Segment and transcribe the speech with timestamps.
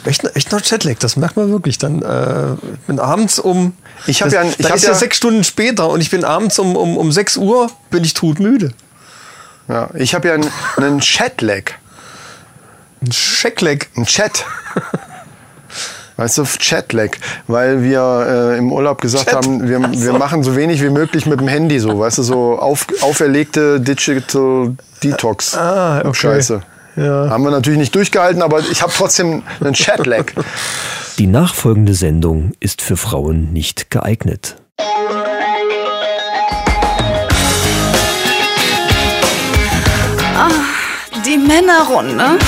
[0.00, 1.78] habe echt, echt noch Jetlag, das merkt man wirklich.
[1.78, 3.74] Dann äh, bin abends um.
[4.06, 6.24] Ich habe ja ich da hab ist ja ja- sechs Stunden später und ich bin
[6.24, 8.72] abends um, um, um 6 Uhr bin ich todmüde.
[9.68, 11.74] Ja, ich habe ja einen, einen Chatlag.
[13.02, 13.88] Ein Scheckleck.
[13.96, 14.44] Ein Chat.
[16.16, 19.36] Weißt du, Chatlag, weil wir äh, im Urlaub gesagt Chat.
[19.36, 20.04] haben, wir, so.
[20.04, 23.80] wir machen so wenig wie möglich mit dem Handy so, weißt du, so auf, auferlegte
[23.80, 25.56] Digital Detox.
[25.56, 26.14] Ah, okay.
[26.14, 26.62] Scheiße.
[26.96, 27.30] Ja.
[27.30, 30.32] Haben wir natürlich nicht durchgehalten, aber ich habe trotzdem einen Chatlag.
[31.18, 34.56] Die nachfolgende Sendung ist für Frauen nicht geeignet.
[41.26, 42.38] Die Männerrunde.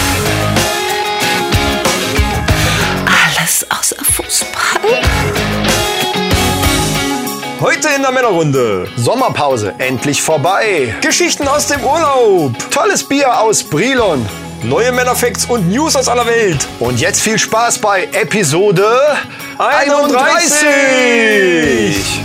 [7.63, 8.89] Heute in der Männerrunde.
[8.97, 10.97] Sommerpause, endlich vorbei.
[11.01, 12.59] Geschichten aus dem Urlaub.
[12.73, 14.29] Tolles Bier aus Brilon.
[14.65, 16.67] Neue Männerfacts und News aus aller Welt.
[16.81, 19.17] Und jetzt viel Spaß bei Episode
[19.59, 20.57] 31.
[20.59, 22.21] 31.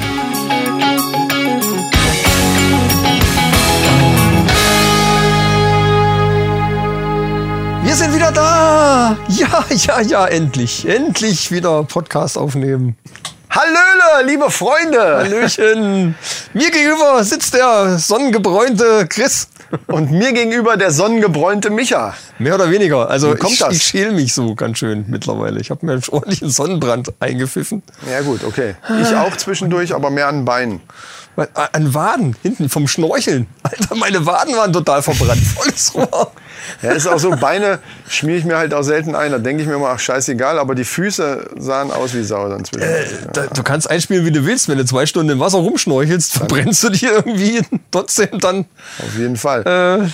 [7.83, 9.15] Wir sind wieder da.
[9.27, 10.87] Ja, ja, ja, endlich.
[10.89, 12.97] Endlich wieder Podcast aufnehmen.
[13.49, 14.99] Hallöle, liebe Freunde.
[14.99, 16.15] Hallöchen.
[16.53, 19.47] Mir gegenüber sitzt der sonnengebräunte Chris.
[19.87, 22.13] Und mir gegenüber der sonnengebräunte Micha.
[22.39, 23.09] Mehr oder weniger.
[23.09, 23.73] Also Wie kommt ich, das?
[23.75, 25.59] ich schäle mich so ganz schön mittlerweile.
[25.59, 27.83] Ich habe mir einen ordentlichen Sonnenbrand eingepfiffen.
[28.09, 28.75] Ja gut, okay.
[29.01, 30.81] Ich auch zwischendurch, aber mehr an den Beinen.
[31.37, 33.47] Weil, äh, An Waden, hinten vom Schnorcheln.
[33.63, 35.39] Alter, meine Waden waren total verbrannt.
[35.55, 36.31] Volles Rohr.
[36.81, 37.79] Ja, ist auch so, Beine
[38.09, 39.31] schmiere ich mir halt auch selten ein.
[39.31, 42.65] Da denke ich mir immer, ach scheißegal, aber die Füße sahen aus wie Sau dann
[42.65, 43.07] zwischendurch.
[43.33, 44.67] Da, du kannst einspielen, wie du willst.
[44.67, 48.65] Wenn du zwei Stunden im Wasser rumschnorchelst, verbrennst du dir irgendwie trotzdem dann
[48.99, 50.01] Auf jeden Fall.
[50.05, 50.09] äh,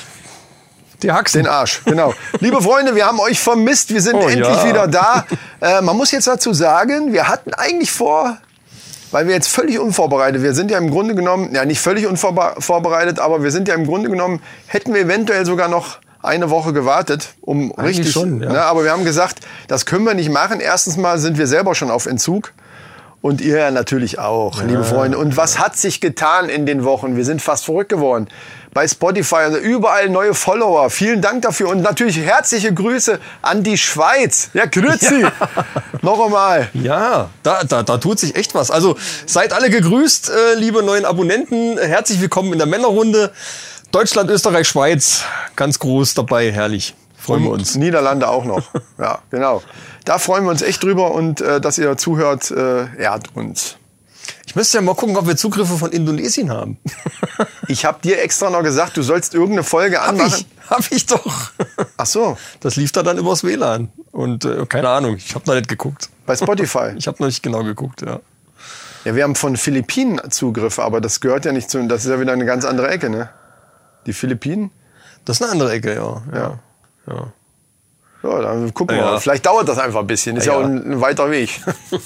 [1.01, 1.43] die Haxen.
[1.43, 2.13] Den Arsch, genau.
[2.39, 3.93] Liebe Freunde, wir haben euch vermisst.
[3.93, 4.65] Wir sind Oh, endlich ja.
[4.67, 5.25] wieder da.
[5.61, 8.37] Äh, man muss jetzt dazu sagen, wir hatten eigentlich vor,
[9.13, 13.19] weil wir jetzt völlig unvorbereitet, wir sind ja im Grunde genommen, ja nicht völlig unvorbereitet,
[13.19, 17.35] aber wir sind ja im Grunde genommen, hätten wir eventuell sogar noch eine Woche gewartet,
[17.41, 18.13] um Eigentlich richtig.
[18.13, 18.51] schon, ja.
[18.51, 20.59] ne, aber wir haben gesagt, das können wir nicht machen.
[20.59, 22.53] Erstens mal sind wir selber schon auf Entzug.
[23.21, 25.17] Und ihr ja natürlich auch, liebe Freunde.
[25.17, 27.15] Und was hat sich getan in den Wochen?
[27.15, 28.27] Wir sind fast verrückt geworden.
[28.73, 30.89] Bei Spotify, also überall neue Follower.
[30.89, 31.69] Vielen Dank dafür.
[31.69, 34.49] Und natürlich herzliche Grüße an die Schweiz.
[34.53, 35.27] Ja, grüezi.
[36.01, 36.69] Noch einmal.
[36.73, 38.71] Ja, da, da, da tut sich echt was.
[38.71, 38.97] Also
[39.27, 41.77] seid alle gegrüßt, äh, liebe neuen Abonnenten.
[41.77, 43.31] Herzlich willkommen in der Männerrunde.
[43.91, 45.21] Deutschland, Österreich, Schweiz.
[45.55, 46.95] Ganz groß dabei, herrlich.
[47.15, 47.75] Freuen wir uns.
[47.75, 48.63] Niederlande auch noch.
[48.97, 49.61] Ja, genau.
[50.05, 53.77] Da freuen wir uns echt drüber und äh, dass ihr zuhört, äh, ehrt uns.
[54.53, 56.77] Ich müsste ja mal gucken, ob wir Zugriffe von Indonesien haben.
[57.69, 60.45] Ich habe dir extra noch gesagt, du sollst irgendeine Folge Hab anmachen.
[60.61, 61.51] ich, hab ich doch.
[61.97, 63.91] Ach so, Das lief da dann übers WLAN.
[64.11, 66.09] Und äh, keine Ahnung, ich habe noch nicht geguckt.
[66.27, 66.91] bei Spotify.
[66.97, 68.19] Ich habe noch nicht genau geguckt, ja.
[69.05, 71.81] Ja, wir haben von Philippinen Zugriffe, aber das gehört ja nicht zu.
[71.87, 73.29] Das ist ja wieder eine ganz andere Ecke, ne?
[74.05, 74.69] Die Philippinen?
[75.25, 76.21] Das ist eine andere Ecke, ja.
[76.33, 76.59] ja.
[77.07, 77.27] ja.
[78.23, 79.11] Ja, dann gucken wir Ja.
[79.13, 79.19] mal.
[79.19, 80.37] Vielleicht dauert das einfach ein bisschen.
[80.37, 80.59] Ist ja, Ja.
[80.59, 81.59] auch ein, ein weiter Weg.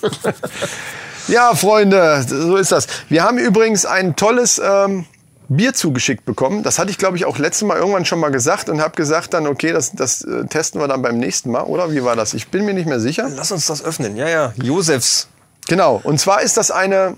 [1.28, 2.88] ja, Freunde, so ist das.
[3.10, 5.06] Wir haben übrigens ein tolles ähm,
[5.50, 6.64] Bier zugeschickt bekommen.
[6.64, 9.34] Das hatte ich, glaube ich, auch letztes Mal irgendwann schon mal gesagt und habe gesagt
[9.34, 11.64] dann, okay, das, das äh, testen wir dann beim nächsten Mal.
[11.64, 12.34] Oder wie war das?
[12.34, 13.30] Ich bin mir nicht mehr sicher.
[13.36, 14.16] Lass uns das öffnen.
[14.18, 14.54] Ja, ja.
[14.62, 15.30] Josefs.
[15.68, 16.00] Genau.
[16.04, 17.16] Und zwar ist das eine,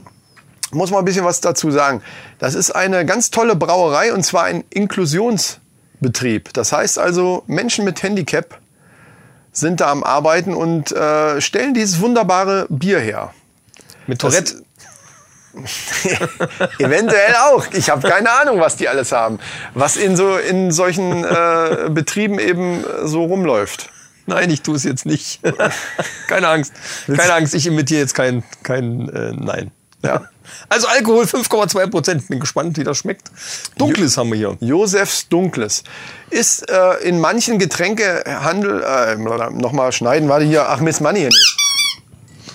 [0.71, 2.01] muss man ein bisschen was dazu sagen.
[2.37, 6.53] Das ist eine ganz tolle Brauerei und zwar ein Inklusionsbetrieb.
[6.53, 8.59] Das heißt also, Menschen mit Handicap
[9.51, 13.33] sind da am Arbeiten und äh, stellen dieses wunderbare Bier her.
[14.09, 14.63] Mit Tourette.
[16.79, 17.65] Eventuell auch.
[17.73, 19.39] Ich habe keine Ahnung, was die alles haben.
[19.75, 23.91] Was in so in solchen äh, Betrieben eben so rumläuft.
[24.25, 25.41] Nein, ich tue es jetzt nicht.
[26.27, 26.71] Keine Angst.
[27.07, 29.71] Keine Angst, ich imitiere jetzt kein, kein äh, Nein.
[30.03, 30.27] Ja.
[30.67, 32.27] Also Alkohol 5,2 Prozent.
[32.27, 33.29] Bin gespannt, wie das schmeckt.
[33.77, 34.57] Dunkles haben wir hier.
[34.59, 35.83] Josefs Dunkles.
[36.31, 41.35] Ist äh, in manchen Getränkehandel, äh, nochmal schneiden, warte hier, ach Miss Money Henny.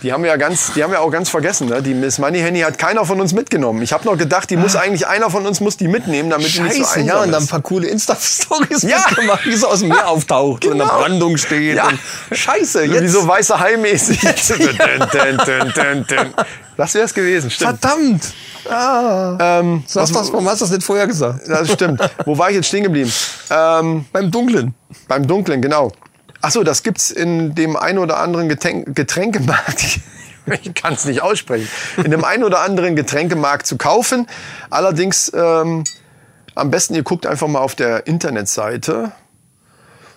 [0.04, 1.66] Die haben wir ja ganz, die haben wir auch ganz vergessen.
[1.70, 1.80] Ne?
[1.82, 3.80] Die Miss Money Henny hat keiner von uns mitgenommen.
[3.80, 6.60] Ich habe noch gedacht, die muss eigentlich einer von uns muss die mitnehmen, damit die
[6.60, 6.84] nicht so Ah.
[6.84, 8.98] Scheiße, einsam ja, und dann ein paar coole Insta-Stories Ja.
[9.16, 10.98] gemacht, wie sie aus dem Meer auftaucht und in der Genau.
[11.00, 11.76] Brandung steht.
[11.76, 11.88] Ja.
[11.88, 11.98] Und
[12.36, 13.02] Scheiße, jetzt.
[13.02, 14.20] Wie so weißer Hai-mäßig.
[16.76, 17.78] Das wäre es gewesen, stimmt.
[17.80, 18.24] Verdammt.
[18.68, 19.60] Ah.
[19.60, 21.48] Ähm, das, warum hast du das nicht vorher gesagt?
[21.48, 22.00] das stimmt.
[22.24, 23.12] Wo war ich jetzt stehen geblieben?
[23.50, 24.74] Ähm, Beim Dunklen.
[25.06, 25.92] Beim Dunklen, genau.
[26.46, 30.00] Ach so, das gibt's in dem ein oder anderen Getränk Getränkemarkt.
[30.62, 31.66] Ich kann es nicht aussprechen.
[31.96, 34.26] In dem ein oder anderen Getränkemarkt zu kaufen.
[34.68, 35.84] Allerdings ähm,
[36.54, 39.12] am besten ihr guckt einfach mal auf der Internetseite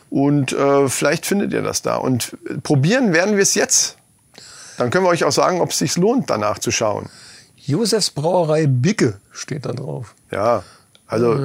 [0.09, 1.95] Und äh, vielleicht findet ihr das da.
[1.95, 3.95] Und probieren werden wir es jetzt.
[4.77, 7.09] Dann können wir euch auch sagen, ob es sich lohnt, danach zu schauen.
[7.55, 10.13] Josefs Brauerei Bicke steht da drauf.
[10.29, 10.63] Ja,
[11.07, 11.35] also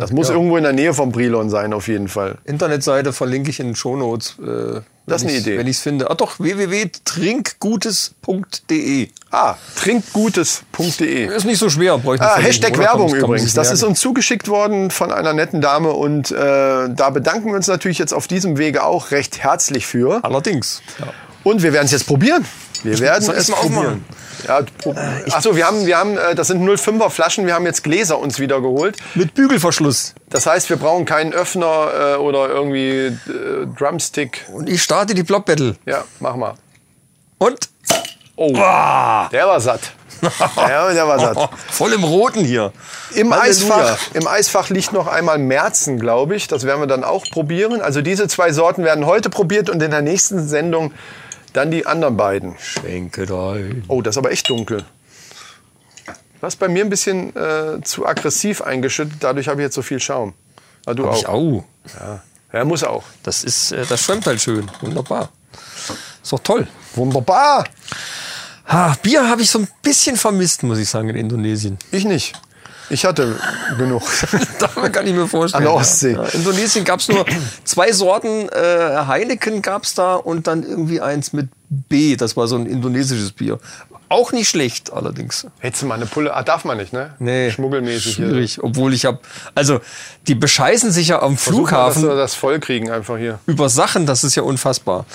[0.00, 2.38] das muss irgendwo in der Nähe vom Brilon sein, auf jeden Fall.
[2.44, 4.36] Internetseite verlinke ich in den Shownotes.
[4.40, 5.58] Äh, Das ist wenn eine ich's- Idee.
[5.58, 6.10] Wenn ich es finde.
[6.10, 9.08] Ah doch, www.trinkgutes.de.
[9.30, 11.36] Ah, trinkgutes.de.
[11.36, 11.98] Ist nicht so schwer.
[11.98, 13.54] brauche ich nicht Ah, Hashtag Werbung übrigens.
[13.54, 17.66] Das ist uns zugeschickt worden von einer netten Dame und äh, da bedanken wir uns
[17.68, 20.24] natürlich jetzt auf diesem Wege auch recht herzlich für.
[20.24, 20.82] Allerdings.
[20.98, 21.06] Ja.
[21.44, 22.44] Und wir werden es jetzt probieren.
[22.84, 24.04] Wir werden soll es probieren.
[24.46, 24.94] Ja, pro
[25.30, 27.46] Achso, wir haben, wir haben, äh, das sind 05er Flaschen.
[27.46, 28.96] Wir haben jetzt Gläser uns wieder geholt.
[29.14, 30.14] Mit Bügelverschluss.
[30.30, 34.44] Das heißt, wir brauchen keinen Öffner äh, oder irgendwie äh, Drumstick.
[34.52, 35.76] Und ich starte die Block Battle.
[35.86, 36.54] Ja, mach mal.
[37.38, 37.68] Und
[38.38, 39.80] Oh, der war satt.
[40.56, 41.50] Ja, der war satt.
[41.70, 42.72] voll im Roten hier.
[43.14, 43.76] Im Halleluja.
[43.76, 46.48] Eisfach, Im Eisfach liegt noch einmal Merzen, glaube ich.
[46.48, 47.80] Das werden wir dann auch probieren.
[47.80, 50.92] Also diese zwei Sorten werden heute probiert und in der nächsten Sendung
[51.56, 52.54] dann die anderen beiden.
[52.58, 53.84] Schenke rein.
[53.88, 54.84] Oh, das ist aber echt dunkel.
[56.40, 59.16] Das ist bei mir ein bisschen äh, zu aggressiv eingeschüttet.
[59.20, 60.34] Dadurch habe ich jetzt so viel Schaum.
[60.84, 61.64] Ah, du Ich auch.
[61.64, 61.64] auch.
[62.52, 63.02] Ja, muss auch.
[63.22, 64.70] Das ist, äh, das schwemmt halt schön.
[64.80, 65.30] Wunderbar.
[66.22, 66.66] Ist doch toll.
[66.94, 67.64] Wunderbar.
[68.68, 71.78] Ha, Bier habe ich so ein bisschen vermisst, muss ich sagen, in Indonesien.
[71.90, 72.34] Ich nicht.
[72.90, 73.36] Ich hatte
[73.78, 74.02] genug.
[74.58, 75.66] Das kann ich mir vorstellen.
[75.66, 76.12] An der Ostsee.
[76.12, 76.24] Ja.
[76.24, 77.24] In Indonesien gab es nur
[77.64, 78.48] zwei Sorten.
[78.48, 82.16] Äh, Heineken gab es da und dann irgendwie eins mit B.
[82.16, 83.58] Das war so ein indonesisches Bier.
[84.08, 85.46] Auch nicht schlecht allerdings.
[85.58, 86.34] Hättest du mal eine Pulle?
[86.34, 87.14] Ah, darf man nicht, ne?
[87.18, 88.16] Nee, Schmuggelmäßig.
[88.16, 88.28] hier.
[88.28, 88.62] Schwierig.
[88.62, 89.18] Obwohl ich habe,
[89.54, 89.80] also
[90.28, 93.40] die bescheißen sich ja am Versuch mal, Flughafen dass wir das voll kriegen einfach hier.
[93.46, 95.06] über Sachen, das ist ja unfassbar.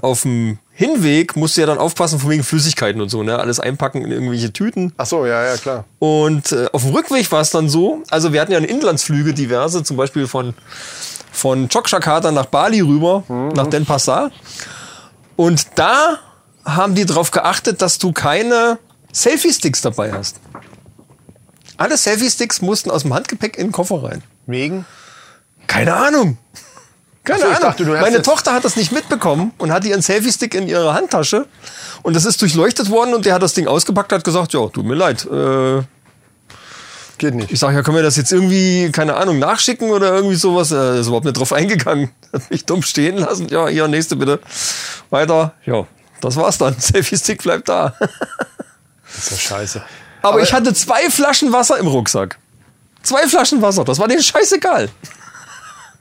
[0.00, 3.38] Auf dem Hinweg musst du ja dann aufpassen von wegen Flüssigkeiten und so, ne?
[3.38, 4.92] Alles einpacken in irgendwelche Tüten.
[4.96, 5.84] Ach so, ja, ja, klar.
[5.98, 9.82] Und äh, auf dem Rückweg war es dann so, also wir hatten ja Inlandsflüge diverse,
[9.82, 10.54] zum Beispiel von,
[11.32, 14.30] von Chokshakata nach Bali rüber, nach Denpasar.
[15.36, 16.18] Und da
[16.64, 18.78] haben die darauf geachtet, dass du keine
[19.12, 20.36] Selfie-Sticks dabei hast.
[21.76, 24.22] Alle Selfie-Sticks mussten aus dem Handgepäck in den Koffer rein.
[24.46, 24.84] Wegen?
[25.66, 26.38] Keine Ahnung.
[27.24, 27.60] Keine so, Ahnung.
[27.60, 31.46] dachte, Meine Tochter hat das nicht mitbekommen und hatte ihren Selfie-Stick in ihrer Handtasche.
[32.02, 34.66] Und das ist durchleuchtet worden und der hat das Ding ausgepackt und hat gesagt, ja,
[34.68, 35.26] tut mir leid.
[35.26, 35.82] Äh,
[37.18, 37.50] Geht nicht.
[37.50, 40.70] ich sage, ja, können wir das jetzt irgendwie, keine Ahnung, nachschicken oder irgendwie sowas?
[40.70, 42.10] Er ist überhaupt nicht drauf eingegangen.
[42.32, 43.48] Hat mich dumm stehen lassen.
[43.48, 44.40] Ja, hier, nächste bitte.
[45.10, 45.52] Weiter.
[45.66, 45.86] Ja,
[46.20, 46.74] das war's dann.
[46.78, 47.94] Selfie-Stick bleibt da.
[47.98, 49.82] Das ist ja scheiße.
[50.22, 52.38] Aber, ich hatte zwei Flaschen Wasser im Rucksack.
[53.02, 53.84] Zwei Flaschen Wasser.
[53.84, 54.88] Das war denen scheißegal.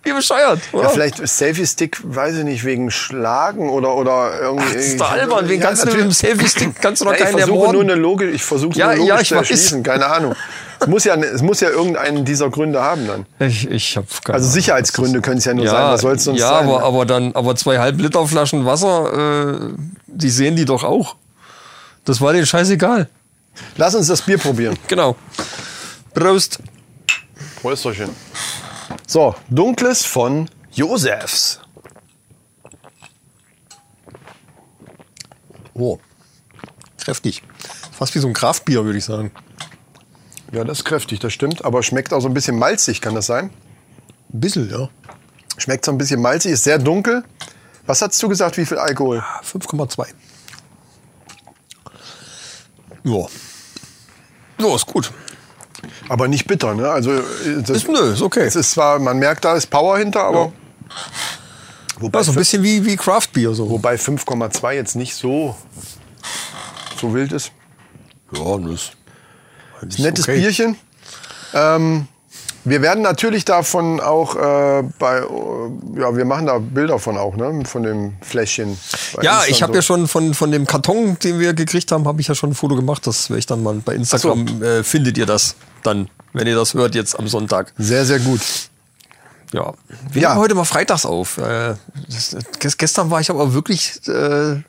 [0.08, 0.84] Wie bescheuert, oder?
[0.84, 4.74] Ja, vielleicht Selfie-Stick, weiß ich nicht, wegen Schlagen oder, oder irgendwie.
[4.74, 5.50] Das ist doch albern.
[5.50, 6.12] Wen kannst du mit dem.
[6.12, 7.74] Selfie-Stick, kannst du doch Ja, ich keinen versuche ermorden.
[7.74, 9.40] nur eine Logik, ich versuche Ja, nur logisch ja, ich zu weiß.
[9.42, 10.34] erschließen, keine Ahnung.
[10.80, 13.26] Es muss ja, es muss ja irgendeinen dieser Gründe haben dann.
[13.46, 14.50] Ich, ich hab keine Also.
[14.50, 15.84] Sicherheitsgründe können es ja nur ja, sein.
[15.92, 16.70] Was soll es sonst ja, sein?
[16.70, 19.74] aber, aber dann, aber zwei halb Liter Flaschen Wasser, äh,
[20.08, 21.16] die sehen die doch auch.
[22.06, 23.10] Das war denen scheißegal.
[23.76, 24.78] Lass uns das Bier probieren.
[24.88, 25.18] Genau.
[26.14, 26.60] Prost.
[27.62, 28.10] Prösterchen.
[29.10, 31.62] So, dunkles von Josefs.
[35.74, 35.98] Oh.
[37.00, 37.42] Kräftig.
[37.94, 39.32] Fast wie so ein Kraftbier, würde ich sagen.
[40.52, 41.64] Ja, das ist kräftig, das stimmt.
[41.64, 43.50] Aber schmeckt auch so ein bisschen malzig, kann das sein?
[44.34, 44.90] Ein bisschen, ja.
[45.58, 47.24] Schmeckt so ein bisschen malzig, ist sehr dunkel.
[47.86, 49.24] Was hast du gesagt, wie viel Alkohol?
[49.42, 50.06] 5,2.
[53.06, 53.26] Ja.
[54.60, 55.14] Ja, ist gut.
[56.10, 56.90] Aber nicht bitter, ne?
[56.90, 57.22] Also, äh,
[57.66, 58.46] das, Ist, nö, ist okay.
[58.46, 60.52] es ist zwar, man merkt, da ist Power hinter, aber.
[62.00, 63.54] Wobei, Ja, so ein bisschen wie, wie Craftbier.
[63.54, 63.70] So.
[63.70, 65.56] wobei 5,2 jetzt nicht so,
[67.00, 67.52] so wild ist.
[68.34, 68.92] Ja, das
[69.82, 70.40] ist Nettes okay.
[70.40, 70.76] Bierchen.
[71.54, 72.08] Ähm,
[72.66, 77.36] wir werden natürlich davon auch äh, bei, äh, ja, wir machen da Bilder von auch,
[77.36, 77.64] ne?
[77.66, 78.78] Von dem Fläschchen.
[79.22, 79.78] Ja, Insta ich habe so.
[79.78, 82.56] ja schon von, von dem Karton, den wir gekriegt haben, habe ich ja schon ein
[82.56, 83.08] Foto gemacht.
[83.08, 86.74] Das werde ich dann mal bei Instagram, äh, findet ihr das dann, wenn ihr das
[86.74, 87.74] hört jetzt am Sonntag.
[87.78, 88.42] Sehr, sehr gut.
[89.54, 89.74] Ja.
[90.12, 90.30] Wir Ja.
[90.30, 91.38] nehmen heute mal freitags auf.
[91.38, 91.76] Äh,
[92.10, 94.62] das, ges- gestern war ich aber wirklich, äh,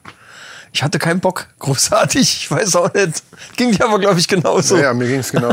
[0.73, 1.47] ich hatte keinen Bock.
[1.59, 3.25] Großartig, ich weiß auch nicht.
[3.57, 4.77] Ging dir aber, glaube ich, genauso.
[4.77, 5.53] Ja, ja, mir ging es genau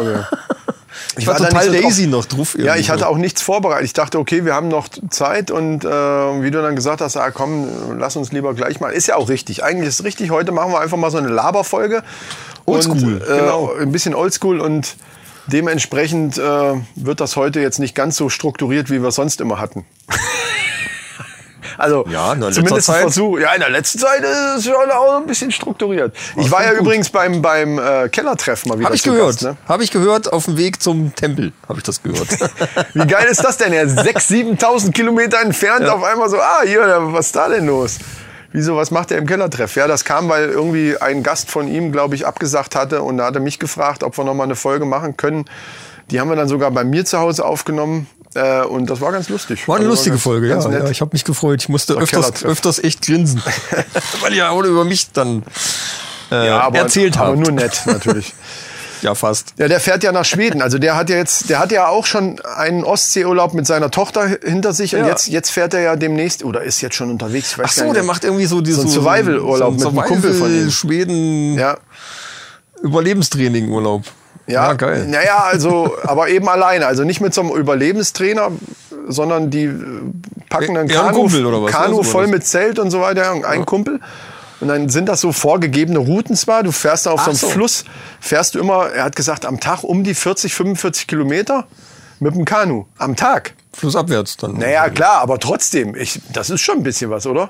[1.17, 2.57] ich war, da total so lazy noch drauf.
[2.57, 3.85] Ja, ich hatte auch nichts vorbereitet.
[3.85, 7.31] Ich dachte, okay, wir haben noch Zeit und äh, wie du dann gesagt hast, ah,
[7.31, 8.91] komm, lass uns lieber gleich mal.
[8.91, 9.63] Ist ja auch richtig.
[9.63, 10.31] Eigentlich ist es richtig.
[10.31, 12.03] Heute machen wir einfach mal so eine Laberfolge.
[12.65, 13.73] Oldschool, äh, genau.
[13.73, 14.95] Ein bisschen oldschool und
[15.47, 19.59] dementsprechend äh, wird das heute jetzt nicht ganz so strukturiert, wie wir es sonst immer
[19.59, 19.85] hatten.
[21.77, 22.89] Also Ja, in zumindest.
[22.89, 23.39] Versuch.
[23.39, 26.15] Ja, in der letzten Zeit ist es schon auch ein bisschen strukturiert.
[26.38, 26.82] Ich war ja gut.
[26.82, 29.39] übrigens beim, beim äh, Kellertreffen mal wieder Habe ich gehört.
[29.39, 29.58] Gast, ne?
[29.67, 31.51] Habe ich gehört auf dem Weg zum Tempel.
[31.67, 32.27] Habe ich das gehört.
[32.94, 33.74] Wie geil ist das denn?
[33.74, 37.65] Er ist 6.000, 7.000 Kilometer entfernt auf einmal so, ah, hier, was ist da denn
[37.65, 38.00] los?
[38.51, 39.75] Wieso, was macht er im Kellertreff?
[39.75, 43.25] Ja, das kam, weil irgendwie ein Gast von ihm, glaube ich, abgesagt hatte und da
[43.25, 45.44] hat er mich gefragt, ob wir noch mal eine Folge machen können.
[46.10, 49.30] Die haben wir dann sogar bei mir zu Hause aufgenommen äh, und das war ganz
[49.30, 49.68] lustig.
[49.68, 50.84] War eine Also lustige ganz- Folge, ganz ja, nett.
[50.84, 50.89] ja.
[50.92, 51.62] Ich habe mich gefreut.
[51.62, 53.42] Ich musste öfters, öfters echt grinsen.
[54.22, 55.44] Weil ihr auch über mich dann
[56.32, 57.39] äh, Ja, aber, erzählt aber habt.
[57.39, 58.34] nur nett natürlich.
[59.01, 59.54] Ja, fast.
[59.58, 60.63] Ja, der fährt ja nach Schweden.
[60.63, 64.25] Also der hat ja jetzt, der hat ja auch schon einen Ostseeurlaub mit seiner Tochter
[64.42, 65.10] hinter sich und Ja.
[65.10, 67.56] jetzt, jetzt fährt er ja demnächst oder ist jetzt schon unterwegs.
[67.62, 70.72] Ach so, der macht irgendwie so diese So Survival-Urlaub mit einem Kumpel von ihm.
[70.72, 71.77] Schweden ja.
[72.82, 73.70] Überlebenstraining
[74.47, 74.63] Urlaub.
[74.67, 75.07] Ja, geil.
[75.07, 76.85] Naja, also, aber eben alleine.
[76.87, 78.51] Also nicht mit so einem Überlebenstrainer,
[79.07, 79.73] sondern die äh,
[80.49, 81.95] packen einen Ja, Kanu, Kumpel oder was, Kanu ne?
[81.95, 82.31] So war voll das.
[82.31, 83.99] mit Zelt und so weiter, ein Kumpel.
[84.61, 86.63] Und dann sind das so vorgegebene Routen zwar.
[86.63, 87.49] Du fährst da auf so Ach einem so.
[87.49, 87.85] Fluss,
[88.21, 91.65] fährst du immer, er hat gesagt, am Tag um die 40, 45 Kilometer
[92.19, 92.85] mit dem Kanu.
[92.97, 93.53] Am Tag.
[93.73, 94.53] Flussabwärts dann.
[94.53, 97.49] Naja, klar, aber trotzdem, ich, das ist schon ein bisschen was, oder?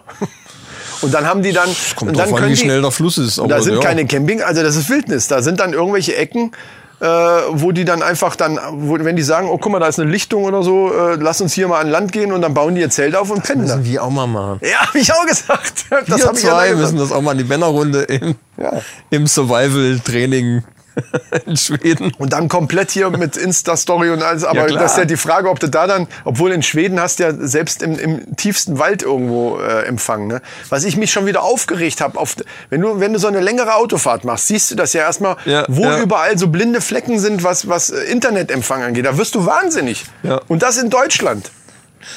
[1.02, 1.70] Und dann haben die dann.
[1.96, 3.38] Kommt und drauf dann an, können wie die- schnell der Fluss ist.
[3.38, 3.80] da sind ja.
[3.82, 5.28] keine Camping, also das ist Wildnis.
[5.28, 6.54] Da sind dann irgendwelche Ecken,
[7.00, 10.00] äh, wo die dann einfach dann, wo, wenn die sagen, oh guck mal, da ist
[10.00, 12.76] eine Lichtung oder so, äh, lass uns hier mal an Land gehen und dann bauen
[12.76, 13.76] die ihr Zelt auf und pennen da.
[13.76, 14.60] Müssen wir auch mal machen.
[14.64, 15.86] Ja, hab ich auch gesagt.
[15.90, 18.72] Das wir ja zwei dann müssen das auch mal in die Männerrunde im, Ja.
[19.10, 20.64] im Survival-Training
[21.46, 22.12] in Schweden.
[22.18, 24.44] Und dann komplett hier mit Insta-Story und alles.
[24.44, 27.20] Aber Ja, das ist ja die Frage, ob du da dann, obwohl in Schweden hast
[27.20, 30.28] du ja selbst im, im tiefsten Wald irgendwo äh, Empfang.
[30.28, 30.42] Ne?
[30.70, 32.36] Was ich mich schon wieder aufgeregt habe, auf,
[32.70, 35.66] wenn, du, wenn du so eine längere Autofahrt machst, siehst du das ja erstmal, Ja,
[35.68, 36.00] wo ja.
[36.00, 39.06] überall so blinde Flecken sind, was, was Internetempfang angeht.
[39.06, 40.06] Da wirst du wahnsinnig.
[40.24, 40.42] Ja.
[40.48, 41.52] Und das in Deutschland.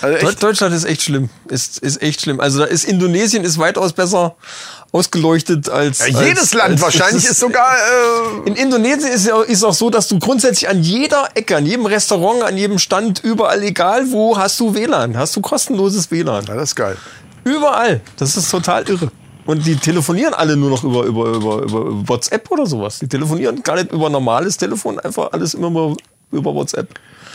[0.01, 1.29] Also echt, Deutschland ist echt schlimm.
[1.49, 2.41] Ist, ist echt schlimm.
[2.41, 4.37] Also da ist Indonesien ist weitaus besser
[4.93, 6.01] ausgeleuchtet als.
[6.01, 7.75] ja, jedes als, Land als, wahrscheinlich ist sogar.
[7.75, 11.67] Äh, In Indonesien ist ja ist auch so, dass du grundsätzlich an jeder Ecke, an
[11.67, 15.17] jedem Restaurant, an jedem Stand, überall, egal wo, hast du WLAN.
[15.17, 16.45] Hast du kostenloses WLAN.
[16.47, 16.97] ja, das ist geil.
[17.45, 18.01] Überall.
[18.17, 19.11] Das ist total irre.
[19.47, 22.99] Und die telefonieren alle nur noch über, über, über, über WhatsApp oder sowas.
[22.99, 25.97] Die telefonieren gar nicht über normales Telefon, einfach alles immer mal
[26.31, 26.89] über WhatsApp.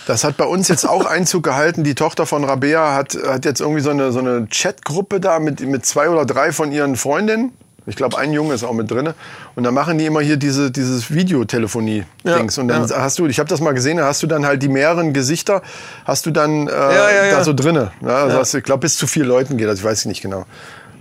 [0.05, 1.83] Das hat bei uns jetzt auch Einzug gehalten.
[1.83, 5.62] Die Tochter von Rabea hat, hat jetzt irgendwie so eine, so eine Chatgruppe da mit,
[5.62, 7.53] mit zwei oder drei von ihren Freundinnen.
[7.86, 9.13] Ich glaube, ein Junge ist auch mit drinne.
[9.55, 12.55] Und dann machen die immer hier diese, dieses Videotelefonie-Dings.
[12.55, 13.01] Ja, und dann ja.
[13.01, 15.62] hast du, ich habe das mal gesehen, da hast du dann halt die mehreren Gesichter,
[16.05, 17.91] hast du dann äh, ja, da so drinne.
[18.01, 20.45] Ja, also hast ich glaube, bis zu vier Leuten geht das, ich weiß nicht genau.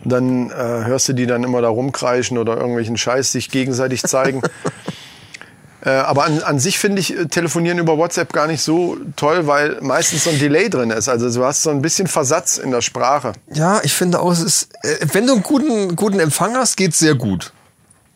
[0.02, 4.02] Und dann äh, hörst du die dann immer da rumkreischen oder irgendwelchen Scheiß sich gegenseitig
[4.02, 4.42] zeigen.
[5.85, 9.49] Äh, aber an, an sich finde ich äh, Telefonieren über WhatsApp gar nicht so toll,
[9.49, 11.09] weil meistens so ein Delay drin ist.
[11.09, 13.33] Also du hast so ein bisschen Versatz in der Sprache.
[13.53, 17.01] Ja, ich finde auch, es ist, äh, wenn du einen guten, guten Empfang hast, geht's
[17.01, 17.53] sehr gut.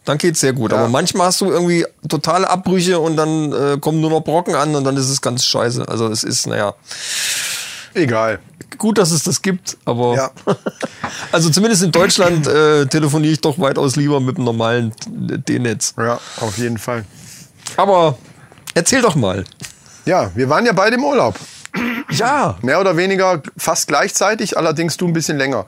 [0.05, 0.71] Dann geht's sehr gut.
[0.71, 0.79] Ja.
[0.79, 4.77] Aber manchmal hast du irgendwie totale Abbrüche und dann äh, kommen nur noch Brocken an
[4.77, 5.89] und dann ist es ganz scheiße.
[5.89, 6.75] Also es ist, naja,
[7.95, 8.39] Egal.
[8.79, 10.31] gut, dass es das gibt, aber Ja.
[11.33, 15.95] also zumindest in Deutschland äh, telefoniere ich doch weitaus lieber mit dem normalen D-Netz.
[15.99, 17.05] Ja, auf jeden Fall.
[17.77, 18.17] Aber
[18.75, 19.45] erzähl doch mal.
[20.05, 21.35] Ja, wir waren ja beide im Urlaub.
[22.11, 22.57] Ja.
[22.63, 25.67] Mehr oder weniger fast gleichzeitig, allerdings du ein bisschen länger.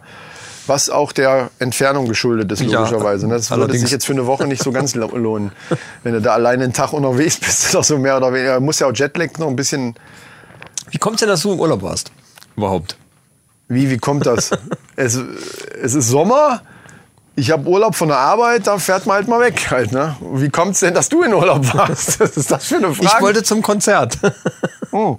[0.66, 3.26] Was auch der Entfernung geschuldet ist, Ja, logischerweise.
[3.26, 3.34] ne?
[3.34, 3.82] Das würde allerdings.
[3.82, 5.52] sich jetzt für eine Woche nicht so ganz lo- lohnen.
[6.02, 8.60] Wenn du da alleine einen Tag unterwegs bist, ist doch so mehr oder weniger.
[8.60, 9.94] Muss ja auch Jetlag noch ein bisschen.
[10.90, 12.12] Wie kommt's denn, dass du im Urlaub warst?
[12.56, 12.96] Überhaupt.
[13.68, 14.50] Wie, wie kommt das?
[14.96, 15.18] es,
[15.82, 16.62] es ist Sommer.
[17.38, 20.16] Ich habe Urlaub von der Arbeit, da fährt man halt mal weg halt, ne?
[20.35, 22.18] Wie kommt's denn, dass du in Urlaub warst?
[22.21, 23.07] Was ist das für eine Frage?
[23.16, 24.18] Ich wollte zum Konzert.
[24.90, 25.18] Oh.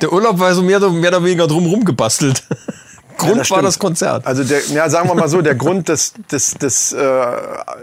[0.00, 2.42] Der Urlaub war so mehr, oder- mehr oder weniger drumherum gebastelt.
[3.18, 3.64] Grund war stimmt.
[3.64, 4.26] das Konzert.
[4.26, 7.26] Also der, ja, sagen wir mal so, der Grund des, des, des, äh,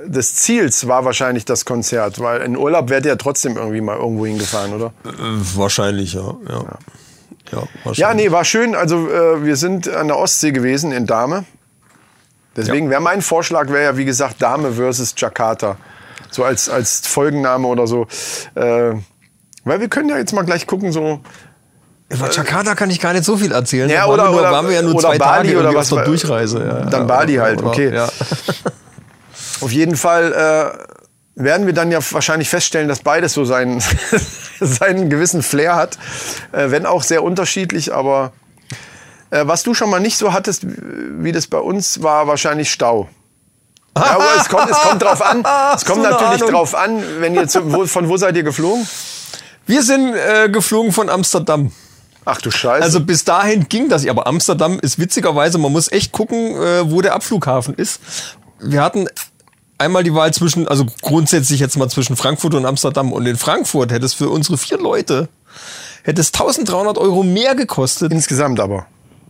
[0.08, 3.98] des Ziels war wahrscheinlich das Konzert, weil in Urlaub wärt ihr ja trotzdem irgendwie mal
[3.98, 4.88] irgendwo hingefahren, oder?
[5.06, 5.10] Äh,
[5.56, 6.22] wahrscheinlich, ja.
[6.50, 6.64] Ja,
[7.52, 7.64] ja.
[7.84, 7.98] wahrscheinlich.
[8.00, 8.74] Ja, nee, war schön.
[8.74, 11.46] Also äh, wir sind an der Ostsee gewesen in Dahme.
[12.56, 15.78] Deswegen wäre mein Vorschlag, wäre ja wie gesagt Dahme versus Jakarta.
[16.32, 18.08] So als, als Folgenname oder so.
[18.56, 18.94] Äh,
[19.64, 21.20] weil wir können ja jetzt mal gleich gucken, so
[22.10, 23.90] Über Jakarta kann ich gar nicht so viel erzählen.
[23.90, 25.60] Ja, Da waren oder- wir nur, oder- waren wir ja nur oder zwei Bali Tage
[25.60, 26.60] oder was war- Durchreise.
[26.60, 27.94] Ja, Dann ja, Bali halt, oder- okay.
[27.94, 28.10] Ja.
[29.62, 30.34] Auf jeden Fall
[31.38, 33.82] äh, werden wir dann ja wahrscheinlich feststellen, dass beides so seinen,
[34.60, 35.98] seinen gewissen Flair hat.
[36.52, 38.41] Äh, wenn auch sehr unterschiedlich, aber äh,
[39.32, 43.10] was du schon mal nicht so hattest, wie das bei uns war, wahrscheinlich Stau.
[43.98, 45.44] Ja, aber es kommt, es kommt drauf an.
[45.76, 46.50] Es kommt natürlich Ahnung?
[46.50, 48.88] drauf an, wenn ihr zu, wo, von wo seid ihr geflogen?
[49.66, 51.72] Wir sind äh, geflogen von Amsterdam.
[52.26, 52.84] Ach du Scheiße.
[52.84, 54.08] Also bis dahin ging das.
[54.08, 58.00] Aber Amsterdam ist witzigerweise, man muss echt gucken, äh, wo der Abflughafen ist.
[58.60, 59.08] Wir hatten
[59.78, 63.12] einmal die Wahl zwischen, also grundsätzlich jetzt mal zwischen Frankfurt und Amsterdam.
[63.12, 65.30] Und in Frankfurt hätte es für unsere vier Leute,
[66.04, 68.86] hätte es 1300 Euro mehr gekostet Insgesamt aber.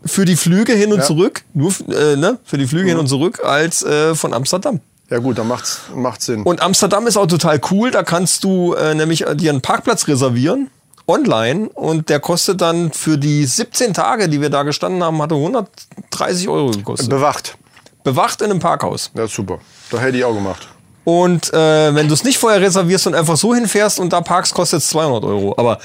[0.05, 1.05] Für die Flüge hin und Ja.
[1.05, 4.79] zurück, nur äh, ne, für die Flüge hin und zurück, als äh, von Amsterdam.
[5.10, 6.43] Ja gut, dann macht's, macht Sinn.
[6.43, 7.91] Und Amsterdam ist auch total cool.
[7.91, 10.70] Da kannst du äh, nämlich äh, dir einen Parkplatz reservieren
[11.08, 15.36] online und der kostet dann für die 17 Tage, die wir da gestanden haben, hatte
[15.36, 17.10] 130 Euro gekostet.
[17.10, 17.58] Bewacht.
[18.03, 19.12] Bewacht in einem Parkhaus.
[19.13, 19.60] Ja, super.
[19.89, 20.67] Da hätte ich auch gemacht.
[21.03, 24.53] Und äh, wenn du es nicht vorher reservierst und einfach so hinfährst und da parkst,
[24.53, 25.55] kostet es 200 Euro.
[25.58, 25.79] Aber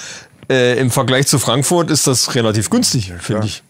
[0.48, 3.62] äh, im Vergleich zu Frankfurt ist das relativ günstig, finde ich.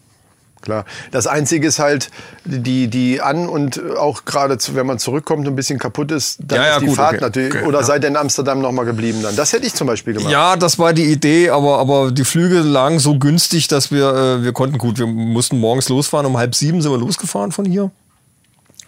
[0.67, 0.83] Klar.
[1.11, 2.09] Das Einzige ist halt,
[2.43, 6.57] die, die an und auch gerade, wenn man zurückkommt und ein bisschen kaputt ist, dann
[6.59, 7.21] Ja, ja, ist die gut, Fahrt okay.
[7.23, 7.55] natürlich.
[7.55, 7.85] Okay, oder ja.
[7.85, 9.33] seid ihr in Amsterdam nochmal geblieben dann?
[9.37, 10.29] Das hätte ich zum Beispiel gemacht.
[10.29, 14.43] Ja, das war die Idee, aber, aber die Flüge lagen so günstig, dass wir, äh,
[14.43, 17.89] wir konnten gut, wir mussten morgens losfahren, um halb sieben sind wir losgefahren von hier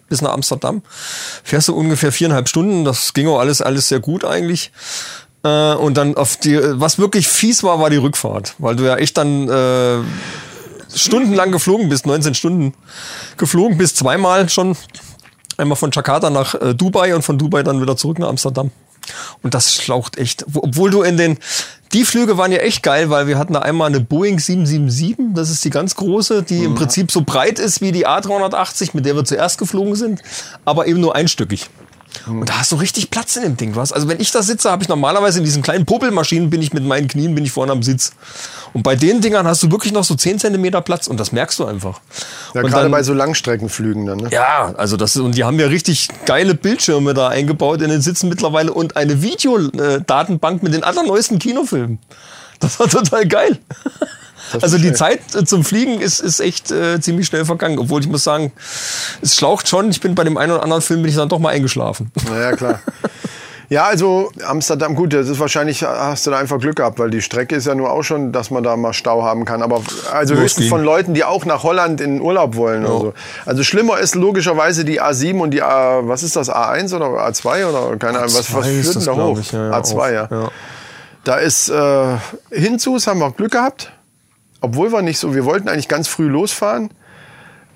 [0.10, 0.82] bis nach Amsterdam.
[1.46, 4.74] Fährst du ungefähr viereinhalb Stunden, das ging auch alles, alles sehr gut eigentlich.
[5.44, 8.98] Äh, und dann auf die, was wirklich fies war, war die Rückfahrt, weil du ja
[8.98, 10.00] echt dann äh,
[10.94, 12.74] stundenlang geflogen bist, 19 Stunden
[13.38, 14.76] geflogen bist, zweimal schon.
[15.58, 18.72] Einmal von Jakarta nach äh, Dubai und von Dubai dann wieder zurück nach Amsterdam.
[19.42, 20.46] Und das schlaucht echt.
[20.48, 21.38] Wo- Obwohl du in den,
[21.92, 25.50] die Flüge waren ja echt geil, weil wir hatten da einmal eine Boeing 777, das
[25.50, 29.16] ist die ganz große, die im Prinzip so breit ist wie die A380, mit der
[29.16, 30.22] wir zuerst geflogen sind,
[30.64, 31.70] aber eben nur einstöckig.
[32.28, 33.92] Und da hast du richtig Platz in dem Ding, was?
[33.94, 36.84] Also wenn ich da sitze, habe ich normalerweise in diesen kleinen Popelmaschinen, bin ich mit
[36.84, 38.12] meinen Knien, bin ich vorne am Sitz.
[38.74, 41.60] Und bei den Dingern hast du wirklich noch so 10 Zentimeter Platz und das merkst
[41.60, 42.02] du einfach.
[42.54, 44.18] Ja, und gerade dann- bei so Langstreckenflügen dann.
[44.18, 44.30] Ne?
[44.32, 48.28] ja, also das und die haben ja richtig geile Bildschirme da eingebaut in den Sitzen
[48.30, 52.00] mittlerweile und eine Videodatenbank mit den allerneuesten Kinofilmen.
[52.60, 53.58] Das war total geil.
[54.62, 54.96] Also die schön.
[54.96, 57.78] Zeit äh, zum Fliegen ist, ist echt äh, ziemlich schnell vergangen.
[57.80, 58.52] Obwohl ich muss sagen,
[59.22, 59.90] es schlaucht schon.
[59.92, 62.12] Ich bin bei dem einen oder anderen Film bin ich dann doch mal eingeschlafen.
[62.30, 62.80] Ja, ja, klar.
[63.70, 67.22] Ja, also Amsterdam, gut, das ist wahrscheinlich, hast du da einfach Glück gehabt, weil die
[67.22, 69.62] Strecke ist ja nur auch schon, dass man da mal Stau haben kann.
[69.62, 70.70] Aber also Los höchstens ging.
[70.72, 72.84] von Leuten, die auch nach Holland in Urlaub wollen.
[72.84, 73.14] Oder so.
[73.46, 77.66] Also schlimmer ist logischerweise die A7 und die A, was ist das, A1 oder A2
[77.68, 79.40] oder keine Ahnung, was, was A2 ist führt denn da hoch?
[79.40, 80.32] ich, ja, ja, A2, auf.
[80.32, 80.50] ja.
[81.24, 82.18] Da ist äh,
[82.52, 83.92] hinzus, haben wir Glück gehabt.
[84.62, 86.90] Obwohl wir nicht so, wir wollten eigentlich ganz früh losfahren.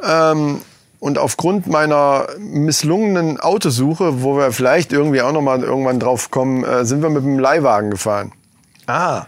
[0.01, 0.61] Ähm,
[0.99, 6.63] und aufgrund meiner misslungenen Autosuche, wo wir vielleicht irgendwie auch noch mal irgendwann drauf kommen,
[6.63, 8.31] äh, sind wir mit dem Leihwagen gefahren.
[8.87, 9.25] Ah.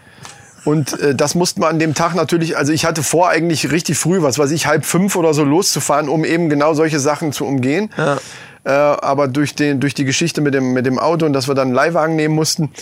[0.64, 3.98] Und äh, das mussten wir an dem Tag natürlich, also ich hatte vor eigentlich richtig
[3.98, 7.44] früh, was weiß ich, halb fünf oder so loszufahren, um eben genau solche Sachen zu
[7.44, 7.90] umgehen.
[7.96, 8.16] Ja.
[8.64, 11.54] Äh, aber durch, den, durch die Geschichte mit dem, mit dem Auto und dass wir
[11.54, 12.72] dann einen Leihwagen nehmen mussten,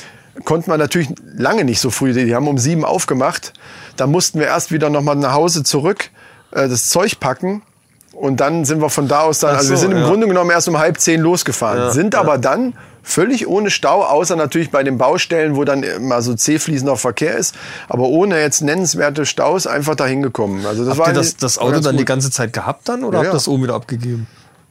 [0.45, 2.13] konnten wir natürlich lange nicht so früh.
[2.13, 3.53] Die haben um sieben aufgemacht.
[3.97, 6.11] Da mussten wir erst wieder nochmal nach Hause zurück,
[6.51, 7.63] äh, das Zeug packen.
[8.13, 10.07] Und dann sind wir von da aus dann, Ach also wir so, sind im ja.
[10.07, 12.21] Grunde genommen erst um halb zehn losgefahren, Ja, sind ja.
[12.21, 16.97] aber dann völlig ohne Stau, außer natürlich bei den Baustellen, wo dann mal so zähfließender
[16.97, 17.55] Verkehr ist,
[17.89, 20.65] aber ohne jetzt nennenswerte Staus einfach dahin gekommen.
[20.65, 22.07] Also das Habt war ihr das, das Auto dann die gut.
[22.07, 24.27] ganze Zeit gehabt dann oder habt ihr das oben wieder abgegeben?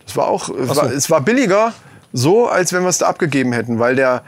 [0.08, 0.76] Es war auch, so.
[0.76, 1.74] war, es war billiger
[2.12, 4.24] so, als wenn wir es da abgegeben hätten, weil der,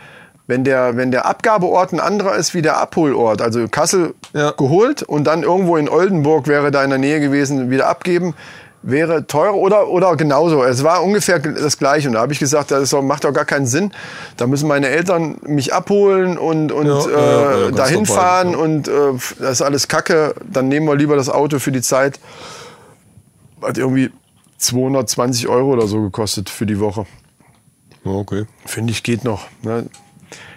[0.48, 4.52] wenn der, wenn der Abgabeort ein anderer ist wie der Abholort, also Kassel Ja.
[4.52, 8.36] geholt und dann irgendwo in Oldenburg wäre da in der Nähe gewesen, wieder abgeben,
[8.84, 10.64] wäre teurer oder, oder genauso.
[10.64, 12.08] Es war ungefähr das Gleiche.
[12.08, 13.92] Und da habe ich gesagt, das doch, macht doch gar keinen Sinn.
[14.38, 18.58] Da müssen meine Eltern mich abholen und, und Ja, äh, ja, dahin fahren ja.
[18.60, 18.92] und äh,
[19.40, 20.36] das ist alles Kacke.
[20.48, 22.20] Dann nehmen wir lieber das Auto für die Zeit.
[23.64, 24.12] Hat irgendwie
[24.60, 27.08] 220 Euro oder so gekostet für die Woche.
[28.04, 28.46] Okay.
[28.68, 29.48] Finde ich, geht noch.
[29.64, 29.88] Ne?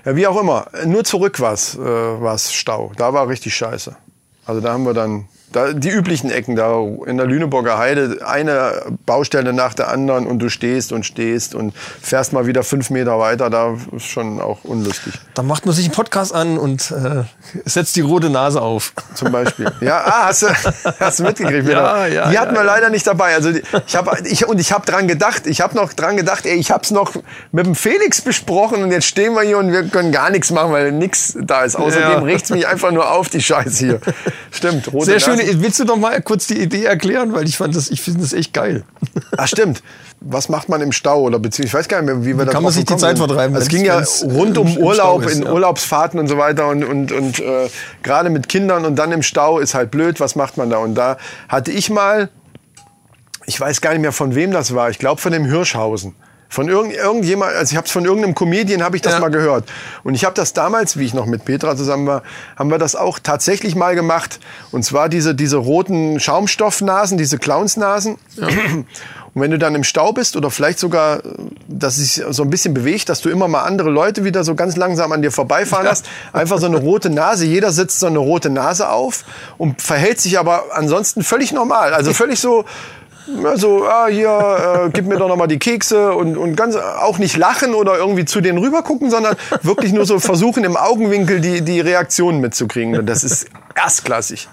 [0.04, 0.66] Ja, wie auch immer.
[0.84, 2.92] Nur zurück war's, äh, war's Stau.
[2.96, 3.96] Da war richtig scheiße.
[4.46, 8.82] Also da haben wir dann da, die üblichen Ecken da in der Lüneburger Heide, eine
[9.06, 13.18] Baustelle nach der anderen und du stehst und stehst und fährst mal wieder fünf Meter
[13.18, 13.48] weiter.
[13.50, 15.14] Da ist schon auch unlustig.
[15.34, 17.24] Dann macht man sich einen Podcast an und äh,
[17.64, 18.92] setzt die rote Nase auf.
[19.14, 19.70] Zum Beispiel.
[19.80, 20.48] Ja, ah, hast du,
[21.00, 21.68] hast du mitgekriegt?
[21.68, 22.74] Ja, ja, Die hatten ja, wir ja.
[22.74, 23.34] leider nicht dabei.
[23.34, 26.56] Also ich hab, ich, und ich habe dran gedacht, ich habe noch dran gedacht, ey,
[26.56, 27.14] ich habe es noch
[27.52, 30.72] mit dem Felix besprochen und jetzt stehen wir hier und wir können gar nichts machen,
[30.72, 31.76] weil nichts da ist.
[31.76, 32.18] Außerdem Ja.
[32.18, 34.00] riecht's mich einfach nur auf, die Scheiße hier.
[34.50, 35.37] Stimmt, rote Sehr schön.
[35.46, 35.62] Nase.
[35.62, 38.32] Willst du doch mal kurz die Idee erklären, weil ich fand das, ich finde das
[38.32, 38.84] echt geil.
[39.36, 39.82] Ach stimmt.
[40.20, 42.52] Was macht man im Stau oder beziehungsweise ich weiß gar nicht mehr, wie wir da
[42.52, 43.26] kann man sich die Zeit sind.
[43.26, 45.52] vertreiben, Es ging ja rund um Urlaub, ist, in ja.
[45.52, 47.68] Urlaubsfahrten und so weiter und und und äh,
[48.02, 50.18] gerade mit Kindern und dann im Stau ist halt blöd.
[50.20, 50.78] Was macht man da?
[50.78, 52.30] Und da hatte ich mal,
[53.46, 54.90] ich weiß gar nicht mehr von wem das war.
[54.90, 56.14] Ich glaube von dem Hirschhausen.
[56.50, 59.20] Von irgend, irgendjemand, also ich habe es von irgendeinem Comedian habe ich das Ja.
[59.20, 59.68] mal gehört.
[60.02, 62.22] Und ich habe das damals, wie ich noch mit Petra zusammen war,
[62.56, 64.40] haben wir das auch tatsächlich mal gemacht.
[64.70, 68.16] Und zwar diese, diese roten Schaumstoffnasen, diese Clownsnasen.
[69.34, 71.20] Und wenn du dann im Stau bist oder vielleicht sogar,
[71.68, 74.54] dass es sich so ein bisschen bewegt, dass du immer mal andere Leute wieder so
[74.54, 78.18] ganz langsam an dir vorbeifahren lässt, einfach so eine rote Nase, jeder setzt so eine
[78.18, 79.24] rote Nase auf
[79.58, 81.92] und verhält sich aber ansonsten völlig normal.
[81.92, 82.64] Also völlig so,
[83.42, 86.76] ja, so, ah, hier, äh, gib mir doch noch mal die Kekse und, und ganz
[86.76, 90.76] auch nicht lachen oder irgendwie zu denen rüber gucken, sondern wirklich nur so versuchen, im
[90.76, 93.06] Augenwinkel die, die Reaktionen mitzukriegen.
[93.06, 94.48] Das ist erstklassig.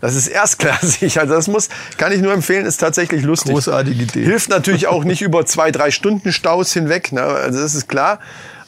[0.00, 1.18] Das ist erstklassig.
[1.18, 3.52] Also das muss, kann ich nur empfehlen, ist tatsächlich lustig.
[3.52, 4.24] Großartige Idee.
[4.24, 7.12] Hilft natürlich auch nicht über zwei, drei Stunden Staus hinweg.
[7.12, 7.22] Ne?
[7.22, 8.20] Also das ist klar.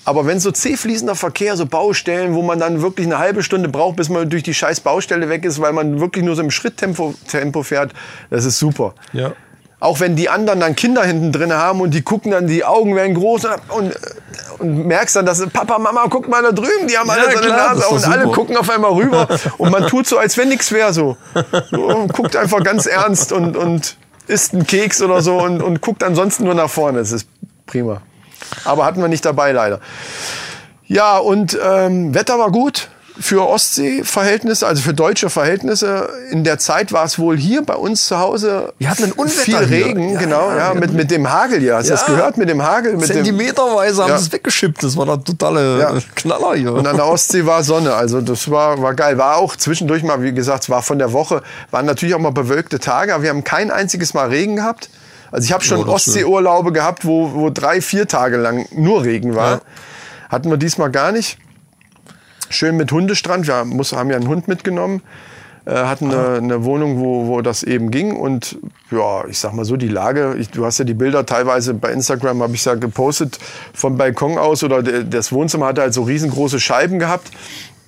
[0.09, 3.68] Aber wenn so zäh fließender Verkehr, so Baustellen, wo man dann wirklich eine halbe Stunde
[3.68, 6.51] braucht, bis man durch die scheiß Baustelle weg ist, weil man wirklich nur so im
[6.51, 7.92] Schritttempo Tempo fährt,
[8.31, 8.94] das ist super.
[9.12, 9.33] Ja.
[9.81, 12.97] Auch wenn die anderen dann Kinder hinten drin haben und die gucken dann, die Augen
[12.97, 13.94] werden groß und,
[14.61, 17.37] und merkst dann, dass Papa, Mama, guck mal da drüben, die haben alle Ja, so
[17.37, 20.49] eine klar, Nase und alle gucken auf einmal rüber und man tut so, als wenn
[20.49, 21.18] nichts wäre so.
[21.71, 21.83] so.
[21.83, 26.03] und Guckt einfach ganz ernst und, und isst einen Keks oder so und, und guckt
[26.03, 27.01] ansonsten nur nach vorne.
[27.01, 27.29] Das ist
[27.66, 28.01] prima.
[28.64, 29.80] Aber hatten wir nicht dabei leider.
[30.87, 32.88] Ja, und ähm, Wetter war gut
[33.20, 36.08] für Ostsee-Verhältnisse, also für deutsche Verhältnisse.
[36.30, 39.40] In der Zeit war es wohl hier bei uns zu Hause Wir hatten ein Unwetter
[39.42, 39.56] viel.
[39.56, 41.74] Regen, Ja, genau, ja, ja, mit, mit dem Hagel hier.
[41.76, 42.14] Hast du das Ja.
[42.14, 42.37] gehört?
[42.38, 44.82] Mit dem Hagel, mit Zentimeterweise haben sie es weggeschippt.
[44.84, 45.92] Das war der totale Ja.
[46.14, 46.72] Knaller hier.
[46.72, 49.18] Und an der Ostsee war Sonne, also das war, war geil.
[49.18, 52.30] War auch zwischendurch mal, wie gesagt, es war von der Woche, waren natürlich auch mal
[52.30, 54.90] bewölkte Tage, aber wir haben kein einziges Mal Regen gehabt.
[55.31, 55.93] Also ich habe schon Oh.
[55.93, 59.51] Ostseeurlaube gehabt, wo, wo drei, vier Tage lang nur Regen war.
[59.51, 59.61] Ja.
[60.29, 61.38] Hatten wir diesmal gar nicht.
[62.51, 65.03] Schön mit Hundestrand, wir haben, muss, haben ja einen Hund mitgenommen.
[65.67, 68.17] Äh, hatten eine, eine Wohnung, wo, wo das eben ging.
[68.17, 68.59] Und
[68.91, 71.93] ja, ich sag mal so, die Lage, ich, du hast ja die Bilder teilweise bei
[71.93, 73.38] Instagram, habe ich ja gepostet,
[73.75, 77.31] vom Balkon aus oder de, das Wohnzimmer hatte halt so riesengroße Scheiben gehabt.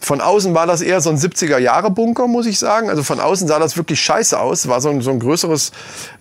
[0.01, 2.89] Von außen war das eher so ein 70er-Jahre-Bunker, muss ich sagen.
[2.89, 4.67] Also von außen sah das wirklich scheiße aus.
[4.67, 5.73] War so ein, so ein größeres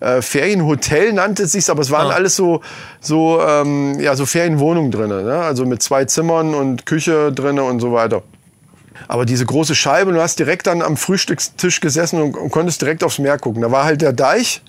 [0.02, 2.62] äh, Ferienhotel, nannte es sich, aber es waren alles so,
[3.00, 5.10] so, ähm, ja, so Ferienwohnungen drin.
[5.10, 5.40] Ne?
[5.40, 8.24] Also mit zwei Zimmern und Küche drinne und so weiter.
[9.08, 13.04] Aber diese große Scheibe, du hast direkt dann am Frühstückstisch gesessen und, und konntest direkt
[13.04, 13.62] aufs Meer gucken.
[13.62, 14.62] Da war halt der Deich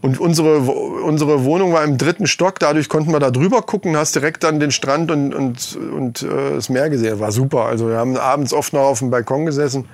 [0.00, 2.58] und unsere, unsere Wohnung war im dritten Stock.
[2.58, 6.54] Dadurch konnten wir da drüber gucken, hast direkt dann den Strand und, und, und äh,
[6.54, 7.18] das Meer gesehen.
[7.20, 7.64] War super.
[7.64, 9.88] Also wir haben abends oft noch auf dem Balkon gesessen.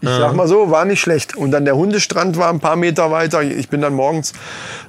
[0.00, 1.34] Ich sag mal so, war nicht schlecht.
[1.34, 3.42] Und dann der Hundestrand war ein paar Meter weiter.
[3.42, 4.34] Ich bin dann morgens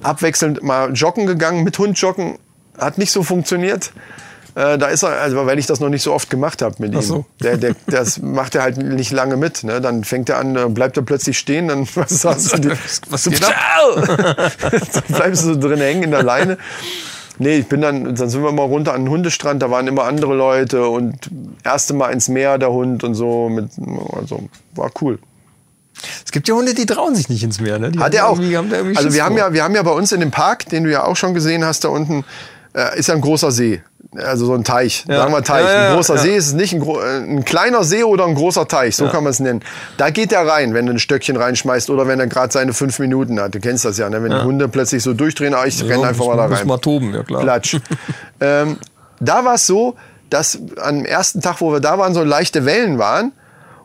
[0.03, 2.37] abwechselnd mal joggen gegangen, mit Hund joggen.
[2.77, 3.93] Hat nicht so funktioniert.
[4.55, 6.93] Äh, da ist er, also weil ich das noch nicht so oft gemacht habe mit
[6.93, 7.01] ihm.
[7.01, 7.25] so.
[7.41, 9.65] Der, der, das macht er halt nicht lange mit.
[9.65, 9.81] Ne?
[9.81, 12.61] Dann fängt er an, äh, bleibt er plötzlich stehen, dann was sagst du?
[12.61, 12.77] dir?
[13.09, 13.33] Was dann
[15.09, 16.57] bleibst du so drin hängen in der Leine.
[17.37, 20.05] Nee, ich bin dann, dann sind wir mal runter an den Hundestrand, da waren immer
[20.05, 21.29] andere Leute und
[21.65, 23.49] erste Mal ins Meer der Hund und so.
[23.49, 23.71] Mit,
[24.13, 25.19] also war cool.
[26.25, 27.77] Es gibt ja Hunde, die trauen sich nicht ins Meer.
[27.77, 27.91] Ne?
[27.91, 28.39] Die Hat er auch.
[28.39, 31.03] also wir haben ja, wir haben ja bei uns in dem Park, den du ja
[31.03, 32.23] auch schon gesehen hast, da unten
[32.75, 33.81] äh, ist ja ein großer See.
[34.17, 35.17] Also so ein Teich, Ja.
[35.17, 35.65] sagen wir Teich.
[35.65, 36.21] Ja, ja, ein großer ja.
[36.21, 39.39] See ist nicht ein, ein kleiner See oder ein großer Teich, so kann man es
[39.41, 39.61] nennen.
[39.97, 42.99] Da geht er rein, wenn du ein Stöckchen reinschmeißt oder wenn er gerade seine fünf
[42.99, 43.55] Minuten hat.
[43.55, 44.23] Du kennst das ja, ne?
[44.23, 46.67] wenn die Hunde plötzlich so durchdrehen, ah, ich renn einfach mal da muss rein.
[46.67, 47.41] mal toben, ja klar.
[47.41, 47.77] Platsch.
[48.39, 48.77] ähm,
[49.19, 49.95] da war es so,
[50.29, 53.33] dass am ersten Tag, wo wir da waren, so leichte Wellen waren.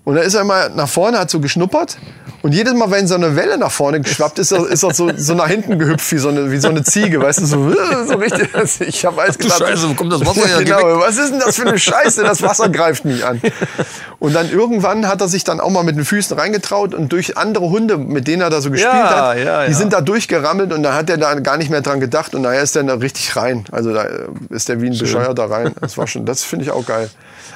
[0.05, 1.99] Und da ist er immer nach vorne, hat so geschnuppert.
[2.43, 5.11] Und jedes Mal, wenn so eine Welle nach vorne geschwappt ist, er, ist er so,
[5.15, 7.75] so nach hinten gehüpft wie so eine, wie so eine Ziege, weißt du, so,
[8.09, 8.49] so richtig.
[8.81, 10.59] Ich habe alles gedacht, Scheiße, wo kommt das Wasser her?
[10.59, 12.23] Geh genau, was ist denn das für eine Scheiße?
[12.23, 13.43] Das Wasser greift mich an.
[14.19, 17.39] Und dann irgendwann hat er sich dann auch mal mit den Füßen reingetraut und durch
[17.39, 19.77] andere Hunde, mit denen er da so gespielt Ja, hat, ja, die ja.
[19.79, 22.61] sind da durchgerammelt und dann hat er da gar nicht mehr dran gedacht und daher
[22.61, 23.65] ist er da richtig rein.
[23.73, 25.73] Also da äh, ist der wie ein Bescheuerter rein.
[25.81, 27.09] Das war schon, das finde ich auch geil.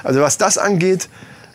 [0.03, 1.07] Also was das angeht,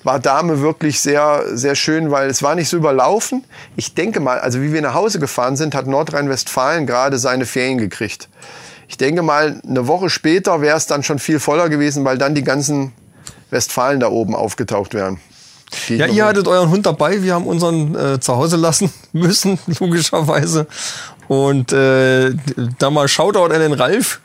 [0.02, 3.44] war Dame wirklich sehr, sehr schön, weil es war nicht so überlaufen.
[3.76, 7.78] Ich denke mal, also wie wir nach Hause gefahren sind, hat Nordrhein-Westfalen gerade seine Ferien
[7.78, 8.28] gekriegt.
[8.88, 12.34] Ich denke mal, eine Woche später wäre es dann schon viel voller gewesen, weil dann
[12.34, 12.92] die ganzen
[13.50, 15.20] Westfalen da oben aufgetaucht wären.
[15.88, 20.66] Ja, ihr hattet euren Hund dabei, wir haben unseren äh, zu Hause lassen müssen, logischerweise.
[21.28, 22.32] Und äh,
[22.78, 24.20] da mal Shoutout an den Ralf,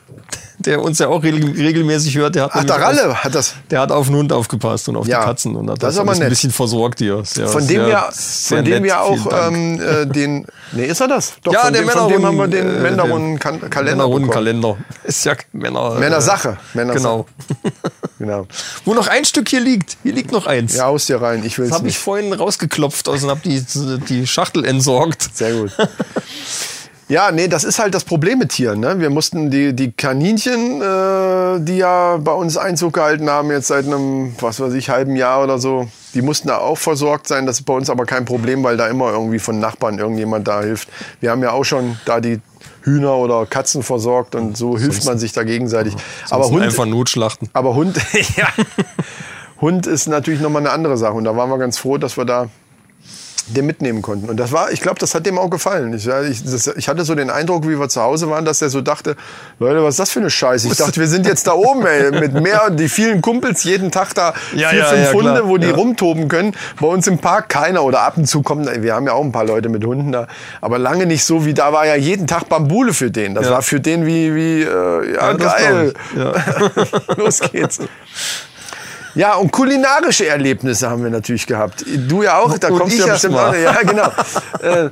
[0.58, 2.34] der uns ja auch regel regelmäßig hört.
[2.34, 3.50] Der hat Ach, der Ralle hat das.
[3.50, 5.96] Auf, der hat auf den Hund aufgepasst und auf Ja, die Katzen und hat das
[5.96, 7.24] das, alles ein bisschen versorgt hier.
[7.24, 8.84] Sehr, Von dem sehr, sehr von dem nett.
[8.84, 10.46] wir auch ähm, äh, den.
[10.72, 11.34] Nee, ist er das?
[11.44, 13.82] Doch, ja, von, der dem, von dem haben wir den äh, Männerrunden-Kalender.
[13.82, 14.76] Männerrundenkalender.
[15.04, 15.94] Ist ja Männer.
[15.94, 16.56] Männersache.
[16.74, 16.98] Männersache.
[16.98, 17.26] Genau.
[18.18, 18.46] Genau.
[18.86, 19.98] Wo noch ein Stück hier liegt.
[20.02, 20.74] Hier liegt noch eins.
[20.74, 21.44] Ja, aus dir rein.
[21.44, 23.62] Ich will das habe ich vorhin rausgeklopft aus und habe die,
[24.08, 25.36] die Schachtel entsorgt.
[25.36, 25.72] Sehr gut.
[27.08, 28.80] Ja, nee, das ist halt das Problem mit Tieren.
[28.80, 28.98] Ne?
[28.98, 33.86] Wir mussten die, die Kaninchen, äh, die ja bei uns Einzug gehalten haben, jetzt seit
[33.86, 37.46] einem, was weiß ich, halben Jahr oder so, die mussten da auch versorgt sein.
[37.46, 40.62] Das ist bei uns aber kein Problem, weil da immer irgendwie von Nachbarn irgendjemand da
[40.62, 40.88] hilft.
[41.20, 42.40] Wir haben ja auch schon da die
[42.82, 45.94] Hühner oder Katzen versorgt und so hilft man sich da gegenseitig.
[46.30, 47.48] Aber Hund, einfach Notschlachten.
[47.52, 47.98] aber Hund,
[48.36, 48.48] ja,
[49.60, 51.14] Hund ist natürlich nochmal eine andere Sache.
[51.14, 52.48] Und da waren wir ganz froh, dass wir da
[53.46, 54.28] den mitnehmen konnten.
[54.28, 55.92] Und das war, ich glaube, das hat dem auch gefallen.
[55.94, 58.70] Ich, ich, das, ich hatte so den Eindruck, wie wir zu Hause waren, dass er
[58.70, 59.16] so dachte,
[59.58, 60.68] Leute, was ist das für eine Scheiße?
[60.68, 64.14] Ich dachte, wir sind jetzt da oben, ey, mit mehr, die vielen Kumpels jeden Tag
[64.14, 65.48] da, Ja, vier, ja, fünf ja, Hunde, klar.
[65.48, 66.54] wo die rumtoben können.
[66.80, 69.32] Bei uns im Park keiner oder ab und zu kommen, wir haben ja auch ein
[69.32, 70.26] paar Leute mit Hunden da,
[70.60, 73.34] aber lange nicht so wie da war ja jeden Tag Bambule für den.
[73.34, 75.94] Das war für den wie, wie, äh, ja, geil.
[77.16, 77.80] Los geht's.
[79.16, 81.84] Ja, und kulinarische Erlebnisse haben wir natürlich gehabt.
[82.06, 83.54] Du ja auch, da Und kommst du ja bestimmt auch.
[83.54, 84.12] Ja, genau.
[84.62, 84.90] äh,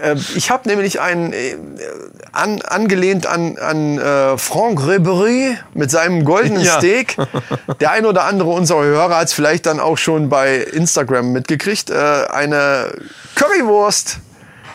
[0.00, 1.56] äh, ich habe nämlich einen äh,
[2.30, 6.78] an, angelehnt an, an äh, Franck Ribery mit seinem goldenen Ja.
[6.78, 7.16] Steak.
[7.80, 11.90] Der ein oder andere unserer Hörer hat es vielleicht dann auch schon bei Instagram mitgekriegt.
[11.90, 12.92] Äh, eine
[13.34, 14.20] Currywurst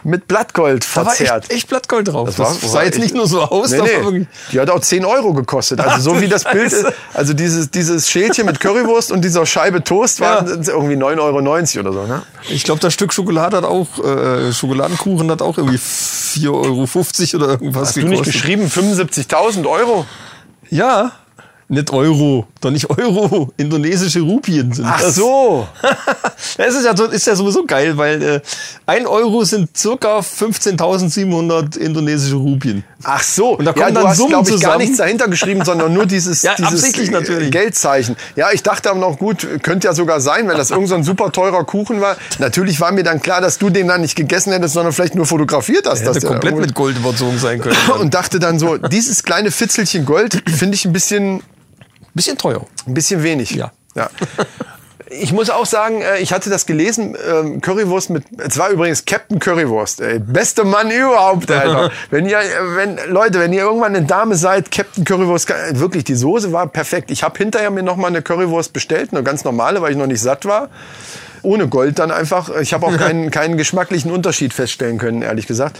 [0.04, 2.28] mit Blattgold Da war echt, echt Blattgold drauf.
[2.28, 4.28] Das, war- sah war jetzt nicht nur so aus, Nee, das nee.
[4.52, 5.80] Die hat auch 10 Euro gekostet.
[5.80, 6.86] Also so wie das Bild ist.
[7.14, 11.20] Also dieses, dieses Schälchen mit Currywurst und dieser Scheibe Toast waren irgendwie 9,90
[11.78, 12.06] Euro oder so.
[12.08, 12.24] Ne?
[12.50, 16.48] Ich glaube, das Stück Schokolade hat auch, äh, Schokoladenkuchen hat auch irgendwie 4,50
[17.36, 20.06] Euro oder irgendwas Hast du nicht geschrieben 75.000 Euro?
[20.70, 21.12] Ja,
[21.74, 25.16] nicht Euro, doch nicht Euro, indonesische Rupien sind Ach das.
[25.16, 25.68] so.
[26.58, 28.42] Das ist ja, ist ja sowieso geil, weil äh,
[28.86, 32.84] ein Euro sind circa 15.700 indonesische Rupien.
[33.04, 33.58] Ach so.
[33.58, 34.78] Und da ja, kommen dann hast, Summen glaube ich, gar zusammen.
[34.80, 37.52] nichts dahinter geschrieben, sondern nur dieses, Ja, dieses absichtlich äh, natürlich.
[37.52, 38.16] Geldzeichen.
[38.36, 41.04] Ja, ich dachte aber noch, gut, könnte ja sogar sein, wenn das irgend so ein
[41.04, 42.18] super teurer Kuchen war.
[42.40, 45.26] Natürlich war mir dann klar, dass du den dann nicht gegessen hättest, sondern vielleicht nur
[45.26, 46.02] fotografiert hast.
[46.06, 47.76] dass Hätte der komplett mit Gold überzogen sein können.
[48.00, 51.42] und dachte dann so, dieses kleine Fitzelchen Gold finde ich ein bisschen,
[52.14, 52.66] Bisschen teuer.
[52.86, 53.52] ein bisschen wenig.
[53.52, 53.72] Ja.
[53.96, 54.10] ja.
[55.10, 59.06] Ich muss auch sagen, äh, ich hatte das gelesen, ähm, Currywurst mit, es war übrigens
[59.06, 60.20] Captain Currywurst, ey.
[60.20, 61.92] Beste Mann überhaupt, Alter.
[62.10, 66.04] wenn ihr, äh, wenn, Leute, wenn ihr irgendwann eine Dame seid, Captain Currywurst, äh, wirklich,
[66.04, 67.12] die Soße war perfekt.
[67.12, 70.08] Ich habe hinterher mir noch mal eine Currywurst bestellt, eine ganz normale, weil ich noch
[70.08, 70.70] nicht satt war.
[71.44, 72.50] Ohne Gold dann einfach.
[72.62, 75.78] Ich habe auch keinen, keinen geschmacklichen Unterschied feststellen können, ehrlich gesagt.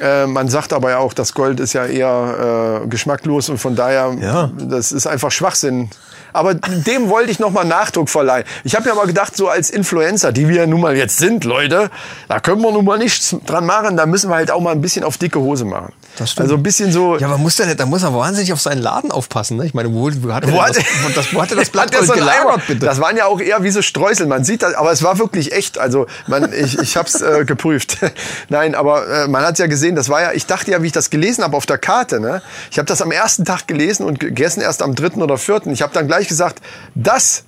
[0.00, 3.74] Äh, man sagt aber ja auch, das Gold ist ja eher äh, geschmacklos und von
[3.76, 4.50] daher, Ja.
[4.56, 5.90] das ist einfach Schwachsinn.
[6.32, 8.44] Aber dem wollte ich nochmal Nachdruck verleihen.
[8.64, 11.44] Ich habe mir aber gedacht, so als Influencer, die wir ja nun mal jetzt sind,
[11.44, 11.90] Leute,
[12.28, 13.96] da können wir nun mal nichts dran machen.
[13.96, 15.92] Da müssen wir halt auch mal ein bisschen auf dicke Hose machen.
[16.16, 16.44] Das stimmt.
[16.44, 17.16] Also ein bisschen so.
[17.16, 19.56] Ja, aber muss der nicht, da muss er wahnsinnig auf seinen Laden aufpassen.
[19.56, 19.66] Ne?
[19.66, 21.94] Ich meine, wo, wo hat er Wo hat, das, das, wo hat er das Blatt
[21.94, 22.86] so gelagert, bitte?
[22.86, 24.26] Das waren ja auch eher wie so Streusel.
[24.26, 25.78] Man sieht das, aber es war wirklich echt.
[25.78, 27.98] Also man, ich, ich habe es äh, geprüft.
[28.48, 30.92] Nein, aber äh, man hat ja gesehen, das war ja, ich dachte ja, wie ich
[30.92, 32.20] das gelesen habe auf der Karte.
[32.20, 32.42] Ne?
[32.70, 35.70] Ich habe das am ersten Tag gelesen und gegessen erst am dritten oder vierten.
[35.70, 36.60] Ich habe dann gleich gesagt,
[36.96, 37.44] das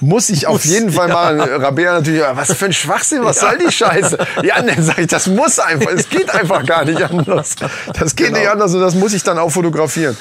[0.00, 1.14] muss ich auf Muss, jeden Fall ja.
[1.14, 1.40] machen.
[1.40, 4.18] Rabea natürlich, was für ein Schwachsinn, was soll die Scheiße?
[4.42, 7.54] Ja, dann sage ich, das muss einfach, es geht einfach gar nicht anders.
[7.98, 8.52] Das geht nicht Genau.
[8.52, 10.16] anders und das muss ich dann auch fotografieren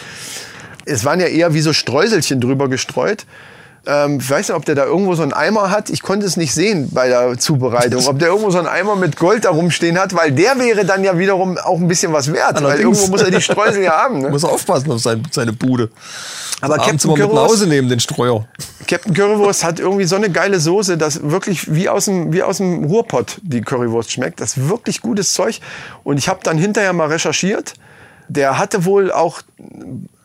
[0.90, 3.26] es waren ja eher wie so Streuselchen drüber gestreut.
[3.86, 5.90] Ähm, ich weiß nicht, ob der da irgendwo so einen Eimer hat.
[5.90, 8.06] Ich konnte es nicht sehen bei der Zubereitung.
[8.08, 11.04] Ob der irgendwo so einen Eimer mit Gold da rumstehen hat, weil der wäre dann
[11.04, 12.62] ja wiederum auch ein bisschen was wert.
[12.62, 14.22] Weil irgendwo muss er die Streusel ja haben.
[14.22, 14.30] Ne?
[14.30, 15.90] Muss er aufpassen auf sein, seine Bude.
[16.62, 18.46] Aber Captain immer mit nach Currywurst, Hause nehmen, den Streuer.
[18.88, 22.58] Captain Currywurst hat irgendwie so eine geile Soße, dass wirklich wie aus dem, wie aus
[22.58, 24.42] dem Ruhrpott die Currywurst schmeckt.
[24.42, 25.62] Das ist wirklich gutes Zeug.
[26.04, 27.76] Und ich habe dann hinterher mal recherchiert.
[28.28, 29.42] Der hatte wohl auch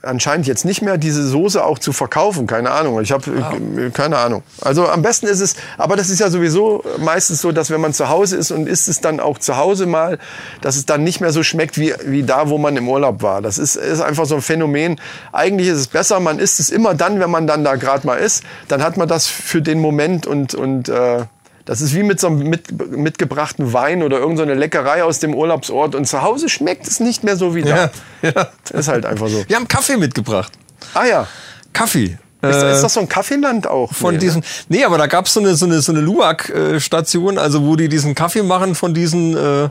[0.04, 2.46] anscheinend jetzt nicht mehr diese Soße auch zu verkaufen.
[2.46, 3.00] Keine Ahnung.
[3.00, 4.42] Ich habe äh, keine Ahnung.
[4.60, 7.92] Also am besten ist es, aber das ist ja sowieso meistens so, dass wenn man
[7.92, 10.18] zu Hause ist und isst es dann auch zu Hause mal,
[10.60, 13.42] dass es dann nicht mehr so schmeckt wie, wie da, wo man im Urlaub war.
[13.42, 15.00] Das ist, ist einfach so ein Phänomen.
[15.32, 18.16] Eigentlich ist es besser, man isst es immer dann, wenn man dann da gerade mal
[18.16, 18.42] ist.
[18.68, 21.24] Dann hat man das für den Moment und, und äh,
[21.64, 25.35] das ist wie mit so einem mit, mitgebrachten Wein oder irgendeine so Leckerei aus dem
[25.35, 25.94] Urlaubsort.
[25.94, 27.90] Und zu Hause schmeckt es nicht mehr so wie da.
[28.22, 28.48] Ja, ja.
[28.79, 29.44] Ist halt einfach so.
[29.46, 30.53] Wir haben Kaffee mitgebracht.
[30.94, 31.27] Ah ja.
[31.72, 32.18] Kaffee.
[32.42, 33.90] Ist, Äh, ist das so ein Kaffeeland auch?
[33.94, 34.46] von Nee, diesen, ne?
[34.68, 38.14] nee, aber da gab's so eine, so eine, so eine Luwak-Station, also wo die diesen
[38.14, 39.70] Kaffee machen von diesen äh,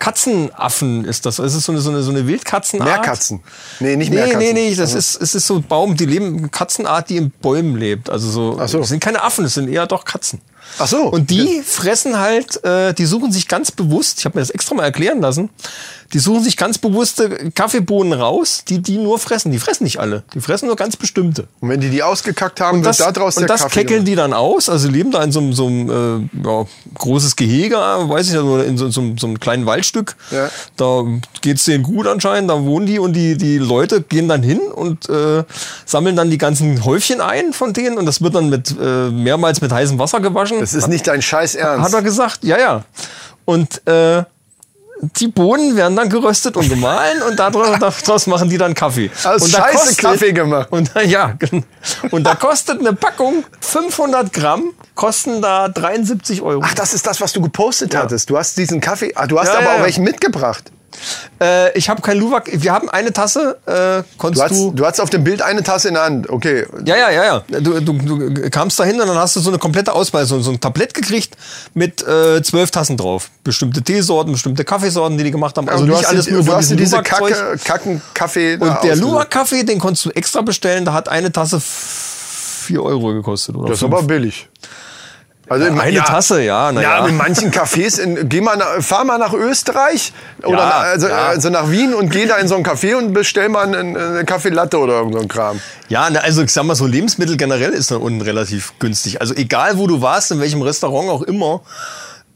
[0.00, 1.38] Katzenaffen ist das.
[1.38, 2.88] Es ist so eine, so eine, so eine Wildkatzenart.
[2.88, 3.40] Meerkatzen.
[3.78, 4.38] Nee, nicht Nee, Meerkatzen.
[4.40, 7.76] nee, nee, das ist, es ist so ein Baum, die leben, Katzenart, die in Bäumen
[7.76, 8.10] lebt.
[8.10, 8.78] Also so, Ach so.
[8.80, 10.40] das sind keine Affen, es sind eher doch Katzen.
[10.78, 11.02] Ach so.
[11.04, 14.74] Und die fressen halt, äh, die suchen sich ganz bewusst, ich habe mir das extra
[14.74, 15.50] mal erklären lassen,
[16.14, 19.52] die suchen sich ganz bewusste Kaffeebohnen raus, die die nur fressen.
[19.52, 21.48] Die fressen nicht alle, die fressen nur ganz bestimmte.
[21.60, 24.04] Und wenn die die ausgekackt haben, Und das, wird daraus und der das Kaffee keckeln
[24.04, 24.08] gemacht.
[24.08, 27.76] die dann aus, also leben da in so einem, so einem äh, ja, großes Gehege,
[27.76, 30.16] weiß ich nicht, oder in so, so, einem- so einem kleinen Waldstück.
[30.30, 30.48] Ja.
[30.78, 31.04] Da
[31.42, 35.10] geht's denen gut anscheinend, da wohnen die und die, die Leute gehen dann hin und
[35.10, 35.44] äh,
[35.84, 39.60] sammeln dann die ganzen Häufchen ein von denen und das wird dann mit äh, mehrmals
[39.60, 40.57] mit heißem Wasser gewaschen.
[40.60, 41.86] Das ist nicht dein Scheiß Ernst.
[41.86, 42.84] Hat er gesagt, ja, ja.
[43.44, 44.24] Und äh,
[45.00, 49.10] die Bohnen werden dann geröstet und gemahlen und daraus, machen die dann Kaffee.
[49.24, 50.68] Aus und Scheiße Kaffee gemacht.
[50.70, 51.36] Und da, ja,
[52.10, 56.62] und da kostet eine Packung 500 Gramm, kosten da 73 Euro.
[56.64, 58.28] Ach, das ist das, was du gepostet hattest.
[58.30, 59.84] Du hast diesen Kaffee, ah, du hast Ja, aber ja, auch ja.
[59.84, 60.72] welchen mitgebracht.
[61.40, 63.70] Äh, ich habe kein Luwak, wir haben eine Tasse, äh,
[64.02, 64.72] Du konntest hast, du...
[64.72, 66.28] du hast auf dem Bild eine Tasse in der Hand.
[66.28, 66.66] Okay.
[66.84, 67.60] Ja, ja, ja, ja.
[67.60, 70.40] Du, du, du kamst da hin und dann hast du so eine komplette Auswahl, so,
[70.40, 71.36] so ein Tablett gekriegt
[71.74, 73.30] mit äh, zwölf Tassen drauf.
[73.44, 75.68] Bestimmte Teesorten, bestimmte Kaffeesorten, die die gemacht haben.
[75.68, 77.02] Also du nicht hast, alles dir- nur du hast dir diese.
[77.02, 78.96] Kacke, Kacken Kaffee Und der.
[78.96, 83.54] Luwak-Kaffee, den konntest du extra bestellen, da hat eine Tasse 4 Euro gekostet.
[83.56, 84.48] Oder Das ist aber billig.
[85.50, 86.98] Also in- Eine Tasse, ja, na ja.
[87.00, 87.06] ja.
[87.06, 90.12] in manchen Cafés, in, geh mal nach, fahr mal nach Österreich
[90.44, 91.26] oder Ja, nach, also, ja.
[91.28, 94.26] also nach Wien und geh da in so ein Café und bestell mal einen, einen
[94.26, 95.60] Kaffee Latte oder irgend so ein Kram.
[95.88, 99.20] Ja, na, also ich sag mal so, Lebensmittel generell ist da unten relativ günstig.
[99.22, 101.62] Also egal, wo du warst, in welchem Restaurant auch immer,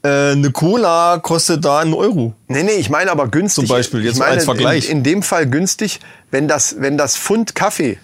[0.05, 2.33] äh, eine Cola kostet da einen Euro.
[2.49, 3.67] Nee, nee, ich meine aber günstig.
[3.67, 4.87] Zum Beispiel, jetzt ich meine als Vergleich.
[4.89, 7.99] In, in dem Fall günstig, wenn das, wenn das Pfund Kaffee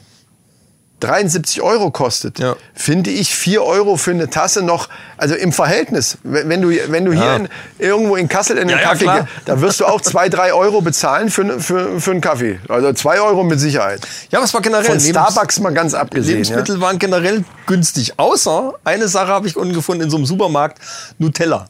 [1.01, 2.57] 73 Euro kostet, Ja.
[2.75, 6.19] finde ich 4 Euro für eine Tasse noch, also im Verhältnis.
[6.25, 7.21] Wenn du, wenn du Ja.
[7.23, 9.21] hier in, irgendwo in Kassel in den Ja, ja, Kaffee klar.
[9.21, 12.59] gehst, da wirst du auch 2, 3 Euro bezahlen für, für, für einen Kaffee.
[12.69, 14.01] Also 2 Euro mit Sicherheit.
[14.31, 14.85] Ja, was war generell?
[14.85, 16.33] Von Starbucks mal ganz abgesehen.
[16.39, 18.15] Lebensmittel waren generell günstig.
[18.19, 20.79] Außer eine Sache habe ich unten gefunden in so einem Supermarkt,
[21.19, 21.67] Nutella.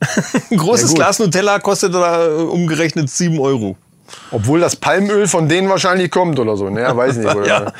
[0.50, 0.94] Ein großes.
[0.94, 3.76] Glas Nutella kostet da äh, umgerechnet 7 Euro.
[4.06, 4.14] Ja.
[4.32, 6.68] Obwohl das Palmöl von denen wahrscheinlich kommt oder so.
[6.70, 7.34] Naja, weiß ich nicht.
[7.34, 7.72] Oder?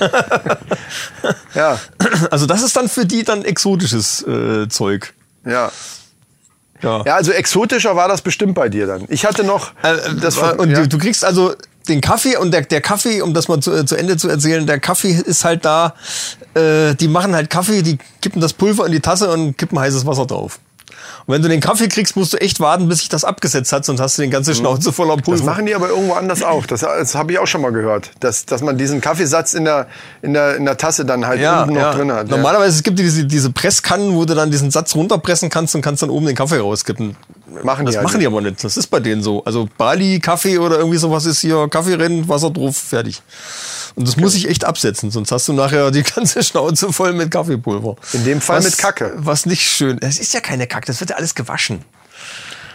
[1.54, 1.78] ja,
[2.30, 5.12] Also das ist dann für die dann exotisches äh, Zeug.
[5.46, 5.70] ja.
[6.82, 7.00] Ja.
[7.06, 9.04] Ja, also exotischer war das bestimmt bei dir dann.
[9.08, 10.80] Ich hatte noch Äh, das war- und ja.
[10.80, 11.54] du, du kriegst also
[11.86, 14.66] den Kaffee und der, der Kaffee, um das mal zu, äh, zu Ende zu erzählen,
[14.66, 15.94] der Kaffee ist halt da,
[16.54, 20.04] äh, die machen halt Kaffee, die kippen das Pulver in die Tasse und kippen heißes
[20.06, 20.58] Wasser drauf.
[21.26, 23.84] Und wenn du den Kaffee kriegst, musst du echt warten, bis sich das abgesetzt hat,
[23.84, 25.38] sonst hast du den ganze Schnauze voller Pulver.
[25.38, 26.66] Das machen die aber irgendwo anders auch.
[26.66, 28.10] Das, das habe ich auch schon mal gehört.
[28.20, 29.86] Dass, dass man diesen Kaffeesatz in der,
[30.22, 31.94] in der, in der Tasse dann halt ja, unten noch ja.
[31.94, 32.28] drin hat.
[32.28, 32.36] Ja.
[32.36, 36.02] Normalerweise es gibt diese, diese Presskannen, wo du dann diesen Satz runterpressen kannst und kannst
[36.02, 37.16] dann oben den Kaffee rauskippen.
[37.62, 38.64] Machen die das halt machen die aber nicht.
[38.64, 39.44] Das ist bei denen so.
[39.44, 43.22] Also Bali, Kaffee oder irgendwie sowas ist hier Kaffee rennen, Wasser drauf, fertig.
[43.94, 47.30] Und das muss ich echt absetzen, sonst hast du nachher die ganze Schnauze voll mit
[47.30, 47.96] Kaffeepulver.
[48.14, 49.12] In dem Fall was, mit Kacke.
[49.16, 49.98] Was nicht schön.
[50.00, 51.84] Es ist ja keine Kacke, das wird alles gewaschen.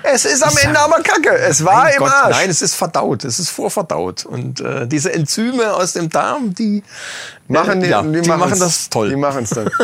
[0.03, 1.35] Es ist am Ich Ende aber Kacke.
[1.35, 2.37] Es war im Gott, Arsch.
[2.37, 4.25] Nein, es ist verdaut, es ist vorverdaut.
[4.25, 6.83] Und äh, diese Enzyme aus dem Darm, die
[7.47, 9.09] machen die, ja, die, die machen das toll.
[9.09, 9.69] Die machen es dann.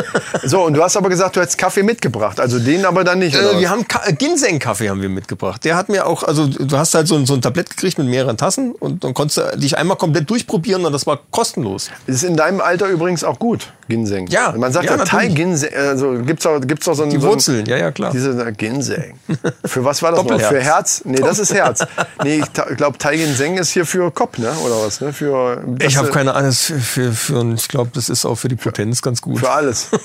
[0.46, 2.38] So, und du hast aber gesagt, du hättest Kaffee mitgebracht.
[2.38, 3.34] Also den aber dann nicht.
[3.34, 5.64] Äh, wir haben Ka- äh, Ginseng-Kaffee haben wir mitgebracht.
[5.64, 8.08] Der hat mir auch, also du hast halt so ein, so ein Tablett gekriegt mit
[8.08, 11.88] mehreren Tassen und dann konntest du dich einmal komplett durchprobieren und das war kostenlos.
[12.06, 14.26] Das ist in deinem Alter übrigens auch gut, Ginseng.
[14.26, 15.34] Ja, Man sagt ja, ja, Thai natürlich.
[15.36, 15.74] Ginseng.
[15.74, 18.10] Also gibt's auch, gibt's auch so ein, Die so ein, Wurzeln, ja, ja, klar.
[18.12, 19.18] Diese Ginseng.
[19.64, 20.40] Für was war das noch?
[20.40, 21.00] Für Herz?
[21.04, 21.80] Nee, das ist Herz.
[22.22, 24.50] Nee, ich glaube, Thai Ginseng ist hier für Kopf, ne?
[24.64, 25.00] Oder was?
[25.00, 25.12] Ne?
[25.12, 28.48] Für, Ich habe äh, keine Ahnung, das für, für, ich glaube, das ist auch für
[28.48, 29.40] die Potenz ganz gut.
[29.40, 29.88] Für alles.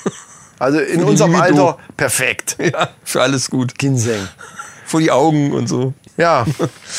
[0.62, 1.67] Also in unserem Libido.
[1.67, 2.57] Alter perfekt.
[2.59, 3.77] Ja, für alles gut.
[3.79, 4.27] Ginseng.
[4.85, 5.93] Vor die Augen und so.
[6.17, 6.45] Ja,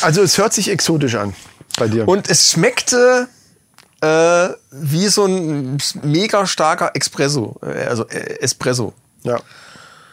[0.01, 1.35] also es hört sich exotisch an
[1.79, 2.09] bei dir.
[2.09, 3.29] Und es schmeckte
[4.01, 7.61] äh, wie so ein mega starker Espresso.
[7.63, 8.95] Äh, also äh, Espresso.
[9.25, 9.39] ja.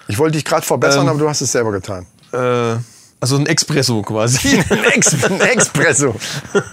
[0.10, 1.10] Ich wollte dich gerade verbessern, Ähm.
[1.12, 2.06] aber du hast es selber getan.
[2.34, 2.76] Äh,
[3.20, 4.64] also ein Espresso quasi.
[4.70, 6.16] Ein, Ex ein Expresso.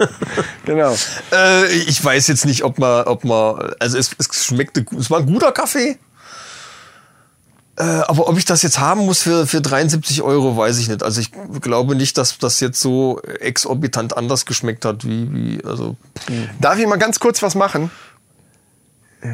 [0.64, 0.94] genau.
[1.32, 4.98] Äh, ich weiß jetzt nicht, ob man, ob man, also es, es schmeckte, gut.
[5.00, 5.98] es war ein guter Kaffee.
[7.76, 11.02] Äh, aber ob ich das jetzt haben muss für, für 73 Euro, weiß ich nicht.
[11.02, 11.30] Also ich
[11.60, 15.96] glaube nicht, dass das jetzt so exorbitant anders geschmeckt hat, wie, wie also.
[16.60, 17.90] Darf ich mal ganz kurz was machen?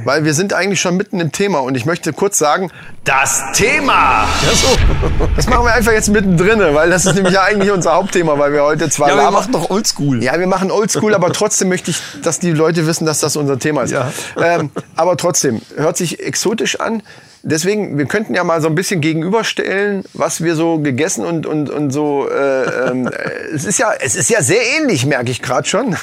[0.05, 2.71] Weil wir sind eigentlich schon mitten im Thema und ich möchte kurz sagen,
[3.05, 4.27] das Thema!
[4.45, 4.69] Ja, so.
[5.37, 8.53] Das machen wir einfach jetzt mittendrin, weil das ist nämlich ja eigentlich unser Hauptthema, weil
[8.53, 10.23] wir heute zwar Ja, wir machen doch Oldschool.
[10.23, 13.59] Ja, wir machen Oldschool, aber trotzdem möchte ich, dass die Leute wissen, dass das unser
[13.59, 13.91] Thema ist.
[13.91, 14.11] Ja.
[14.41, 17.03] Ähm, aber trotzdem, hört sich exotisch an.
[17.43, 21.69] Deswegen, wir könnten ja mal so ein bisschen gegenüberstellen, was wir so gegessen und, und,
[21.69, 22.29] und so.
[22.29, 23.11] Äh, ähm, äh,
[23.55, 25.97] es, ist ja, es ist ja sehr ähnlich, merke ich gerade schon.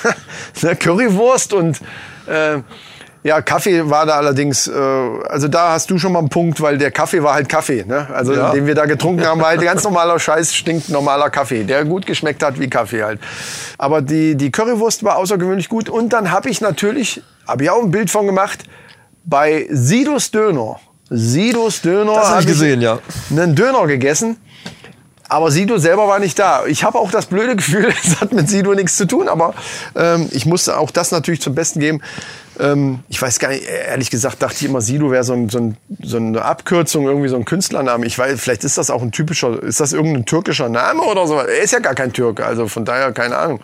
[0.61, 1.79] Ne, Currywurst und
[2.27, 2.59] äh,
[3.23, 4.71] Ja, Kaffee war da allerdings, äh,
[5.27, 8.07] also da hast du schon mal einen Punkt, weil der Kaffee war halt Kaffee, ne?
[8.13, 8.51] Also Ja.
[8.51, 12.05] den wir da getrunken haben, war halt ganz normaler Scheiß, stinkt normaler Kaffee, der gut
[12.05, 13.19] geschmeckt hat wie Kaffee halt.
[13.77, 17.83] Aber die, die Currywurst war außergewöhnlich gut und dann habe ich natürlich, habe ich auch
[17.83, 18.63] ein Bild von gemacht,
[19.25, 20.79] bei Sidos Döner.
[21.09, 22.13] Sidos Döner.
[22.13, 22.99] Das hab ich gesehen, ja.
[23.29, 24.37] Einen Döner gegessen.
[25.29, 26.65] Aber Sido selber war nicht da.
[26.65, 29.53] Ich habe auch das blöde Gefühl, es hat mit Sido nichts zu tun, aber
[29.95, 32.01] ähm, ich musste auch das natürlich zum Besten geben.
[32.59, 35.59] Ähm, ich weiß gar nicht, ehrlich gesagt, dachte ich immer, Sido wäre so, ein, so,
[35.59, 38.05] ein, so eine Abkürzung, irgendwie so ein Künstlername.
[38.05, 41.35] Ich weiß, vielleicht ist das auch ein typischer, ist das irgendein türkischer Name oder so?
[41.35, 43.59] Er ist ja gar kein Türke, also von daher keine Ahnung.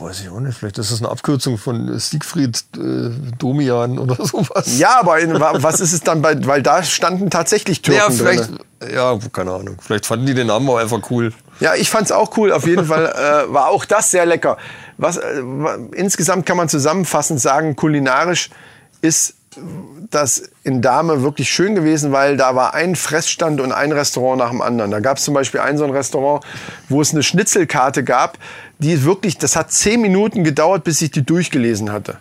[0.00, 0.56] Weiß ich auch nicht.
[0.56, 4.78] Vielleicht ist das eine Abkürzung von Siegfried äh, Domian oder sowas.
[4.78, 8.10] Ja, aber in, wa- was ist es dann bei, weil da standen tatsächlich Türken Ja,
[8.10, 8.92] vielleicht, drin.
[8.94, 9.76] ja, keine Ahnung.
[9.80, 11.32] Vielleicht fanden die den Namen auch einfach cool.
[11.60, 12.52] Ja, ich fand's auch cool.
[12.52, 14.56] Auf jeden Fall äh, war auch das sehr lecker.
[14.96, 15.42] Was, äh,
[15.92, 18.50] insgesamt kann man zusammenfassend sagen, kulinarisch
[19.00, 19.34] ist
[20.10, 24.50] das in Dahme wirklich schön gewesen, weil da war ein Fressstand und ein Restaurant nach
[24.50, 24.90] dem anderen.
[24.90, 26.44] Da gab es zum Beispiel ein so ein Restaurant,
[26.88, 28.38] wo es eine Schnitzelkarte gab,
[28.78, 32.18] die wirklich, das hat zehn Minuten gedauert, bis ich die durchgelesen hatte.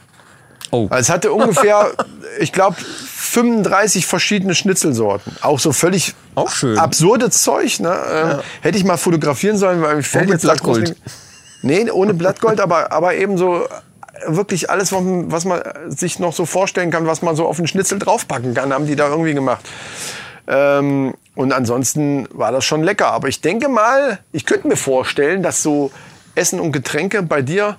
[0.71, 0.87] Oh.
[0.89, 1.91] Also es hatte ungefähr,
[2.39, 5.35] ich glaube, 35 verschiedene Schnitzelsorten.
[5.41, 6.77] Auch so völlig Auch schön.
[6.77, 7.79] absurdes Zeug.
[7.79, 7.95] Ne?
[8.11, 10.95] Ähm, Hätte ich mal fotografieren sollen, weil mir fällt mit jetzt Blattgold.
[11.61, 13.67] Nee, ohne Blattgold, aber, aber eben so
[14.25, 17.99] wirklich alles, was man, sich noch so vorstellen kann, was man so auf einen Schnitzel
[17.99, 19.65] draufpacken kann, haben die da irgendwie gemacht.
[20.47, 23.11] Ähm, und ansonsten war das schon lecker.
[23.11, 25.91] Aber ich denke mal, ich könnte mir vorstellen, dass so
[26.35, 27.77] Essen und Getränke bei dir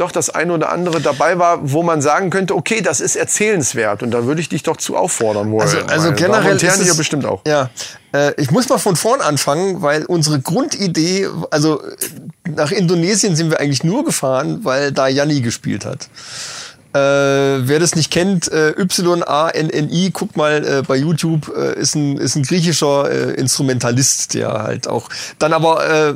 [0.00, 4.02] doch das eine oder andere dabei war, wo man sagen könnte, okay, das ist erzählenswert.
[4.02, 5.62] Und da würde ich dich doch zu auffordern wollen.
[5.62, 7.42] Also, also generell ist es, hier bestimmt auch.
[7.46, 7.70] Ja,
[8.14, 11.82] äh, ich muss mal von vorn anfangen, weil unsere Grundidee, also
[12.48, 16.08] nach Indonesien sind wir eigentlich nur gefahren, weil da Janni gespielt hat.
[16.92, 22.16] Äh, wer das nicht kennt, äh, Y-A-N-N-I, guck mal äh, bei YouTube, äh, ist, ein,
[22.16, 26.14] ist ein griechischer äh, Instrumentalist, der halt auch dann aber äh,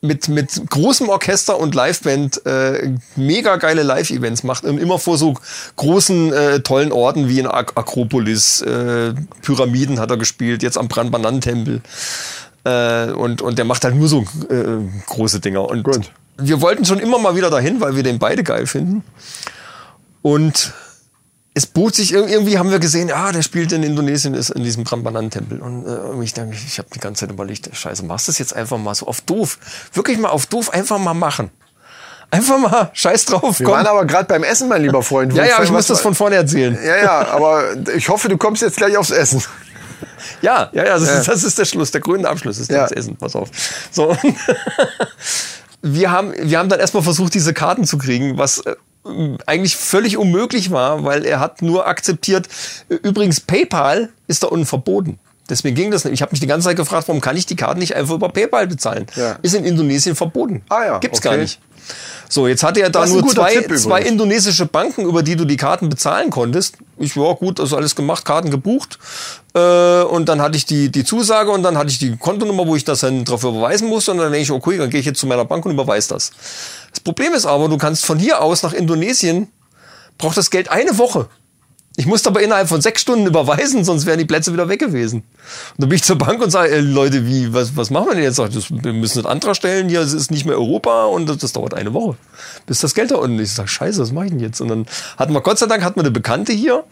[0.00, 5.34] mit, mit großem Orchester und Liveband äh, mega geile Live-Events macht und immer vor so
[5.76, 10.88] großen, äh, tollen Orten wie in Ak Akropolis, äh, Pyramiden hat er gespielt, jetzt am
[10.88, 11.80] Brandbanantempel.
[12.64, 15.68] Äh, und, und der macht halt nur so äh, große Dinger.
[15.68, 16.12] Und Gut.
[16.36, 19.02] wir wollten schon immer mal wieder dahin, weil wir den beide geil finden.
[20.22, 20.72] Und
[21.54, 24.62] es bot sich ir- irgendwie, haben wir gesehen, ja, der spielt in Indonesien, ist in
[24.62, 25.58] diesem Prambanan-Tempel.
[25.60, 28.54] Und äh, ich denke, ich habe die ganze Zeit überlegt, scheiße, machst du das jetzt
[28.54, 29.58] einfach mal so auf doof.
[29.92, 31.50] Wirklich mal auf doof einfach mal machen.
[32.30, 33.74] Einfach mal, scheiß drauf, Wir komm.
[33.74, 35.32] waren aber gerade beim Essen, mein lieber Freund.
[35.32, 36.78] Ja, ja, aber ich muss das von vorne erzählen.
[36.84, 37.64] Ja, ja, aber
[37.96, 39.42] ich hoffe, du kommst jetzt gleich aufs Essen.
[40.42, 42.82] Ja, ja, ja, das, Ist, das ist der Schluss, der grüne Abschluss ist Ja.
[42.82, 43.48] das Essen, pass auf.
[43.90, 44.16] So.
[45.82, 48.76] wir haben, wir haben dann erstmal versucht, diese Karten zu kriegen, was äh,
[49.46, 52.48] eigentlich völlig unmöglich war, weil er hat nur akzeptiert,
[52.88, 55.18] übrigens PayPal ist da unten verboten.
[55.48, 56.14] Deswegen ging das nicht.
[56.14, 58.28] Ich habe mich die ganze Zeit gefragt, warum kann ich die Karten nicht einfach über
[58.28, 59.06] PayPal bezahlen?
[59.16, 59.38] Ja.
[59.40, 60.62] Ist in Indonesien verboten.
[60.68, 61.28] Ah ja, Gibt's okay.
[61.30, 61.58] gar nicht.
[62.28, 65.88] So, jetzt hatte er da nur zwei, zwei indonesische Banken, über die du die Karten
[65.88, 66.76] bezahlen konntest.
[67.00, 68.98] Ich, ja gut, also alles gemacht, Karten gebucht.
[69.54, 72.76] Äh, und dann hatte ich die, die Zusage und dann hatte ich die Kontonummer, wo
[72.76, 74.12] ich das dann drauf überweisen musste.
[74.12, 76.32] Und dann denke ich, okay, dann gehe ich jetzt zu meiner Bank und überweise das.
[76.90, 79.48] Das Problem ist aber, du kannst von hier aus nach Indonesien,
[80.16, 81.28] braucht das Geld eine Woche.
[81.98, 85.22] Ich musste aber innerhalb von sechs Stunden überweisen, sonst wären die Plätze wieder weg gewesen.
[85.72, 88.14] Und dann bin ich zur Bank und sage, ey, Leute, wie, was, was machen wir
[88.14, 88.38] denn jetzt?
[88.38, 91.54] Das, wir müssen einen Antrag stellen, hier es ist nicht mehr Europa und das, das
[91.54, 92.16] dauert eine Woche,
[92.66, 93.50] bis das Geld da unten ist.
[93.50, 94.60] Ich sage, scheiße, was mache ich denn jetzt?
[94.60, 94.86] Und dann
[95.16, 96.84] hatten wir, Gott sei Dank, hatten wir eine Bekannte hier,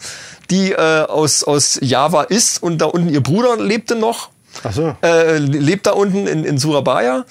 [0.50, 4.30] die äh, aus, aus Java ist und da unten ihr Bruder lebte noch.
[4.64, 4.96] Ach so.
[5.04, 7.24] Äh, lebt da unten in, in Surabaya.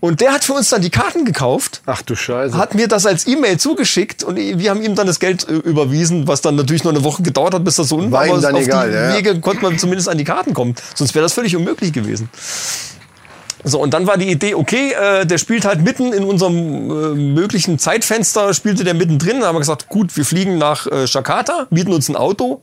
[0.00, 2.56] Und der hat für uns dann die Karten gekauft Ach du Scheiße.
[2.56, 6.28] hat mir das als E-Mail zugeschickt und wir haben ihm dann das Geld äh, überwiesen,
[6.28, 8.54] was dann natürlich noch eine Woche gedauert hat, bis das so unten War ihm dann
[8.54, 9.16] auf egal, die ja.
[9.16, 10.74] Wege konnte man zumindest an die Karten kommen.
[10.94, 12.28] Sonst wäre das völlig unmöglich gewesen.
[13.68, 17.14] So, und dann war die Idee, okay, äh, der spielt halt mitten in unserem äh,
[17.16, 19.40] möglichen Zeitfenster, spielte der mittendrin.
[19.40, 22.60] Da haben wir gesagt, gut, wir fliegen nach äh, Jakarta, mieten uns ein Auto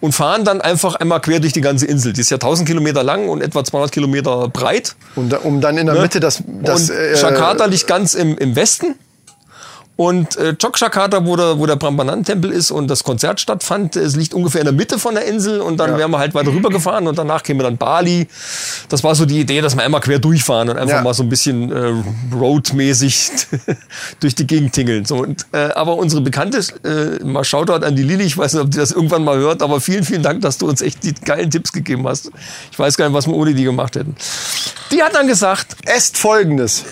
[0.00, 2.14] und fahren dann einfach einmal quer durch die ganze Insel.
[2.14, 4.96] Die ist ja 1000 Kilometer lang und etwa 200 Kilometer breit.
[5.16, 6.00] Um, da, um dann in der Ne?
[6.00, 8.94] Mitte das, das und äh, Jakarta liegt ganz im, im Westen.
[10.00, 14.32] Und äh, Jogjakarta, wo der, wo der Prambanan-Tempel ist und das Konzert stattfand, es liegt
[14.32, 17.18] ungefähr in der Mitte von der Insel und dann wären wir halt weiter rübergefahren und
[17.18, 18.28] danach käme dann Bali.
[18.88, 21.02] Das war so die Idee, dass wir einmal quer durchfahren und einfach Ja.
[21.02, 21.94] mal so ein bisschen äh,
[22.32, 23.28] roadmäßig
[24.20, 25.04] durch die Gegend tingeln.
[25.04, 28.62] So, und, äh, aber unsere Bekannte, äh, mal Shoutout an die Lili, ich weiß nicht,
[28.62, 31.12] ob die das irgendwann mal hört, aber vielen, vielen Dank, dass du uns echt die
[31.14, 32.30] geilen Tipps gegeben hast.
[32.70, 34.14] Ich weiß gar nicht, was wir ohne die gemacht hätten.
[34.92, 36.84] Die hat dann gesagt, esst folgendes,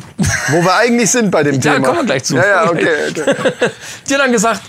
[0.50, 1.86] wo wir eigentlich sind bei dem Ja, Thema.
[1.86, 2.34] kommen wir gleich zu.
[2.36, 2.88] Ja, ja, wir okay.
[2.96, 3.70] Hat
[4.10, 4.62] dann gesagt,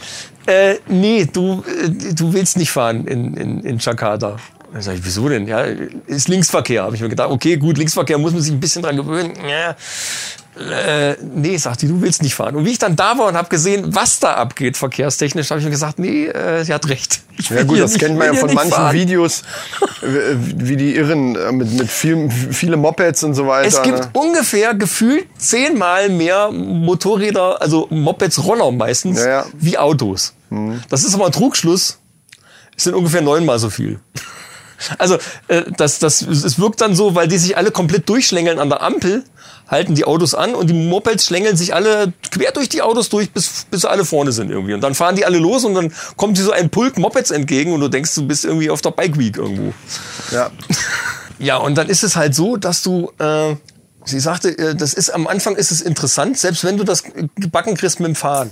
[0.46, 4.38] äh, nee, du, äh, du willst nicht fahren in, in, in Jakarta.
[4.72, 5.48] Dann sag ich, wieso denn?
[5.48, 5.62] Ja,
[6.08, 6.84] ist Linksverkehr.
[6.84, 9.34] Habe ich mir gedacht, okay, gut, Linksverkehr muss man sich ein bisschen dran gewöhnen.
[9.48, 9.76] Ja.
[10.60, 12.56] Äh, nee, sagt die, du willst nicht fahren.
[12.56, 15.66] Und wie ich dann da war und habe gesehen, was da abgeht verkehrstechnisch, habe ich
[15.66, 17.22] mir gesagt, nee, äh, sie hat recht.
[17.50, 18.96] Ja gut, das nicht- kennt man ja von manchen fahren.
[18.96, 19.44] Videos,
[20.02, 23.68] wie die Irren äh, mit, mit viel, viele Mopeds und so weiter.
[23.68, 24.10] Es gibt ne?
[24.14, 29.46] ungefähr gefühlt zehnmal mehr Motorräder, also Mopeds, Roller meistens, Ja, ja.
[29.54, 30.34] wie Autos.
[30.90, 32.00] Das ist aber ein Trugschluss.
[32.76, 34.00] Es sind ungefähr neunmal so viel.
[34.98, 38.70] Also äh, das, das, es wirkt dann so, weil die sich alle komplett durchschlängeln an
[38.70, 39.24] der Ampel,
[39.68, 43.32] halten die Autos an und die Mopeds schlängeln sich alle quer durch die Autos durch,
[43.32, 44.74] bis, bis sie alle vorne sind irgendwie.
[44.74, 47.74] Und dann fahren die alle los und dann kommt dir so ein Pulk Mopeds entgegen
[47.74, 49.74] und du denkst, du bist irgendwie auf der Bike Week irgendwo.
[50.32, 50.52] Ja.
[51.40, 53.56] Ja, und dann ist es halt so, dass du, äh,
[54.06, 57.04] sie sagte, äh, das ist am Anfang ist es interessant, selbst wenn du das
[57.36, 58.52] gebacken kriegst mit dem Fahren.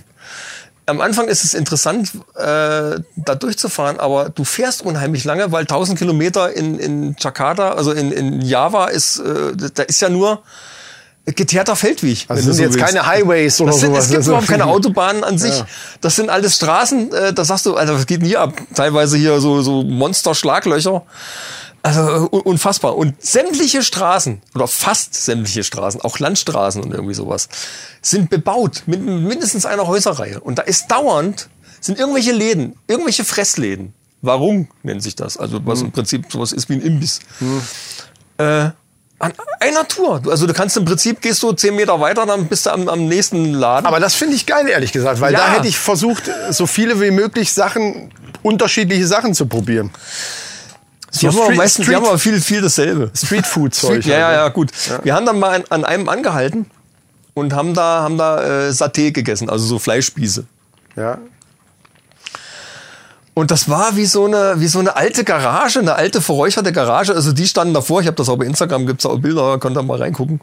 [0.86, 5.98] Am Anfang ist es interessant, äh, da durchzufahren, aber du fährst unheimlich lange, weil 1000
[5.98, 10.44] Kilometer in, in Jakarta, also in, in Java ist, äh, da ist ja nur
[11.26, 12.26] geteerter Feldweg.
[12.28, 14.04] Also du sind jetzt keine Highways oder Das sind, sowas.
[14.06, 15.58] es gibt Also- überhaupt keine Autobahnen an sich.
[15.58, 15.68] Ja.
[16.02, 18.54] Das sind alles Straßen, äh, da sagst du, also was geht denn hier ab?
[18.76, 21.04] Teilweise hier so, so Monster-Schlaglöcher.
[21.82, 22.96] Also äh, un- unfassbar.
[22.96, 27.48] Und sämtliche Straßen, oder fast sämtliche Straßen, auch Landstraßen und irgendwie sowas,
[28.02, 30.40] sind bebaut mit mindestens einer Häuserreihe.
[30.40, 31.50] Und da ist dauernd,
[31.82, 33.94] sind irgendwelche Läden, irgendwelche Fressläden.
[34.22, 35.38] Warum nennt sich das?
[35.38, 35.88] Also was Hm.
[35.88, 37.20] im Prinzip sowas ist wie ein Imbiss.
[38.38, 38.70] Äh,
[39.20, 40.22] an einer Tour.
[40.30, 43.08] Also du kannst im Prinzip, gehst du zehn Meter weiter, dann bist du am, am
[43.08, 43.86] nächsten Laden.
[43.86, 45.40] Aber das finde ich geil, ehrlich gesagt, weil Ja.
[45.40, 48.12] da hätte ich versucht, so viele wie möglich Sachen,
[48.44, 49.92] unterschiedliche Sachen zu probieren.
[51.22, 53.10] Die haben aber Street- meistens, die Street- haben aber viel, viel dasselbe.
[53.16, 54.02] Streetfood-Zeug.
[54.02, 54.42] Street, ja, ja, halt, ne?
[54.44, 54.72] ja, gut.
[55.04, 56.66] Wir haben dann mal an, an einem angehalten
[57.34, 60.46] und haben da, haben da äh, Saté gegessen, also so Fleischspieße.
[60.98, 61.18] ja.
[63.36, 67.14] Und das war wie so eine, wie so eine alte Garage, eine alte verräucherte Garage.
[67.14, 68.00] Also die standen davor.
[68.00, 70.40] Ich habe das auch bei Instagram, gibt's auch Bilder, könnt ihr mal reingucken.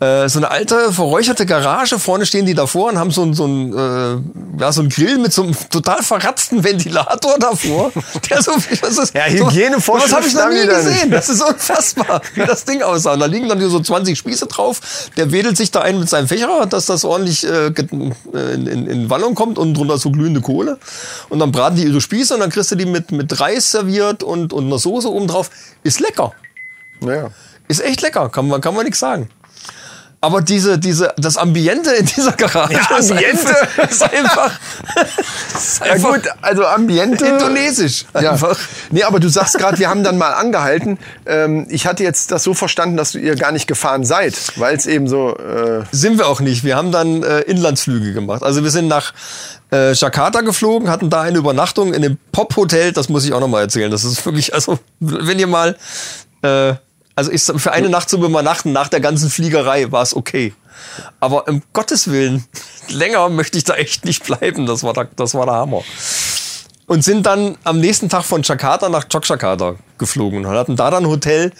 [0.00, 1.98] Äh, so eine alte verräucherte Garage.
[1.98, 5.18] Vorne stehen die davor und haben so ein, so ein, äh, ja, so ein Grill
[5.18, 7.92] mit so einem total verratzten Ventilator davor.
[8.30, 11.10] Der so, das ist, Ja, so, Hygienevorschriften Das habe ich noch nie gesehen.
[11.10, 13.12] Das ist unfassbar, wie das Ding aussah.
[13.12, 15.10] Und da liegen dann hier so 20 Spieße drauf.
[15.18, 18.86] Der wedelt sich da ein mit seinem Fächer, dass das ordentlich äh, äh, in, in,
[18.86, 20.78] in Wallung kommt und drunter so glühende Kohle.
[21.28, 24.22] Und dann braten die ihre Spieße und dann kriegst du die mit, mit Reis serviert
[24.22, 25.50] und, und einer Soße oben drauf.
[25.82, 26.32] Ist lecker.
[27.02, 27.28] ja.
[27.68, 29.28] Ist echt lecker, kann man, kann man nichts sagen.
[30.22, 33.48] Aber diese, diese, das Ambiente in dieser Garage Ja, ist Ambiente.
[33.48, 34.60] einfach, ist einfach,
[35.54, 37.24] ist Ja einfach gut, also Ambiente.
[37.24, 38.04] indonesisch.
[38.20, 38.32] Ja.
[38.32, 38.58] Einfach.
[38.90, 40.98] Nee, aber du sagst gerade, wir haben dann mal angehalten.
[41.24, 44.84] Ähm, ich hatte jetzt das so verstanden, dass ihr gar nicht gefahren seid, weil es
[44.86, 45.36] eben so.
[45.38, 46.64] Äh, Sind wir auch nicht.
[46.64, 48.42] Wir haben dann äh, Inlandsflüge gemacht.
[48.42, 49.14] Also wir sind nach
[49.72, 52.92] äh, Jakarta geflogen, hatten da eine Übernachtung in dem Pop-Hotel.
[52.92, 53.90] Das muss ich auch noch mal erzählen.
[53.90, 55.76] Das ist wirklich, also wenn ihr mal,
[56.42, 56.74] äh,
[57.20, 60.54] also ich für eine Nacht zu übernachten nach der ganzen Fliegerei war es okay.
[61.20, 62.44] Aber um Gottes Willen,
[62.88, 64.64] länger möchte ich da echt nicht bleiben.
[64.64, 65.82] Das war der, das war der Hammer.
[66.86, 71.04] Und sind dann am nächsten Tag von Jakarta nach Yogyakarta geflogen und hatten da dann
[71.04, 71.52] ein Hotel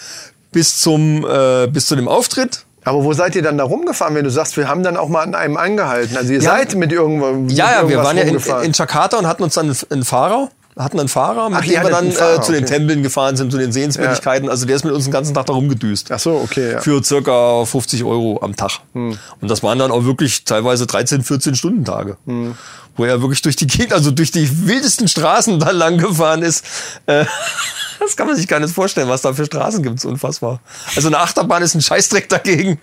[0.50, 2.64] bis zum äh, bis zu dem Auftritt.
[2.84, 5.22] aber wo seid ihr dann da rumgefahren, wenn du sagst, wir haben dann auch mal
[5.22, 6.16] an einem angehalten?
[6.16, 6.52] Also ihr Ja.
[6.56, 7.32] seid mit irgendwo.
[7.32, 10.48] mit Ja, ja, wir waren ja in, in Jakarta und hatten uns dann einen Fahrer,
[10.76, 12.74] hatten einen Fahrer, mit Ach, dem wir dann einen Fahrer, äh, zu den okay.
[12.74, 14.48] Tempeln gefahren sind, zu den Sehenswürdigkeiten.
[14.48, 16.10] Also der ist mit uns den ganzen Tag da rumgedüst.
[16.12, 16.72] Ach so, okay.
[16.72, 16.80] Ja.
[16.80, 18.80] Für circa 50 Euro am Tag.
[18.94, 19.18] Hm.
[19.40, 22.16] Und das waren dann auch wirklich teilweise 13, 14 Stunden Tage.
[22.26, 22.54] Hm.
[22.96, 26.64] Wo er wirklich durch die Gegend, also durch die wildesten Straßen da lang gefahren ist.
[27.06, 27.24] Äh,
[27.98, 30.04] das kann man sich gar nicht vorstellen, was da für Straßen gibt.
[30.04, 30.60] Unfassbar.
[30.94, 32.78] Also eine Achterbahn ist ein Scheißdreck dagegen.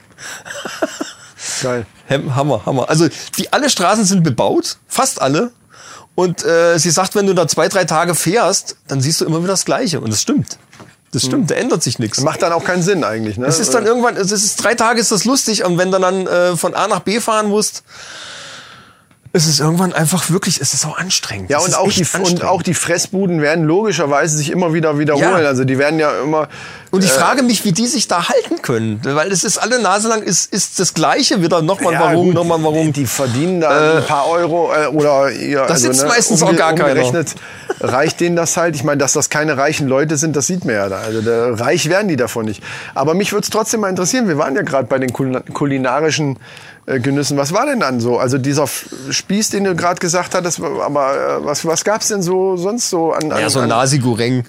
[1.61, 1.85] Geil.
[2.09, 2.89] Hammer, Hammer.
[2.89, 3.07] Also
[3.38, 5.51] die alle Straßen sind bebaut, fast alle.
[6.18, 9.38] Und äh, sie sagt, wenn du da zwei, drei Tage fährst, dann siehst du immer
[9.38, 10.01] wieder das Gleiche.
[10.01, 10.57] Und das stimmt.
[11.11, 12.22] Das stimmt, da ändert sich nichts.
[12.22, 13.45] Macht dann auch keinen Sinn eigentlich, ne?
[13.45, 16.26] Es ist dann irgendwann, es ist drei Tage ist das lustig und wenn du dann
[16.26, 17.84] äh, von A nach B fahren musst,
[19.34, 21.49] ist es irgendwann einfach wirklich, es ist auch anstrengend.
[21.49, 25.41] Ja, und ist auch, die, und auch die Fressbuden werden logischerweise sich immer wieder wiederholen.
[25.41, 25.47] Ja.
[25.47, 26.47] Also die werden ja immer.
[26.91, 28.99] Und ich äh, frage mich, wie die sich da halten können.
[29.03, 31.61] Weil es ist alle Nase lang, ist, ist das Gleiche wieder.
[31.61, 32.93] Nochmal ja, warum, nochmal warum.
[32.93, 37.03] Die verdienen da ein paar Euro äh, oder ihr, Das sitzt meistens auch gar keiner.
[37.82, 38.75] reicht denen das halt.
[38.75, 40.99] Ich meine, dass das keine reichen Leute sind, das sieht man ja da.
[40.99, 42.63] Also da, reich werden die davon nicht.
[42.95, 44.28] Aber mich würde es trotzdem mal interessieren.
[44.28, 46.39] Wir waren ja gerade bei den kulina- kulinarischen äh,
[46.88, 47.38] Genüssen.
[47.38, 48.17] Was war denn dann so?
[48.17, 52.55] Also dieser Spieß, den du gerade gesagt hattest, aber äh, was, was gab's denn so
[52.55, 54.45] sonst so an, an, ja, so Nasi Goreng.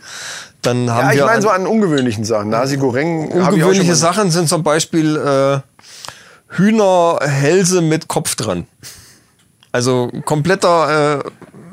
[0.62, 2.48] Dann haben Ja, ich meine so an- ungewöhnlichen Sachen.
[2.50, 3.28] Nasi Goreng.
[3.28, 5.60] ungewöhnliche Sachen sind zum Beispiel äh,
[6.56, 8.66] Hühnerhälse mit Kopf dran.
[9.72, 11.30] Also kompletter äh,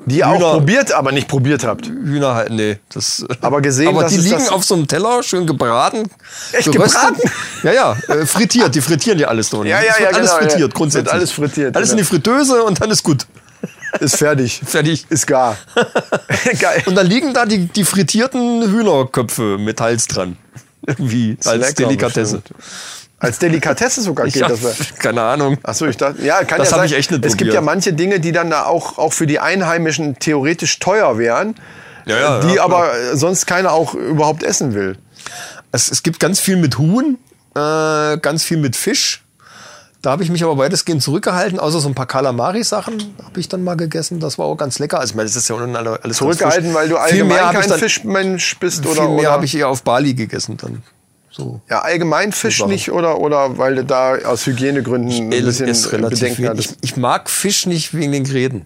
[0.07, 1.87] Die ihr auch Hühner- probiert, aber nicht probiert habt.
[1.87, 2.77] Hühner halt, nee.
[2.93, 6.09] Das, Aber gesehen, aber die liegen auf so einem Teller, schön gebraten.
[6.51, 7.15] Echt gebraten?
[7.63, 8.75] Ja, ja, äh, frittiert.
[8.75, 9.67] Die frittieren ja alles unten.
[9.67, 10.37] Ja, ja, ja, alles genau, ja.
[10.47, 11.05] frittiert, Es grundsätzlich.
[11.05, 12.09] wird alles frittiert, Alles in die genau.
[12.13, 13.25] Fritteuse und dann ist gut.
[13.99, 14.61] Ist fertig.
[14.65, 15.05] Fertig.
[15.09, 15.57] Ist gar.
[16.59, 16.83] Geil.
[16.85, 20.37] Und dann liegen da die, die frittierten Hühnerköpfe mit Hals dran.
[20.85, 22.41] Irgendwie als Delikatesse.
[22.41, 22.61] bestimmt.
[23.25, 24.63] Als Delikatesse sogar geht hab, das.
[24.63, 25.57] wär- keine Ahnung.
[25.63, 26.87] Achso, ich dachte, ja, kann Das ja hab sein.
[26.87, 29.39] ich echt nicht Es gibt ja manche Dinge, die dann da auch, auch für die
[29.39, 31.55] Einheimischen theoretisch teuer wären,
[32.05, 34.97] Ja, ja, die ja, aber äh, sonst keiner auch überhaupt essen will.
[35.71, 37.17] Es, es gibt ganz viel mit Huhn,
[37.55, 39.21] äh, ganz viel mit Fisch.
[40.01, 43.63] Da habe ich mich aber weitestgehend zurückgehalten, außer so ein paar Kalamari-Sachen habe ich dann
[43.63, 44.19] mal gegessen.
[44.19, 44.99] Das war auch ganz lecker.
[44.99, 48.55] Also, ich meine, das ist ja unten alle- alles Zurückgehalten, weil du allgemein kein Fischmensch
[48.59, 50.83] bist Viel oder, mehr habe ich eher auf Bali gegessen dann.
[51.35, 51.59] So.
[51.69, 52.71] ja, allgemein Fisch Sachen.
[52.71, 56.77] nicht oder, oder weil du da aus Hygienegründen ein bisschen ist relativ Bedenken hattest.
[56.81, 58.65] Ich, ich mag Fisch nicht wegen den Gräten.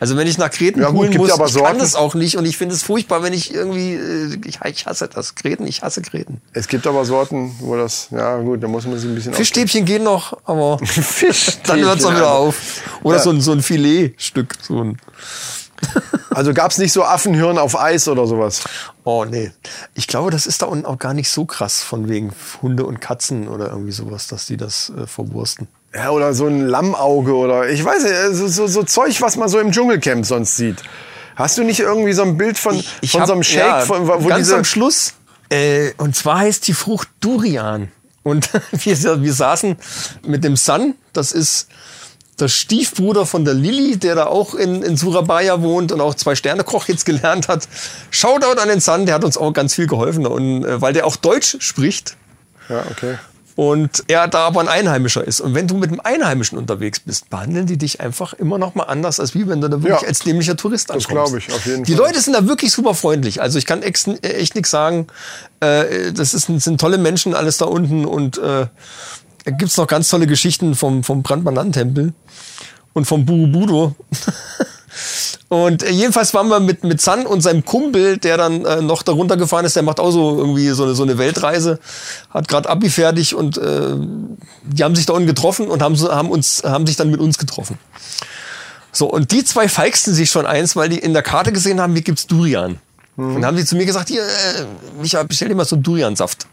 [0.00, 2.44] Also wenn ich nach Gräten Ja, gut, muss, aber ich kann das auch nicht und
[2.44, 6.02] ich finde es furchtbar, wenn ich irgendwie, äh, ich, ich hasse das, Gräten, ich hasse
[6.02, 6.42] Gräten.
[6.52, 9.84] Es gibt aber Sorten, wo das, ja gut, da muss man sich ein bisschen Fischstäbchen
[9.84, 11.58] gehen noch, aber Fisch.
[11.62, 12.56] dann hört es auch wieder auf.
[13.04, 13.22] Oder Ja.
[13.22, 14.98] so, ein, so ein Filetstück, so ein
[16.30, 18.62] Also gab es nicht so Affenhirn auf Eis oder sowas.
[19.04, 19.52] Oh nee.
[19.94, 23.00] Ich glaube, das ist da unten auch gar nicht so krass von wegen Hunde und
[23.00, 25.66] Katzen oder irgendwie sowas, dass die das äh, verwursten.
[25.94, 29.48] Ja, oder so ein Lammauge oder ich weiß nicht, so, so, so Zeug, was man
[29.48, 30.82] so im Dschungelcamp sonst sieht.
[31.36, 34.06] Hast du nicht irgendwie so ein Bild von, von hab- so einem Shake, ja, von,
[34.06, 35.14] wo ganz diese am Schluss.
[35.48, 37.90] Äh, und zwar heißt die Frucht Durian.
[38.22, 39.76] Und wir, wir saßen
[40.26, 41.68] mit dem Sun, das ist
[42.38, 46.34] der Stiefbruder von der Lilly, der da auch in, in Surabaya wohnt und auch zwei
[46.34, 47.66] Sterne Koch jetzt gelernt hat.
[48.10, 51.06] Shoutout an den Sun, der hat uns auch ganz viel geholfen und äh, weil der
[51.06, 52.16] auch Deutsch spricht.
[52.68, 53.16] Ja, okay.
[53.54, 55.40] Und er da aber ein Einheimischer ist.
[55.40, 58.82] Und wenn du mit einem Einheimischen unterwegs bist, behandeln die dich einfach immer noch mal
[58.84, 60.08] anders, als wie wenn du da wirklich Ja.
[60.08, 61.10] als dämlicher Tourist Das ankommst.
[61.10, 62.04] glaube ich, auf jeden die Fall.
[62.08, 63.40] Leute sind da wirklich super freundlich.
[63.40, 63.88] Also ich kann äh,
[64.20, 65.06] echt nichts sagen.
[65.60, 68.04] Äh, das ist, sind tolle Menschen, alles da unten.
[68.04, 68.66] Und äh,
[69.46, 72.12] da gibt's noch ganz tolle Geschichten vom, vom Brandbananentempel
[72.92, 73.94] und vom Burubudo.
[75.48, 79.02] Und äh, jedenfalls waren wir mit, mit San und seinem Kumpel, der dann äh, noch
[79.02, 81.78] darunter gefahren ist, der macht auch so irgendwie so eine, so eine Weltreise,
[82.30, 83.94] hat gerade Abi fertig und äh,
[84.64, 87.20] die haben sich da unten getroffen und haben, so, haben, uns, haben sich dann mit
[87.20, 87.78] uns getroffen.
[88.90, 91.92] So, und die zwei feixten sich schon eins, weil die in der Karte gesehen haben,
[91.92, 92.80] hier gibt's Durian.
[93.16, 94.64] Und haben die zu mir gesagt, hier, äh,
[95.00, 96.46] Micha, bestell dir mal so einen Duriansaft.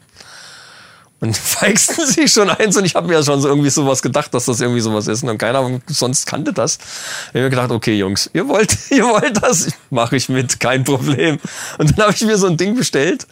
[1.24, 4.34] Und feixten sich schon eins und ich habe mir ja schon so irgendwie sowas gedacht,
[4.34, 5.24] dass das irgendwie sowas ist.
[5.24, 6.76] Und keiner sonst kannte das.
[6.76, 10.84] Ich habe mir gedacht, okay, Jungs, ihr wollt, ihr wollt das, mache ich mit, kein
[10.84, 11.40] Problem.
[11.78, 13.26] Und dann habe ich mir so ein Ding bestellt.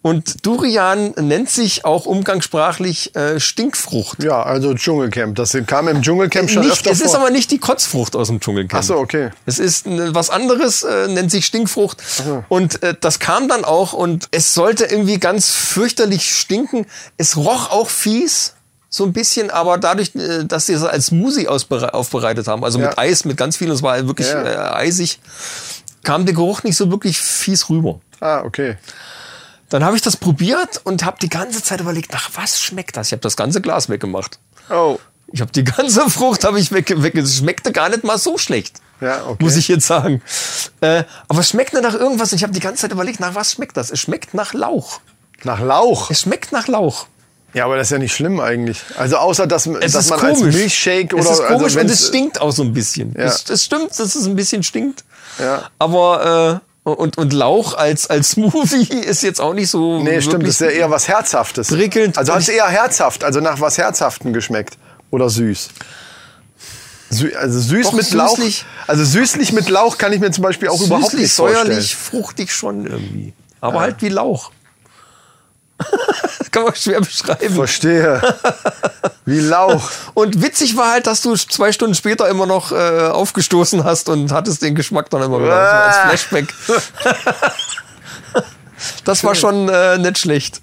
[0.00, 4.22] Und Durian nennt sich auch umgangssprachlich äh, Stinkfrucht.
[4.22, 5.34] Ja, also Dschungelcamp.
[5.34, 7.06] Das kam im Dschungelcamp schon Nicht, öfter es vor.
[7.06, 8.80] ist aber nicht die Kotzfrucht aus dem Dschungelcamp.
[8.80, 9.30] Ach so, okay.
[9.44, 12.00] Es ist äh, was anderes, äh, nennt sich Stinkfrucht.
[12.48, 16.86] Und äh, das kam dann auch und es sollte irgendwie ganz fürchterlich stinken.
[17.16, 18.54] Es roch auch fies,
[18.88, 22.78] so ein bisschen, aber dadurch, äh, dass sie es als Smoothie ausbere- aufbereitet haben, also
[22.78, 22.98] mit Ja.
[22.98, 24.42] Eis, mit ganz viel, es war wirklich Ja.
[24.44, 25.18] äh, eisig,
[26.04, 27.98] kam der Geruch nicht so wirklich fies rüber.
[28.20, 28.76] Ah, okay.
[29.68, 33.08] Dann habe ich das probiert und habe die ganze Zeit überlegt, nach was schmeckt das?
[33.08, 34.38] Ich habe das ganze Glas weggemacht.
[34.70, 34.98] Oh.
[35.30, 37.14] Ich habe die ganze Frucht habe ich weg, weg.
[37.16, 38.80] Es schmeckte gar nicht mal so schlecht.
[39.00, 39.44] Ja, okay.
[39.44, 40.22] Muss ich jetzt sagen.
[40.80, 42.32] Äh, aber es schmeckt nach irgendwas.
[42.32, 43.90] Ich habe die ganze Zeit überlegt, nach was schmeckt das?
[43.90, 45.00] Es schmeckt nach Lauch.
[45.44, 46.10] Nach Lauch.
[46.10, 47.06] Es schmeckt nach Lauch.
[47.54, 48.82] Ja, aber das ist ja nicht schlimm eigentlich.
[48.96, 50.42] Also außer, dass, Es dass man komisch.
[50.42, 51.24] als Milchshake oder...
[51.24, 53.14] es ist komisch also und es stinkt auch so ein bisschen.
[53.16, 53.24] Ja.
[53.24, 55.04] Es, es stimmt, dass es ein bisschen stinkt.
[55.38, 55.70] Ja.
[55.78, 60.02] Aber äh, und, und Lauch als, als Smoothie ist jetzt auch nicht so.
[60.02, 61.68] Nee, stimmt, das ist ja eher was Herzhaftes.
[61.68, 62.18] Prickelnd.
[62.18, 64.76] Also hat es eher herzhaft, also nach was Herzhaftem geschmeckt.
[65.10, 65.70] Oder süß.
[67.10, 68.36] Sü also süß Doch, mit Lauch.
[68.36, 68.64] süßlich.
[68.86, 71.66] Also süßlich mit Lauch kann ich mir zum Beispiel auch überhaupt Süßlich, nicht vorstellen.
[71.66, 73.32] säuerlich, fruchtig schon irgendwie.
[73.60, 74.50] Aber halt wie Lauch.
[76.58, 77.54] Kann man schwer beschreiben.
[77.54, 78.20] Verstehe.
[79.24, 79.90] Wie Lauch.
[80.14, 84.32] Und witzig war halt, dass du zwei Stunden später immer noch äh, aufgestoßen hast und
[84.32, 86.08] hattest den Geschmack dann immer wieder so als Ah.
[86.08, 86.52] Flashback.
[89.04, 90.60] das war schon äh, nicht schlecht.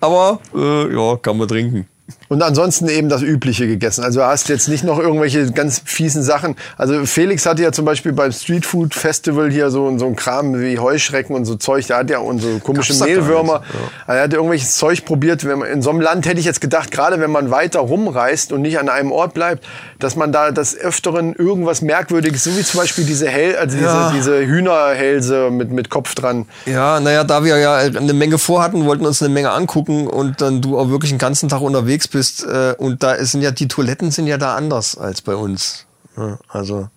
[0.00, 1.88] Aber äh, ja, kann man trinken.
[2.32, 4.02] Und ansonsten eben das Übliche gegessen.
[4.04, 6.56] Also du hast jetzt nicht noch irgendwelche ganz fiesen Sachen.
[6.78, 10.58] Also Felix hatte ja zum Beispiel beim Street Food Festival hier so, so ein Kram
[10.58, 11.86] wie Heuschrecken und so Zeug.
[11.88, 13.52] Der hat ja und so komische Gab's da Mehlwürmer.
[13.52, 13.80] ja.
[14.06, 15.44] Also Er hat irgendwelches Zeug probiert.
[15.44, 18.50] Wenn man, in so einem Land hätte ich jetzt gedacht, gerade wenn man weiter rumreist
[18.52, 19.62] und nicht an einem Ort bleibt,
[19.98, 24.10] dass man da des Öfteren irgendwas Merkwürdiges, so wie zum Beispiel diese, Hel also Ja.
[24.10, 26.46] diese, diese Hühnerhälse mit, mit Kopf dran.
[26.64, 30.62] Ja, naja, da wir ja eine Menge vorhatten, wollten uns eine Menge angucken und dann
[30.62, 34.10] du auch wirklich den ganzen Tag unterwegs bist äh, und da sind ja die Toiletten
[34.10, 35.86] sind ja da anders als bei uns.
[36.16, 36.88] Ja, Also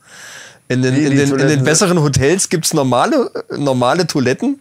[0.67, 4.59] in den, in den, in den besseren Hotels gibt's normale, normale Toiletten.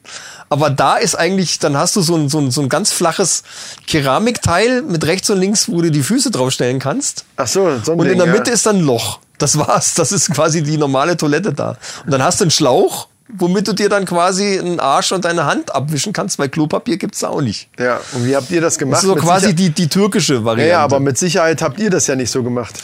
[0.50, 3.42] Aber da ist eigentlich, dann hast du so ein, so ein, so ein ganz flaches
[3.86, 7.24] Keramikteil mit rechts und links, wo du die Füße draufstellen kannst.
[7.36, 8.32] Ach so, so ein Und in der ja.
[8.32, 9.20] Mitte ist dann ein Loch.
[9.38, 9.94] Das war's.
[9.94, 11.78] Das ist quasi die normale Toilette da.
[12.04, 15.46] Und dann hast du einen Schlauch, womit du dir dann quasi einen Arsch und deine
[15.46, 17.68] Hand abwischen kannst, weil Klopapier gibt's da auch nicht.
[17.78, 19.02] Ja, und wie habt ihr das Das gemacht?
[19.02, 20.70] ist so Mit quasi Sicher- die, die türkische Variante.
[20.72, 22.80] ja, aber mit Sicherheit habt ihr das ja nicht so gemacht.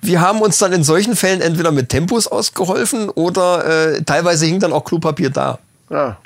[0.00, 3.64] Wir haben uns dann in solchen Fällen entweder mit Tempos ausgeholfen oder
[3.94, 5.58] äh, teilweise hing dann auch Klopapier da.
[5.90, 6.16] Ja.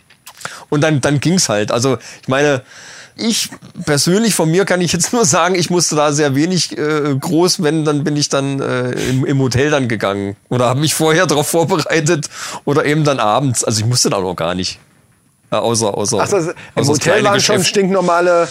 [0.69, 1.71] Und dann, dann ging's halt.
[1.73, 2.63] Also ich meine,
[3.17, 3.49] ich
[3.85, 7.63] persönlich von mir kann ich jetzt nur sagen, ich musste da sehr wenig äh, groß,
[7.63, 10.37] wenn, dann bin ich dann äh, im, im Hotel dann gegangen.
[10.49, 12.29] Oder habe mich vorher darauf vorbereitet
[12.65, 13.65] oder eben dann abends.
[13.65, 14.79] Also ich musste da noch gar nicht.
[15.51, 17.71] Äh, außer, außer, Ach, das, im Hotel waren schon Geschäft.
[17.71, 18.49] stinknormale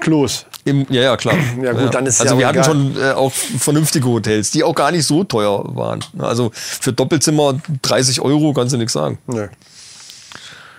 [0.00, 0.46] Klos.
[0.64, 1.36] Im, ja, ja, klar.
[1.62, 2.94] Ja, gut, dann ist Also ja wir auch hatten egal.
[2.94, 6.04] schon äh, auch vernünftige Hotels, die auch gar nicht so teuer waren.
[6.18, 9.18] Also für Doppelzimmer 30 Euro kannst du nichts sagen.
[9.26, 9.48] Nö.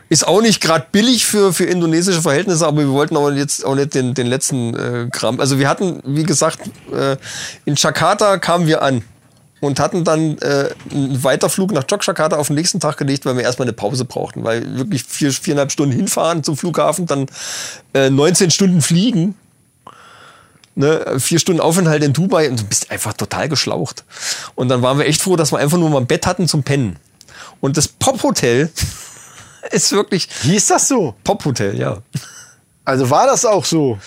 [0.07, 3.75] Ist auch nicht gerade billig für, für indonesische Verhältnisse, aber wir wollten aber jetzt auch
[3.75, 5.39] nicht den, den letzten äh, Gramm.
[5.39, 6.59] Also wir hatten, wie gesagt,
[6.93, 7.17] äh,
[7.65, 9.03] in Jakarta kamen wir an
[9.61, 13.43] und hatten dann äh, einen Weiterflug nach Jogjakarta auf den nächsten Tag gelegt, weil wir
[13.43, 17.25] erstmal eine Pause brauchten, weil wirklich vier, viereinhalb Stunden hinfahren zum Flughafen, dann
[17.93, 19.35] äh, 19 Stunden fliegen
[20.75, 24.03] ne, vier Stunden Aufenthalt in Dubai und du bist einfach total geschlaucht.
[24.53, 26.63] Und dann waren wir echt froh, dass wir einfach nur mal ein Bett hatten zum
[26.63, 26.97] Pennen.
[27.61, 28.69] Und das Pop-Hotel
[29.71, 31.15] ist wirklich Hieß das so?
[31.23, 31.97] Pop-Hotel, ja.
[32.83, 33.97] Also war das auch so?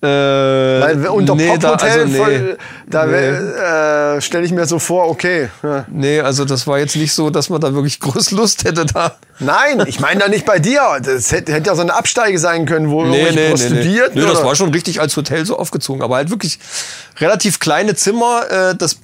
[0.00, 3.16] Äh, Weil unter nee, da, Pophotel, also, nee, da nee.
[3.16, 5.48] äh, stelle ich mir so vor, okay.
[5.64, 5.86] Ja.
[5.90, 9.16] nee, also das war jetzt nicht so, dass man da wirklich groß Lust hätte da.
[9.40, 11.00] Nein, ich meine da nicht bei dir.
[11.02, 13.48] Das hätte, hätte ja so eine Absteige sein können, wo Nee, nee, nee, nee.
[13.48, 14.28] Prostituierten nee.
[14.28, 16.60] Das war schon richtig als Hotel so aufgezogen, aber halt wirklich
[17.18, 18.42] relativ kleine Zimmer.
[18.48, 19.00] Äh, das,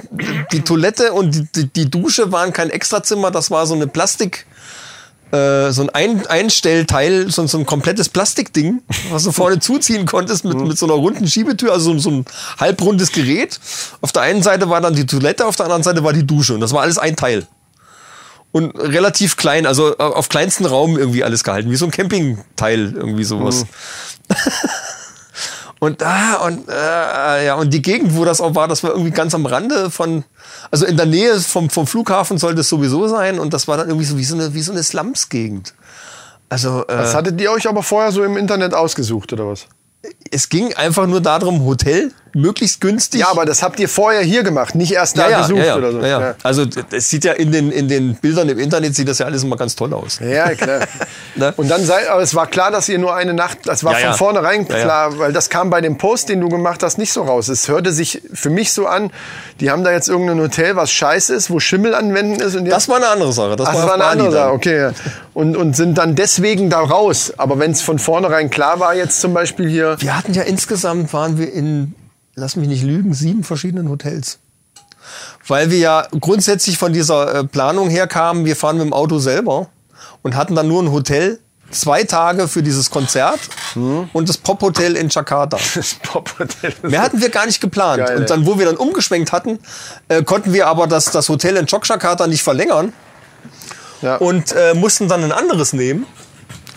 [0.53, 4.47] die Toilette und die, die Dusche waren kein Extrazimmer, das war so eine Plastik,
[5.35, 10.45] äh, so ein, ein Einstellteil, so, so ein komplettes Plastikding, was du vorne zuziehen konntest
[10.45, 12.24] mit, mit so einer runden Schiebetür, also so, so ein
[12.59, 13.59] halbrundes Gerät.
[14.01, 16.55] Auf der einen Seite war dann die Toilette, auf der anderen Seite war die Dusche
[16.55, 17.47] und das war alles ein Teil.
[18.53, 23.24] Und relativ klein, also auf kleinsten Raum irgendwie alles gehalten, wie so ein Campingteil, irgendwie
[23.24, 23.66] sowas.
[25.81, 29.11] Und da und äh, ja und die Gegend, wo das auch war, das war irgendwie
[29.11, 30.25] ganz am Rande von,
[30.70, 33.89] also in der Nähe vom vom Flughafen sollte es sowieso sein und das war dann
[33.89, 35.75] irgendwie so wie so eine wie so eine Slums-Gegend.
[36.49, 39.66] Also äh, Das hattet ihr euch aber vorher so im Internet ausgesucht, oder was?
[40.31, 43.20] es ging einfach nur darum, Hotel möglichst günstig.
[43.20, 45.64] Ja, aber das habt ihr vorher hier gemacht, nicht erst da ja, ja, gesucht ja,
[45.66, 46.01] ja, oder so.
[46.01, 46.35] ja, ja.
[46.43, 49.43] Also es sieht ja in den in den Bildern im Internet sieht das ja alles
[49.45, 50.18] immer ganz toll aus.
[50.20, 50.80] Ja, klar.
[51.37, 51.53] Ne?
[51.57, 53.99] Und dann sei, aber es war klar, dass ihr nur eine Nacht, das war Ja,
[53.99, 54.16] von ja.
[54.16, 54.85] vornherein Ja, ja.
[54.85, 57.49] klar, weil das kam bei dem Post, den du gemacht hast, nicht so raus.
[57.49, 59.11] Es hörte sich für mich so an,
[59.59, 62.89] die haben da jetzt irgendein Hotel, was scheiße ist, wo Schimmel anwenden ist und Das
[62.89, 63.57] war eine andere Sache.
[63.57, 64.30] Das Ach, war, war eine andere.
[64.30, 64.78] Sache, okay.
[64.78, 64.93] ja.
[65.32, 67.32] Und, und sind dann deswegen da raus.
[67.37, 71.12] Aber wenn es von vornherein klar war, jetzt zum Beispiel hier, Wir hatten ja insgesamt
[71.12, 71.95] waren wir in,
[72.35, 74.39] lass mich nicht lügen, sieben verschiedenen Hotels.
[75.47, 79.18] Weil wir ja grundsätzlich von dieser äh, Planung her kamen, wir fahren mit dem Auto
[79.18, 79.68] selber
[80.22, 81.39] und hatten dann nur ein Hotel,
[81.70, 83.39] zwei Tage für dieses Konzert
[83.74, 84.09] Hm.
[84.12, 85.59] und das Pop-Hotel in Jakarta.
[85.74, 86.72] das Pop-Hotel.
[86.82, 87.99] Mehr hatten wir gar nicht geplant.
[88.07, 89.59] Geil, und dann, wo wir dann umgeschwenkt hatten,
[90.09, 92.93] äh, konnten wir aber das, das Hotel in Jakarta nicht verlängern
[94.03, 94.16] Ja.
[94.16, 96.07] und äh, mussten dann ein anderes nehmen.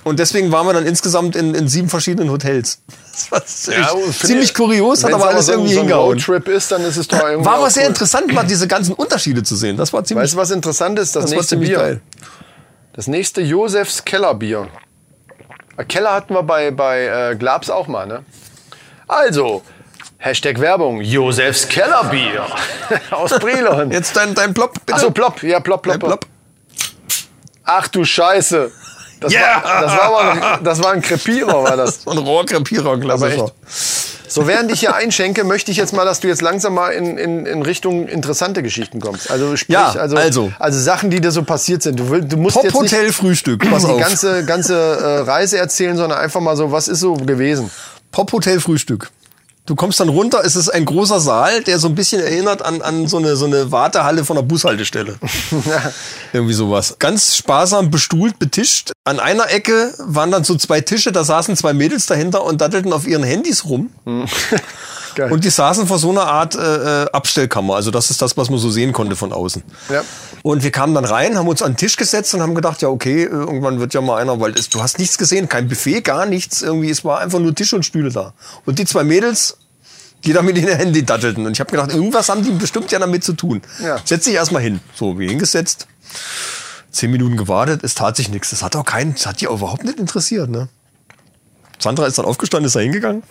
[0.08, 2.80] Und deswegen waren wir dann insgesamt in, in sieben verschiedenen Hotels.
[3.18, 6.14] Das war ziemlich, Ja, ziemlich die- kurios, hat aber alles so, irgendwie so ein hingehauen.
[6.20, 7.90] Roadtrip ist, dann ist es doch irgendwie War aber sehr cool.
[7.90, 9.76] interessant, mal diese ganzen Unterschiede zu sehen.
[9.76, 11.16] Das war ziemlich, Weißt du, was interessant ist?
[11.16, 11.78] Das, das nächste ziemlich Bier.
[11.80, 12.02] geil.
[12.94, 14.68] Das nächste Josefs Kellerbier.
[15.78, 18.24] Äh, Keller hatten wir bei, bei äh, Glabs auch mal, ne?
[19.08, 19.64] Also,
[20.20, 22.46] Hashtag Werbung, Josefs Kellerbier
[23.10, 23.90] aus Brilon.
[23.90, 24.94] Jetzt dein, dein Plop, bitte.
[24.94, 25.82] Achso, plopp, ja, Dein plopp.
[26.00, 26.26] Plop.
[27.64, 28.72] Ach du Scheiße.
[29.20, 29.64] Das, Yeah.
[29.64, 32.06] war, das, war aber ein, das war ein Krepierer, war das.
[32.08, 33.46] Ein Rohrkrepierer, Aber klassischer.
[33.46, 33.54] echt.
[34.30, 37.18] So, während ich hier einschenke, möchte ich jetzt mal, dass du jetzt langsam mal in,
[37.18, 39.32] in, in Richtung interessante Geschichten kommst.
[39.32, 40.52] Also sprich, Ja, also, also.
[40.60, 41.98] also Sachen, die dir so passiert sind.
[42.00, 44.00] Du, will, du musst jetzt nicht Pop-Hotel-Frühstück, pass die auf.
[44.00, 47.72] ganze, ganze äh, Reise erzählen, sondern einfach mal so, was ist so gewesen?
[48.12, 49.10] Pop-Hotel-Frühstück.
[49.68, 52.82] Du kommst dann runter, es ist ein großer Saal, der so ein bisschen erinnert an,
[52.82, 55.18] an so, eine, so eine Wartehalle von einer Bushaltestelle.
[56.34, 56.96] Irgendwie sowas.
[57.00, 58.94] Ganz sparsam bestuhlt, betischt.
[59.04, 62.94] An einer Ecke waren dann so zwei Tische, da saßen zwei Mädels dahinter und dattelten
[62.94, 63.90] auf ihren Handys rum.
[65.18, 65.32] Geil.
[65.32, 67.74] Und die saßen vor so einer Art äh, äh, Abstellkammer.
[67.74, 69.64] Also das ist das, was man so sehen konnte von außen.
[69.90, 70.04] Ja.
[70.44, 72.90] Und wir kamen dann rein, haben uns an den Tisch gesetzt und haben gedacht, ja
[72.90, 76.02] okay, äh, irgendwann wird ja mal einer, weil es, du hast nichts gesehen, kein Buffet,
[76.02, 76.62] gar nichts.
[76.62, 78.36] Irgendwie, es war einfach nur Tisch und Stühle da.
[78.66, 79.58] Und die zwei Mädels,
[80.24, 81.48] die da mit den Händen dattelten.
[81.48, 83.64] Und ich habe gedacht, irgendwas haben die bestimmt ja damit zu tun.
[83.84, 83.98] Ja.
[84.06, 84.82] Setz dich erstmal hin.
[84.94, 85.88] So, wie hingesetzt.
[86.92, 88.52] Zehn Minuten gewartet, es tat sich nichts.
[88.52, 90.70] Das hat auch keinen, das hat die auch überhaupt nicht interessiert, ne?
[91.80, 93.24] Sandra ist dann aufgestanden, ist da hingegangen.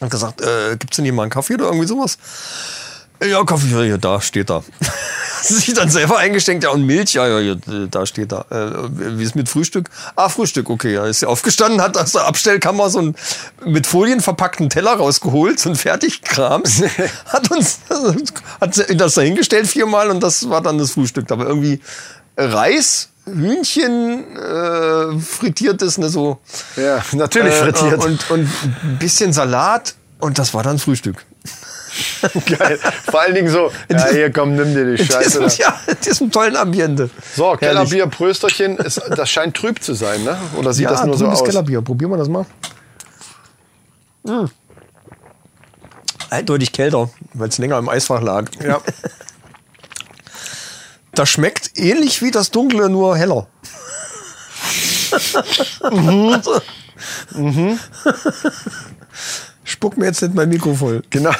[0.00, 2.18] Hat gesagt, äh, gibt's denn hier mal einen Kaffee oder irgendwie sowas?
[3.24, 4.64] Ja, Kaffee, ja, ja, da steht da.
[5.42, 7.54] Sich dann selber eingesteckt, ja, und Milch, ja, ja, ja,
[7.90, 8.44] da steht da.
[8.50, 9.90] Äh, wie ist mit Frühstück?
[10.16, 10.94] Ah, Frühstück, okay.
[10.94, 13.16] Ja, ist sie aufgestanden, hat aus der Abstellkammer so einen
[13.64, 16.82] mit Folien verpackten Teller rausgeholt, so ein Fertigkrams,
[17.26, 17.80] hat uns,
[18.60, 21.30] hat das da hingestellt viermal und das war dann das Frühstück.
[21.30, 21.80] Aber irgendwie
[22.36, 26.38] Reis, Hühnchen, äh, frittiertes, ne, so.
[26.76, 28.02] Ja, natürlich frittiert.
[28.02, 28.48] Äh, und, und
[28.82, 31.24] ein bisschen Salat und das war dann Frühstück.
[32.58, 32.78] Geil.
[33.10, 35.40] Vor allen Dingen so, ja, hier komm, nimm dir die In Scheiße.
[35.40, 35.70] diesem, da.
[35.70, 37.10] ja, in diesem tollen Ambiente.
[37.36, 37.52] So.
[37.52, 40.38] Kellerbier, Prösterchen, ist, das scheint trüb zu sein, ne?
[40.56, 41.44] Oder sieht Ja, das nur so aus?
[41.44, 41.82] Kellerbier.
[41.82, 42.46] Probieren wir das mal.
[44.24, 44.46] Mm.
[46.30, 48.46] Eindeutig kälter, weil es länger im Eisfach lag.
[48.64, 48.80] Ja.
[51.14, 53.46] Das schmeckt ähnlich wie das Dunkle, nur heller.
[57.34, 57.78] Mhm.
[59.64, 61.02] Spuck mir jetzt nicht mein Mikro voll.
[61.10, 61.30] Genau.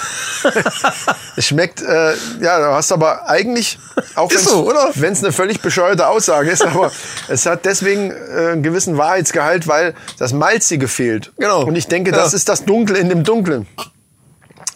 [1.37, 3.79] es schmeckt, äh, ja, du hast aber eigentlich,
[4.14, 6.93] auch so, wenn es eine völlig bescheuerte Aussage ist, aber
[7.29, 11.33] es hat deswegen äh, einen gewissen Wahrheitsgehalt, weil das Malzige fehlt.
[11.39, 11.64] Genau.
[11.64, 12.16] Und ich denke, Ja.
[12.16, 13.66] das ist das Dunkle in dem Dunklen.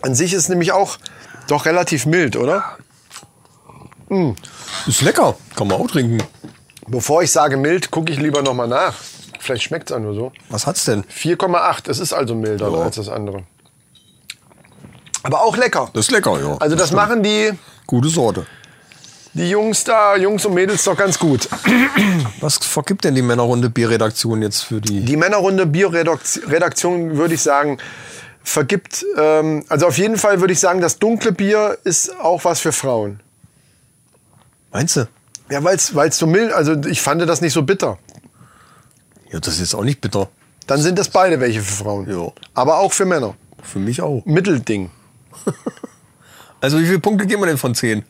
[0.02, 0.98] An sich ist nämlich auch
[1.48, 2.76] doch relativ mild, oder?
[4.86, 5.36] Ist lecker.
[5.56, 6.22] Kann man auch trinken.
[6.86, 8.94] Bevor ich sage mild, gucke ich lieber nochmal nach.
[9.40, 10.32] Vielleicht schmeckt es auch nur so.
[10.48, 11.04] Was hat's denn?
[11.04, 12.78] 4,8, es ist also milder Ja.
[12.82, 13.42] als das andere.
[15.22, 15.90] Aber auch lecker.
[15.92, 16.56] Das ist lecker, ja.
[16.58, 17.50] Also das machen die,
[17.86, 18.46] Gute Sorte.
[19.34, 21.48] die Jungs da, Jungs und Mädels doch ganz gut.
[22.40, 25.00] Was vergibt denn die Männerrunde Bierredaktion jetzt für die?
[25.04, 27.78] Die Männerrunde Bierredaktion würde ich sagen,
[28.44, 32.60] vergibt, ähm, also auf jeden Fall würde ich sagen, das dunkle Bier ist auch was
[32.60, 33.20] für Frauen.
[34.76, 35.08] Meinst du?
[35.48, 37.98] Ja, weil es so mild, also ich fand das nicht so bitter.
[39.32, 40.28] Ja, das ist jetzt auch nicht bitter.
[40.66, 42.06] Dann sind das beide welche für Frauen.
[42.10, 42.30] Ja.
[42.52, 43.36] Aber auch für Männer.
[43.62, 44.22] Für mich auch.
[44.26, 44.90] Mittelding.
[46.60, 48.02] Also wie viele Punkte geben wir denn von 10?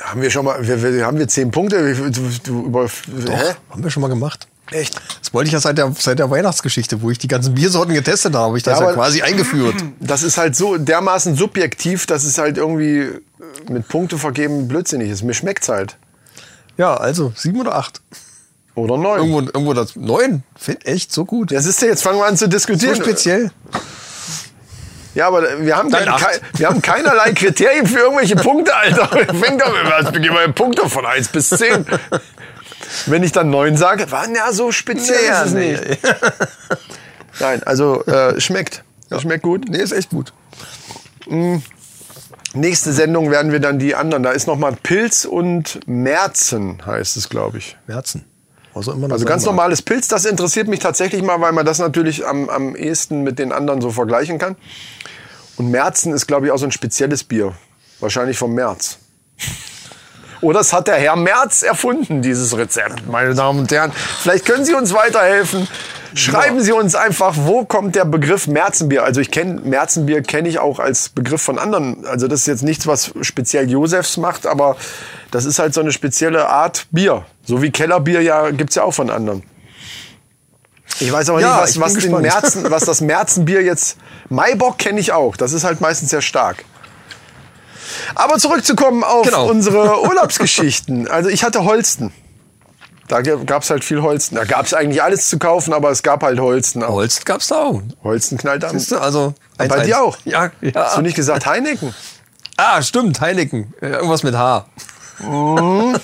[0.00, 1.86] Haben wir schon mal, wir, wir, haben wir zehn Punkte?
[1.86, 3.54] Wie viel- Du, du über, Doch, hä?
[3.70, 4.48] haben wir schon mal gemacht.
[4.70, 5.00] Echt?
[5.20, 8.34] Das wollte ich ja seit der, seit der Weihnachtsgeschichte, wo ich die ganzen Biersorten getestet
[8.34, 9.74] habe, habe ich das Ja, ja, quasi eingeführt.
[10.00, 13.08] Das ist halt so dermaßen subjektiv, dass es halt irgendwie
[13.68, 15.22] mit Punkte vergeben blödsinnig ist.
[15.22, 15.98] Mir schmeckt's halt.
[16.76, 18.00] Ja, also sieben oder acht.
[18.74, 19.18] Oder neun.
[19.18, 20.42] Irgendwo, irgendwo das neun.
[20.56, 21.50] Find echt so gut.
[21.50, 22.96] Ja, siehst du, jetzt fangen wir an zu so diskutieren.
[22.96, 23.50] speziell.
[25.14, 26.08] Ja, aber wir haben, kein,
[26.54, 29.08] wir haben keinerlei Kriterien für irgendwelche Punkte, Alter.
[29.34, 31.84] Fängt doch wir mal Punkte von 1 bis 10.
[33.06, 35.82] Wenn ich dann 9 sage, war ja so speziell ist es nicht.
[37.40, 38.84] Nein, also äh, schmeckt.
[39.20, 39.68] Schmeckt gut.
[39.68, 40.32] Nee, ist echt gut.
[42.54, 44.22] Nächste Sendung werden wir dann die anderen.
[44.22, 47.76] Da ist nochmal Pilz und Märzen, heißt es, glaube ich.
[47.86, 48.24] Herzen.
[48.74, 52.48] Also, Also ganz normales Pilz, das interessiert mich tatsächlich mal, weil man das natürlich am,
[52.48, 54.56] am ehesten mit den anderen so vergleichen kann.
[55.56, 57.54] Und Märzen ist, glaube ich, auch so ein spezielles Bier.
[58.00, 58.98] Wahrscheinlich vom März.
[60.42, 63.92] Oder es hat der Herr Merz erfunden, dieses Rezept, meine Damen und Herren.
[64.20, 65.68] Vielleicht können Sie uns weiterhelfen.
[66.14, 69.04] Schreiben Sie uns einfach, wo kommt der Begriff Märzenbier?
[69.04, 72.04] Also ich kenne Märzenbier kenne ich auch als Begriff von anderen.
[72.06, 74.76] Also das ist jetzt nichts, was speziell Josefs macht, aber
[75.30, 77.24] das ist halt so eine spezielle Art Bier.
[77.44, 79.42] So wie Kellerbier ja gibt's ja auch von anderen.
[81.00, 82.20] Ich weiß aber Ja, nicht, ich was, was.
[82.20, 83.96] Märzen, was das Märzenbier jetzt.
[84.28, 85.36] Maibock kenne ich auch.
[85.36, 86.64] Das ist halt meistens sehr stark.
[88.14, 89.48] Aber zurückzukommen auf Genau.
[89.48, 91.08] unsere Urlaubsgeschichten.
[91.08, 92.12] Also ich hatte Holsten.
[93.08, 94.36] Da gab es halt viel Holsten.
[94.36, 96.82] Da gab es eigentlich alles zu kaufen, aber es gab halt Holsten.
[96.82, 96.90] auch.
[96.94, 97.82] Holz gab's da auch.
[98.02, 98.70] Holsten knallt an.
[98.78, 99.84] Siehst du, also Und bei 1-1.
[99.84, 100.16] dir auch?
[100.24, 100.72] Ja, ja.
[100.74, 101.94] Hast du nicht gesagt Heineken?
[102.56, 103.74] Ah, stimmt, Heineken.
[103.82, 104.66] Äh, Irgendwas mit H.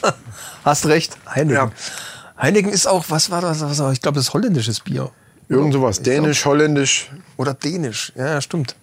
[0.65, 1.55] Hast recht, Heineken.
[1.69, 1.71] Ja.
[2.41, 3.61] Heineken ist auch, was war das?
[3.63, 5.11] Was war, ich glaube, das ist holländisches Bier.
[5.49, 6.03] Irgend sowas.
[6.03, 7.11] Dänisch, Holländisch.
[7.37, 8.13] Oder dänisch.
[8.17, 8.77] Ja, ja, stimmt.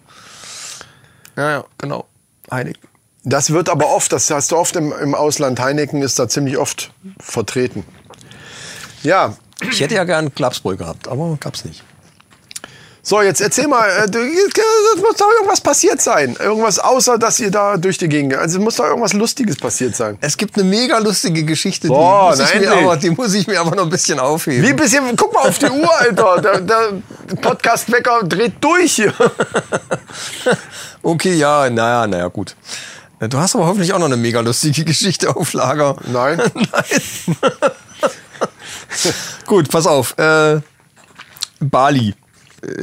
[1.36, 2.06] Ja, ja, genau.
[2.50, 2.82] Heineken.
[3.24, 5.58] Das wird aber oft, das hast du oft im, im Ausland.
[5.58, 7.84] Heineken ist da ziemlich oft vertreten.
[9.02, 9.36] Ja,
[9.70, 11.82] Ich hätte ja gern Klapsbräu gehabt, aber gab's nicht.
[13.08, 16.36] So jetzt erzähl mal, äh, es muss doch irgendwas passiert sein.
[16.40, 19.94] Irgendwas außer, dass ihr da durch die Gegend, also es muss doch irgendwas Lustiges passiert
[19.94, 20.18] sein.
[20.20, 22.84] Es gibt eine mega lustige Geschichte, Boah, die, muss ich nein, mir ey.
[22.84, 24.64] aber, die muss ich mir aber noch ein bisschen aufheben.
[24.64, 26.40] Wie ein bisschen, guck mal auf die Uhr, Alter.
[26.40, 26.92] Der, der
[27.40, 29.14] Podcast-Wecker dreht durch hier.
[31.02, 32.56] Okay, ja, naja, naja, gut.
[33.20, 35.94] Äh, Du hast aber hoffentlich auch noch eine mega lustige Geschichte auf Lager.
[36.08, 36.38] Nein.
[36.54, 37.36] Nein.
[39.46, 40.18] Gut, pass auf.
[40.18, 40.58] Äh,
[41.60, 42.12] Bali.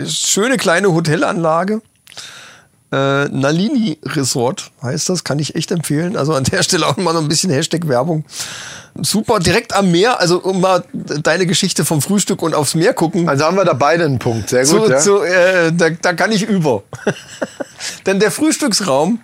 [0.08, 1.82] Schöne kleine Hotelanlage.
[2.92, 6.16] Äh, Nalini Resort heißt das, kann ich echt empfehlen.
[6.16, 8.24] Also an der Stelle auch mal noch ein bisschen Hashtag Werbung.
[9.02, 13.28] Super, direkt am Meer, also um mal deine Geschichte vom Frühstück und aufs Meer gucken.
[13.28, 14.50] Also haben wir da beide einen Punkt.
[14.50, 14.70] Sehr gut.
[14.70, 15.00] So, ja.
[15.00, 16.84] so, äh, da, da kann ich über.
[18.06, 19.22] Denn der Frühstücksraum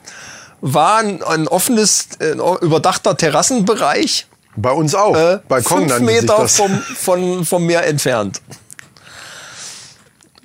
[0.61, 2.31] war ein, ein offenes, äh,
[2.61, 4.25] überdachter Terrassenbereich.
[4.55, 5.15] Bei uns auch.
[5.15, 8.41] Äh, Balkon fünf Meter vom, von, vom Meer entfernt.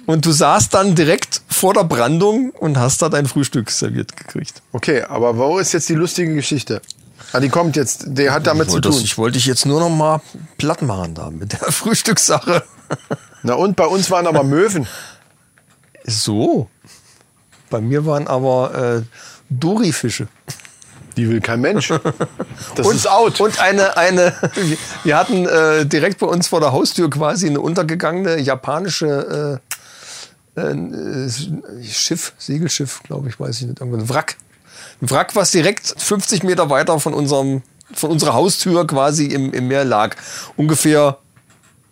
[0.06, 4.62] Und du saßt dann direkt vor der Brandung und hast da dein Frühstück serviert gekriegt.
[4.72, 6.82] Okay, aber wo ist jetzt die lustige Geschichte?
[7.32, 8.04] Ah, die kommt jetzt.
[8.06, 8.92] Die hat damit zu tun.
[8.92, 10.20] das, ich wollte dich jetzt nur noch mal
[10.58, 12.62] platt machen da mit der Frühstückssache.
[13.42, 14.86] Na und bei uns waren aber Möwen.
[16.04, 16.68] So.
[17.70, 19.02] Bei mir waren aber äh,
[19.48, 20.28] Dorifische.
[21.16, 21.92] Die will kein Mensch.
[22.74, 23.40] Das und, ist out.
[23.40, 24.34] Und eine, eine,
[25.04, 29.60] wir hatten äh, direkt bei uns vor der Haustür quasi eine untergegangene japanische
[30.56, 31.30] äh, äh,
[31.84, 34.36] Schiff, Segelschiff, glaube ich, weiß ich nicht, irgendwann ein Wrack.
[35.00, 39.68] Ein Wrack, was direkt 50 Meter weiter von unserem, von unserer Haustür quasi im, im
[39.68, 40.16] Meer lag.
[40.56, 41.18] Ungefähr,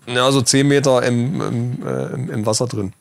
[0.07, 2.93] ja, so 10 Meter im, im, äh, im, im Wasser drin.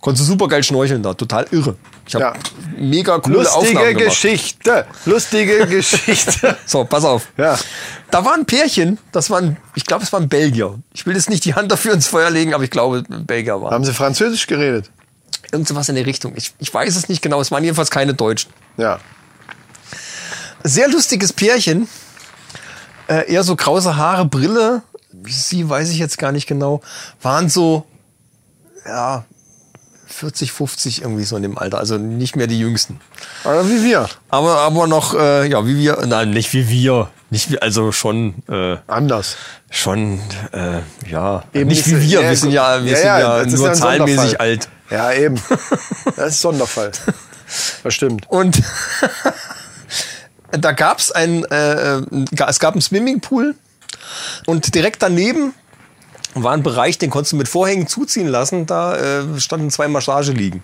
[0.00, 1.74] Konntest du super geil schnorcheln da, total irre.
[2.06, 2.32] Ich habe Ja.
[2.78, 4.04] mega coole Lustige Aufnahmen gemacht.
[4.04, 4.86] Geschichte.
[5.04, 6.56] Lustige Geschichte.
[6.66, 7.26] So, pass auf.
[7.36, 7.58] Ja.
[8.10, 10.78] Da war ein Pärchen, das waren, ich glaube, es waren Belgier.
[10.94, 13.72] Ich will jetzt nicht die Hand dafür ins Feuer legen, aber ich glaube, Belgier waren.
[13.74, 14.90] Haben sie Französisch geredet?
[15.52, 16.32] Irgend sowas in der Richtung.
[16.36, 17.40] Ich, ich weiß es nicht genau.
[17.40, 18.52] Es waren jedenfalls keine Deutschen.
[18.76, 19.00] Ja.
[20.62, 21.88] Sehr lustiges Pärchen.
[23.08, 24.82] Äh, eher so krause Haare, Brille.
[25.26, 26.82] Sie weiß ich jetzt gar nicht genau.
[27.22, 27.86] Waren so,
[28.84, 29.24] ja,
[30.06, 31.78] 40, 50 irgendwie so in dem Alter.
[31.78, 33.00] Also nicht mehr die Jüngsten.
[33.44, 34.08] Aber wie wir.
[34.28, 37.08] Aber, aber noch, äh, ja, wie wir, nein, nicht wie wir.
[37.30, 39.36] Nicht wie, also schon, äh, Anders.
[39.70, 40.18] schon,
[40.52, 40.80] äh,
[41.10, 42.22] ja, Eben nicht wie wir.
[42.22, 44.68] wir sind ja, wir Ja, sind ja, ja, nur zahlenmäßig alt.
[44.90, 45.40] Ja, eben.
[46.16, 46.92] Das ist Sonderfall.
[47.82, 48.28] Das stimmt.
[48.28, 48.62] Und
[50.50, 52.00] da gab's ein, äh,
[52.46, 53.54] es gab einen Swimmingpool
[54.46, 55.54] und direkt daneben
[56.34, 58.66] war ein Bereich, den konntest du mit Vorhängen zuziehen lassen.
[58.66, 60.62] Da äh, standen zwei Massageliegen.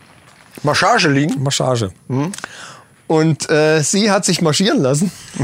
[0.62, 1.43] Massage liegen.
[1.43, 1.91] Massage.
[2.09, 2.33] Mhm.
[3.07, 5.12] Und äh, sie hat sich marschieren lassen.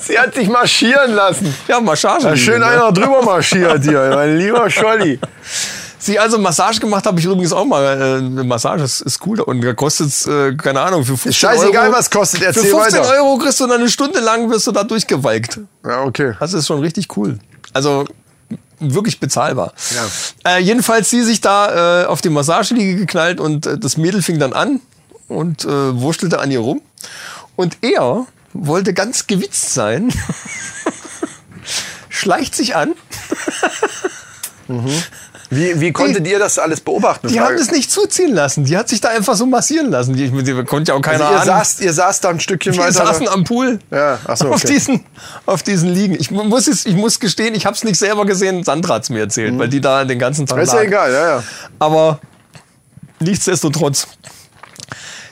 [0.00, 1.54] Sie hat sich marschieren lassen.
[1.66, 2.28] Ja, Massage.
[2.28, 5.18] Da schön einer drüber marschiert hier, mein lieber Scholli.
[6.02, 7.84] Sie also Massage gemacht habe ich übrigens auch mal.
[7.84, 11.86] Äh, eine Massage ist, ist cool und da kostet äh, keine Ahnung für 15 scheißegal,
[11.86, 11.96] Euro.
[11.96, 13.14] was kostet, Für erzähl 15 weiter.
[13.14, 15.60] Euro kriegst du dann eine Stunde lang wirst du da durchgewalkt.
[15.86, 16.34] Ja, okay.
[16.40, 17.38] Das ist schon richtig cool.
[17.72, 18.04] Also
[18.80, 19.74] wirklich bezahlbar.
[20.44, 20.56] Ja.
[20.56, 24.40] Äh, jedenfalls sie sich da äh, auf die Massageliege geknallt und äh, das Mädel fing
[24.40, 24.80] dann an
[25.28, 26.82] und äh, wurstelte an ihr rum.
[27.54, 30.12] Und er wollte ganz gewitzt sein,
[32.08, 32.94] schleicht sich an.
[35.54, 37.28] Wie, wie konntet ihr das alles beobachten?
[37.28, 37.48] Die Frage.
[37.50, 38.64] haben das nicht zuziehen lassen.
[38.64, 40.14] Die hat sich da einfach so massieren lassen.
[40.16, 42.80] Die, die konnte ja auch keiner also ihr, saßt, ihr saßt da ein Stückchen Wir
[42.84, 42.92] weiter.
[43.06, 43.78] saßen am Pool.
[43.90, 44.72] Ja, ach so, auf, okay.
[44.72, 45.04] diesen,
[45.44, 46.14] auf diesen Liegen.
[46.14, 48.64] Ich mu- muss, es, ich muss gestehen, ich habe es nicht selber gesehen.
[48.64, 50.62] Sandra hat's mir erzählt, weil die da den ganzen Tag Mhm.
[50.64, 51.42] ist ja egal, ja, ja.
[51.78, 52.18] Aber
[53.20, 54.06] nichtsdestotrotz.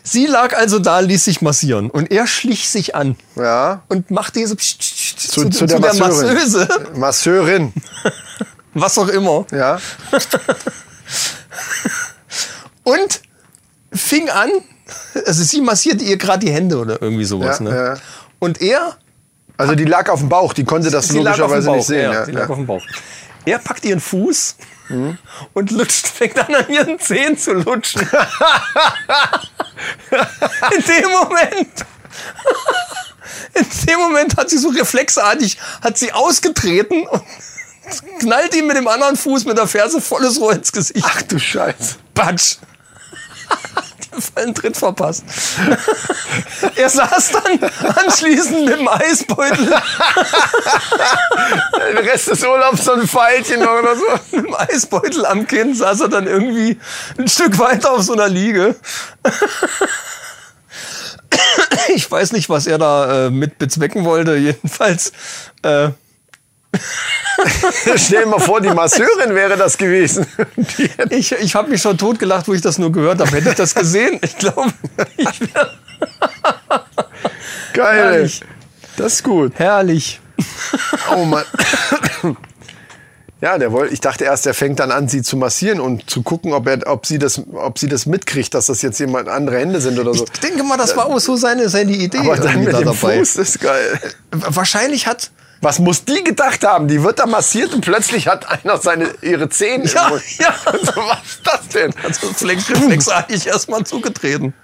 [0.02, 1.90] Sie lag also da, ließ sich massieren.
[1.90, 3.82] Und er schlich sich an Ja.
[3.88, 6.34] und machte diese Psst, Psst, Psst Zu, zu, der, der Masseurin.
[6.34, 7.72] Masseuse, Masseurin.
[8.74, 9.46] was auch immer.
[9.52, 9.78] Ja.
[12.84, 13.20] Und
[13.92, 14.50] fing an,
[15.26, 17.58] also sie massierte ihr gerade die Hände oder irgendwie sowas.
[17.58, 17.74] Ja, ne?
[17.74, 17.96] ja.
[18.38, 18.96] Und er
[19.56, 22.12] Also die lag auf dem Bauch, die konnte das logischerweise Bauch, nicht sehen.
[22.12, 22.32] Ja, ja.
[22.32, 22.82] lag auf dem Bauch.
[23.44, 24.56] Er packt ihren Fuß
[25.54, 28.02] und lutscht, fängt an, an ihren Zehen zu lutschen.
[30.76, 31.86] in dem Moment.
[33.54, 37.22] In dem Moment hat sie so reflexartig, hat sie ausgetreten und
[38.18, 41.04] knallt ihm mit dem anderen Fuß mit der Ferse volles Rohr ins Gesicht.
[41.08, 41.96] Ach du Scheiße.
[42.14, 42.56] Batsch.
[44.34, 45.24] Vollen Tritt verpasst.
[46.76, 47.70] er saß dann
[48.04, 49.66] anschließend mit dem Eisbeutel
[51.88, 54.36] Den Rest des Urlaubs so ein Pfeilchen oder so.
[54.36, 56.78] mit dem Eisbeutel am Kinn saß er dann irgendwie
[57.18, 58.74] ein Stück weiter auf so einer Liege.
[61.94, 64.36] Ich weiß nicht, was er da äh, mit bezwecken wollte.
[64.36, 65.12] Jedenfalls,
[65.62, 65.90] äh,
[67.96, 70.26] Stell dir mal vor, die Masseurin wäre das gewesen.
[71.10, 73.30] Ich, ich habe mich schon totgelacht, wo ich das nur gehört habe.
[73.30, 74.20] Hätte ich das gesehen?
[74.22, 74.72] Ich glaube,
[75.16, 75.70] ich wäre
[77.72, 77.98] Geil.
[77.98, 78.42] Herrlich.
[78.96, 79.52] Das ist gut.
[79.56, 80.20] herrlich.
[81.14, 81.44] Oh Mann.
[83.40, 86.22] Ja, der wollte, ich dachte erst, er fängt dann an, sie zu massieren und zu
[86.22, 89.58] gucken, ob, er, ob, sie, das, ob sie das mitkriegt, dass das jetzt jemand andere
[89.58, 90.24] Hände sind oder so.
[90.24, 93.18] Ich denke mal, das war auch so seine, seine Idee Aber dann mit dem dabei.
[93.18, 93.98] Fuß, ist geil.
[94.30, 95.30] Wahrscheinlich hat,
[95.62, 96.88] Was muss die gedacht haben?
[96.88, 100.54] Die wird da massiert und plötzlich hat einer seine, ihre Zehen Ja, ja.
[100.64, 101.94] Also, was ist das denn?
[102.02, 104.54] Also flex, reflexartig erstmal zugetreten.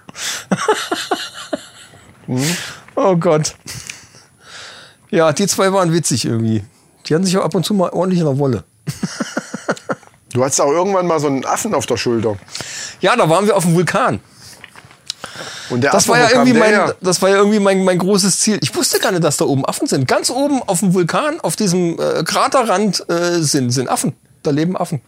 [2.95, 3.55] oh Gott.
[5.09, 6.65] Ja, die zwei waren witzig irgendwie.
[7.05, 8.63] Die hatten sich auch ab und zu mal ordentlich in der Wolle.
[10.33, 12.37] Du hattest auch irgendwann mal so einen Affen auf der Schulter.
[13.01, 14.19] Ja, da waren wir auf dem Vulkan.
[15.69, 16.95] Und der Das Affe, war ja irgendwie mein, her?
[17.01, 18.59] das war ja irgendwie mein, mein großes Ziel.
[18.61, 20.07] Ich wusste gar nicht, dass da oben Affen sind.
[20.07, 24.13] Ganz oben auf dem Vulkan, auf diesem äh, Kraterrand äh, sind, sind Affen.
[24.43, 25.01] Da leben Affen.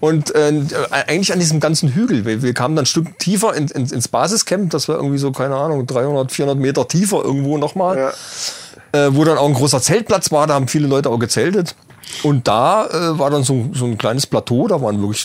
[0.00, 2.24] Und äh, eigentlich an diesem ganzen Hügel.
[2.24, 4.70] Wir, wir kamen dann ein Stück tiefer in, in, ins Basiscamp.
[4.70, 7.98] Das war irgendwie so, keine Ahnung, 300, 400 Meter tiefer irgendwo nochmal.
[7.98, 8.12] Ja.
[8.92, 10.46] Äh, wo dann auch ein großer Zeltplatz war.
[10.46, 11.74] Da haben viele Leute auch gezeltet.
[12.22, 14.66] Und da äh, war dann so, so ein kleines Plateau.
[14.68, 15.24] Da waren wirklich,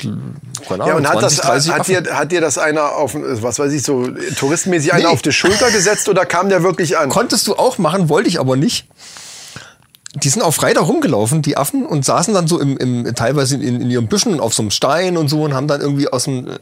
[0.67, 2.03] keine Ahnung, Ja, und hat, 20, das, 30 hat, Affen.
[2.03, 4.07] dir, hat dir das einer auf, was weiß ich, so
[4.37, 5.13] touristenmäßig einer Nee.
[5.13, 7.09] auf die Schulter gesetzt oder kam der wirklich an?
[7.09, 8.85] Konntest du auch machen, wollte ich aber nicht.
[10.15, 13.55] Die sind auch frei da rumgelaufen, die Affen, und saßen dann so im, im teilweise
[13.55, 16.25] in, in ihren Büschen auf so einem Stein und so und haben dann irgendwie aus
[16.25, 16.59] dem, äh,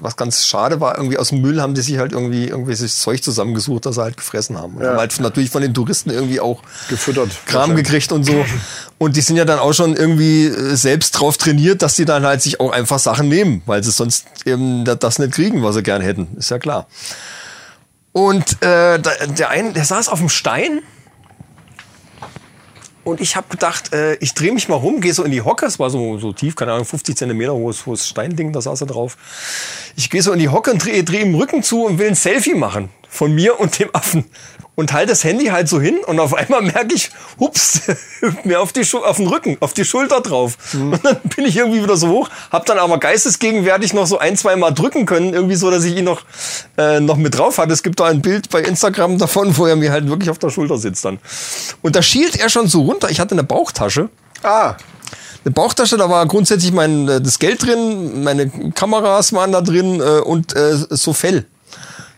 [0.00, 3.22] was ganz schade war, irgendwie aus dem Müll haben die sich halt irgendwie irgendwelches Zeug
[3.22, 4.74] zusammengesucht, das sie halt gefressen haben.
[4.78, 4.90] Und Ja.
[4.90, 7.30] haben halt natürlich von den Touristen irgendwie auch Gefüttert.
[7.46, 8.44] Kram gekriegt und so.
[8.98, 12.24] Und die sind ja dann auch schon irgendwie äh, selbst drauf trainiert, dass die dann
[12.26, 15.76] halt sich auch einfach Sachen nehmen, weil sie sonst eben da- das nicht kriegen, was
[15.76, 16.36] sie gern hätten.
[16.36, 16.88] Ist ja klar.
[18.10, 20.80] Und äh, da- der eine, der saß auf dem Stein.
[23.04, 25.66] Und ich habe gedacht, äh, ich drehe mich mal rum, gehe so in die Hocke.
[25.66, 28.86] Es war so, so tief, keine Ahnung, 50 Zentimeter hohes, hohes Steinding, da saß er
[28.86, 29.16] drauf.
[29.96, 32.14] Ich gehe so in die Hocke und drehe dreh ihm Rücken zu und will ein
[32.14, 34.24] Selfie machen von mir und dem Affen.
[34.74, 37.82] Und halte das Handy halt so hin und auf einmal merke ich, hups,
[38.44, 40.56] mir auf, die Schu auf den Rücken, auf die Schulter drauf.
[40.72, 44.34] Und dann bin ich irgendwie wieder so hoch, hab dann aber geistesgegenwärtig noch so ein,
[44.36, 46.22] zwei Mal drücken können, irgendwie so, dass ich ihn noch,
[46.78, 47.72] äh, noch mit drauf hatte.
[47.72, 50.48] Es gibt da ein Bild bei Instagram davon, wo er mir halt wirklich auf der
[50.48, 51.18] Schulter sitzt dann.
[51.82, 53.10] Und da schielt er schon so runter.
[53.10, 54.08] Ich hatte eine Bauchtasche.
[54.42, 54.76] Ah,
[55.44, 60.00] Eine Bauchtasche, da war grundsätzlich mein äh, das Geld drin, meine Kameras waren da drin
[60.00, 60.76] äh, und äh,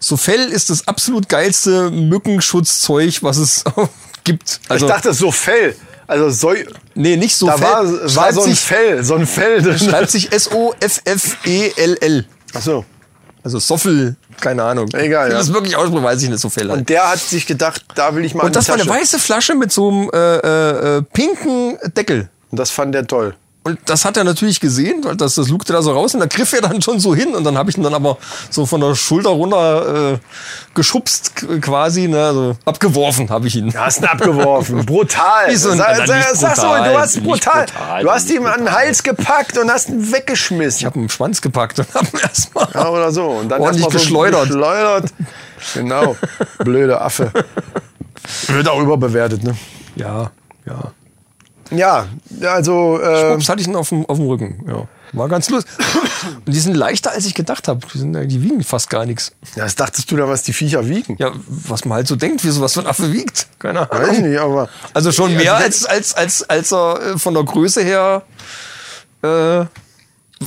[0.07, 0.35] Soffel.
[0.39, 3.65] Soffel ist das absolut geilste Mückenschutzzeug, was es
[4.25, 4.61] gibt.
[4.69, 5.75] Also ich dachte so Fell.
[6.07, 6.53] Also so,
[6.95, 7.63] nee, nicht da Soffel.
[7.63, 9.79] war, war schreibt so ein sich, Fell, so ein Fell drin.
[9.79, 12.27] schreibt sich S O F F E L L.
[12.55, 12.85] Ach so.
[13.43, 14.89] Also Soffel, keine Ahnung.
[14.95, 15.37] Egal, ja.
[15.39, 16.69] das wirklich ausspricht, weiß ich nicht, Soffel.
[16.71, 16.81] Halt.
[16.81, 19.01] Und der hat sich gedacht, da will ich mal Und das die war eine Tasche.
[19.01, 22.29] weiße Flasche mit so einem äh, äh, äh, pinken Deckel.
[22.51, 23.35] Und das fand der toll.
[23.67, 26.27] Und das hat er natürlich gesehen, weil das, das lugte da so raus und da
[26.27, 28.19] griff er dann schon so hin und dann habe ich ihn dann aber
[28.51, 30.19] so von der Schulter runter äh,
[30.75, 33.71] geschubst quasi, ne, also abgeworfen habe ich ihn.
[33.71, 34.85] Du hast ihn abgeworfen.
[34.85, 35.49] Brutal.
[35.49, 37.65] Wie so ein- Sag- sag- brutal, mal, du hast brutal.
[37.67, 40.81] brutal, Du hast ihm an den Hals gepackt und hast ihn weggeschmissen.
[40.81, 43.25] Ich habe einen Schwanz gepackt und habe erstmal Ja, oder so.
[43.29, 44.49] Und dann ordentlich erst so geschleudert.
[44.49, 45.11] geschleudert.
[45.73, 46.17] Genau.
[46.59, 47.33] Blöder Affe.
[48.49, 49.57] Wird auch überbewertet, ne?
[49.97, 50.31] Ja,
[50.67, 50.93] ja.
[51.77, 52.07] Ja,
[52.47, 54.65] also äh, Schwupps hatte ich ihn auf dem, auf dem Rücken.
[54.69, 54.87] Ja.
[55.13, 55.73] War ganz lustig.
[56.45, 57.81] Und die sind leichter, als ich gedacht habe.
[57.93, 59.31] Die, sind, die wiegen fast gar nichts.
[59.55, 61.15] ja, was dachtest du da, was die Viecher wiegen?
[61.21, 63.47] Ja, was man halt so denkt, wie sowas für ein Affe wiegt.
[63.61, 64.31] Keine Weiß ich Ahnung.
[64.31, 68.23] nicht, aber Also schon mehr als, als, als, als er äh, von der Größe her,
[69.23, 69.65] äh,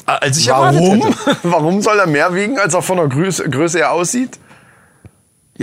[0.05, 1.15] als ich warum?
[1.43, 4.37] Warum soll er mehr wiegen, als er von der Größe, Größe her aussieht?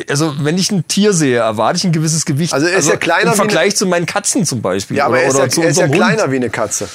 [0.09, 2.53] Also wenn ich ein Tier sehe, erwarte ich ein gewisses Gewicht.
[2.53, 4.97] Also er ist ja kleiner Im Vergleich zu meinen Katzen zum Beispiel.
[4.97, 6.89] Ja, aber oder, er ist ja, zu er ist ja kleiner wie eine Katze.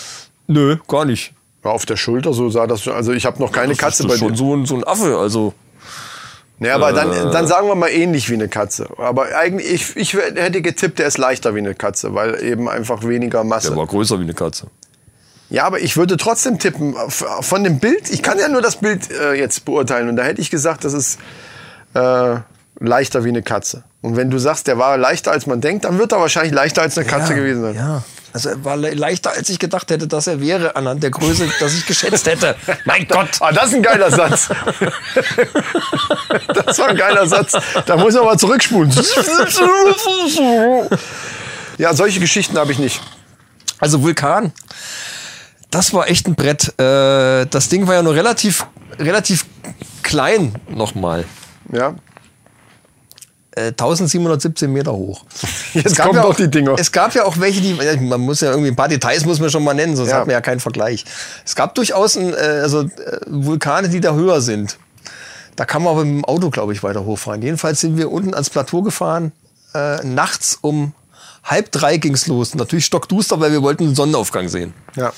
[0.48, 1.34] Nö, gar nicht.
[1.64, 2.88] Ja, auf der Schulter, so sah das.
[2.88, 4.38] Also ich habe noch keine Katze das bei ist schon dir.
[4.38, 5.18] so ein, so ein Affe.
[5.18, 5.54] Also
[6.62, 6.94] Nee, aber Äh.
[6.94, 8.90] dann, dann sagen wir mal ähnlich wie eine Katze.
[8.98, 13.08] Aber eigentlich, ich, ich hätte getippt, der ist leichter wie eine Katze, weil eben einfach
[13.08, 13.70] weniger Masse.
[13.70, 14.68] der war größer wie eine Katze.
[15.50, 19.10] Ja, aber ich würde trotzdem tippen, von dem Bild, ich kann ja nur das Bild
[19.10, 21.18] äh, jetzt beurteilen und da hätte ich gesagt, das ist
[21.96, 22.36] äh,
[22.80, 23.84] leichter wie eine Katze.
[24.02, 26.82] Und wenn du sagst, der war leichter als man denkt, dann wird er wahrscheinlich leichter
[26.82, 27.76] als eine Katze ja, gewesen sein.
[27.76, 28.04] Ja.
[28.32, 31.50] Also er war le leichter, als ich gedacht hätte, dass er wäre, anhand der Größe,
[31.60, 32.56] dass ich geschätzt hätte.
[32.86, 33.30] mein Gott.
[33.40, 34.50] Ah, das ist ein geiler Satz.
[36.54, 37.54] das war ein geiler Satz.
[37.86, 38.92] Da muss ich mal zurückspulen.
[41.78, 43.02] ja, solche Geschichten habe ich nicht.
[43.80, 44.52] Also Vulkan,
[45.72, 46.80] das war echt ein Brett.
[46.80, 48.68] Äh, das Ding war ja nur relativ,
[49.00, 49.46] relativ
[50.04, 51.26] klein nochmal.
[51.72, 51.96] Ja.
[53.56, 55.26] Äh, 1717 Meter hoch.
[55.74, 56.76] Jetzt Es gab kommen ja auch, die Dinger.
[56.78, 59.50] Es gab ja auch welche, die, man muss ja irgendwie ein paar Details muss man
[59.50, 60.18] schon mal nennen, sonst Ja.
[60.18, 61.04] hat man ja keinen Vergleich.
[61.46, 62.90] Es gab durchaus ein, äh, also, äh,
[63.28, 64.78] Vulkane, die da höher sind.
[65.56, 67.42] Da kann man aber mit dem Auto, glaube ich, weiter hochfahren.
[67.42, 69.32] Jedenfalls sind wir unten ans Plateau gefahren.
[69.74, 70.94] Äh, nachts um
[71.44, 72.54] halb drei ging's los.
[72.56, 74.74] Natürlich stockduster, weil wir wollten den Sonnenaufgang sehen.
[74.96, 75.12] Ja.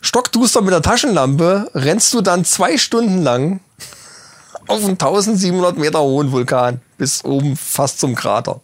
[0.00, 3.60] Stockduster mit der Taschenlampe rennst du dann zwei Stunden lang
[4.68, 8.56] auf einen 1700 Meter hohen Vulkan bis oben fast zum Krater.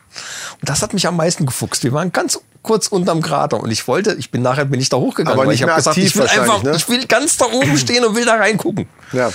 [0.61, 1.83] Und das hat mich am meisten gefuchst.
[1.85, 4.97] Wir waren ganz kurz unterm Krater und ich wollte, ich bin nachher bin ich da
[4.97, 6.75] hochgegangen, Aber weil ich habe gesagt, ich will einfach, ne?
[6.77, 8.87] ich will ganz da oben stehen und will da reingucken.
[9.13, 9.29] Ja.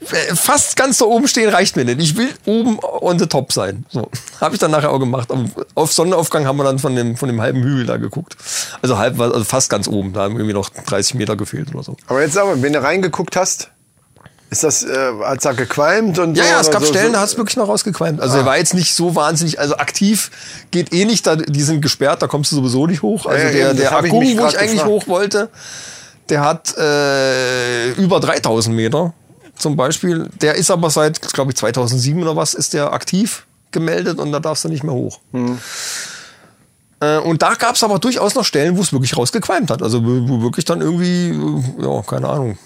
[0.00, 2.00] Äh, Fast ganz da oben stehen reicht mir nicht.
[2.00, 3.84] Ich will oben on the top sein.
[3.90, 4.08] So
[4.40, 5.30] habe ich dann nachher auch gemacht.
[5.30, 5.40] Auf-
[5.74, 8.36] Auf Sonnenaufgang haben wir dann von dem von dem halben Hügel da geguckt.
[8.80, 10.12] Also halb, also fast ganz oben.
[10.12, 11.96] Da haben irgendwie noch 30 Meter gefehlt oder so.
[12.06, 13.70] Aber jetzt mal, wenn du reingeguckt hast,
[14.52, 16.50] ist das, äh, hat's da gequalmt und Ja, so?
[16.50, 17.12] ja, es gab so, Stellen, so?
[17.14, 18.20] da hat es wirklich noch rausgequalmt.
[18.20, 20.30] Also er war jetzt nicht so wahnsinnig, also aktiv
[20.70, 23.26] geht eh nicht, da, die sind gesperrt, da kommst du sowieso nicht hoch.
[23.26, 24.90] Also Ja, der, eben, der ich Akku, mich wo ich eigentlich gefragt.
[24.90, 25.48] hoch wollte,
[26.28, 29.12] der hat äh, über 3000 Meter
[29.56, 30.28] zum Beispiel.
[30.40, 34.40] Der ist aber seit, glaube ich, 2007 oder was, ist der aktiv gemeldet und da
[34.40, 35.18] darfst du nicht mehr hoch.
[35.32, 35.58] Hm.
[37.00, 39.82] Äh, Und da gab es aber durchaus noch Stellen, wo es wirklich rausgequalmt hat.
[39.82, 42.58] Also wo wo wirklich dann irgendwie, äh, ja, keine Ahnung,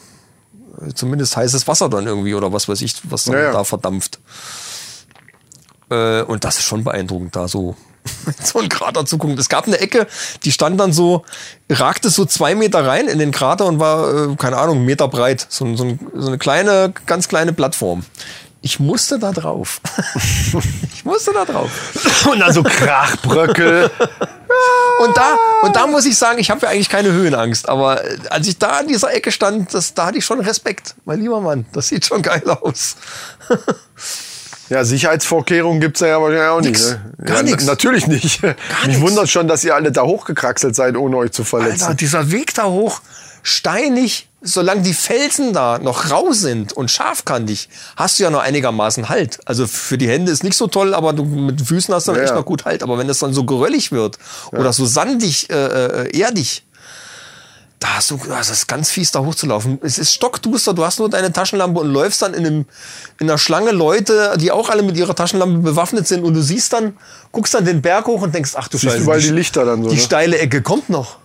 [0.95, 4.19] zumindest heißes Wasser dann irgendwie oder was weiß ich, was dann Ja, da verdampft.
[5.91, 7.77] Äh, und das ist schon beeindruckend, da so
[8.43, 9.37] so einen Krater zu gucken.
[9.37, 10.07] Es gab eine Ecke,
[10.45, 11.25] die stand dann so,
[11.69, 15.45] ragte so zwei Meter rein in den Krater und war, äh, keine Ahnung, Meter breit.
[15.49, 18.05] So, ein- so, ein, so eine kleine, ganz kleine Plattform.
[18.63, 19.81] Ich musste da drauf.
[20.95, 21.71] ich musste da drauf.
[22.31, 23.91] Und dann so Krachbröckel.
[25.05, 28.17] Und da, und da muss ich sagen, ich habe ja eigentlich keine Höhenangst, aber äh,
[28.31, 30.95] als ich da an dieser Ecke stand, das, da hatte ich schon Respekt.
[31.05, 32.97] Mein lieber Mann, das sieht schon geil aus.
[34.69, 36.81] Ja, Sicherheitsvorkehrungen gibt's ja wahrscheinlich auch Nix.
[36.91, 36.99] nicht.
[37.19, 37.25] Ne?
[37.25, 37.63] Gar ja, nix.
[37.63, 38.43] n- Natürlich nicht.
[38.43, 39.01] Mich nix.
[39.01, 41.85] wundert schon, dass ihr alle da hochgekraxelt seid, ohne euch zu verletzen.
[41.85, 43.01] Alter, dieser Weg da hoch,
[43.47, 49.09] steinig, solange die Felsen da noch rau sind und scharfkantig, hast du ja noch einigermaßen
[49.09, 49.39] Halt.
[49.45, 52.13] Also für die Hände ist nicht so toll, aber du mit den Füßen hast du
[52.13, 52.39] dann Ja, echt ja.
[52.39, 52.83] noch gut Halt.
[52.83, 54.19] Aber wenn das dann so geröllig wird
[54.53, 56.65] oder so sandig, äh, äh, erdig,
[57.79, 59.79] da hast du, das ist ganz fies, da hochzulaufen.
[59.83, 62.65] Es ist stockduster, du hast nur deine Taschenlampe und läufst dann in, einem,
[63.21, 66.73] in einer Schlange Leute, die auch alle mit ihrer Taschenlampe bewaffnet sind und du siehst
[66.73, 66.97] dann,
[67.33, 69.05] guckst dann den Berg hoch und denkst, ach du Siehst Scheiße.
[69.05, 70.01] überall die- die Lichter dann so, Die ne?
[70.01, 71.19] steile Ecke kommt noch.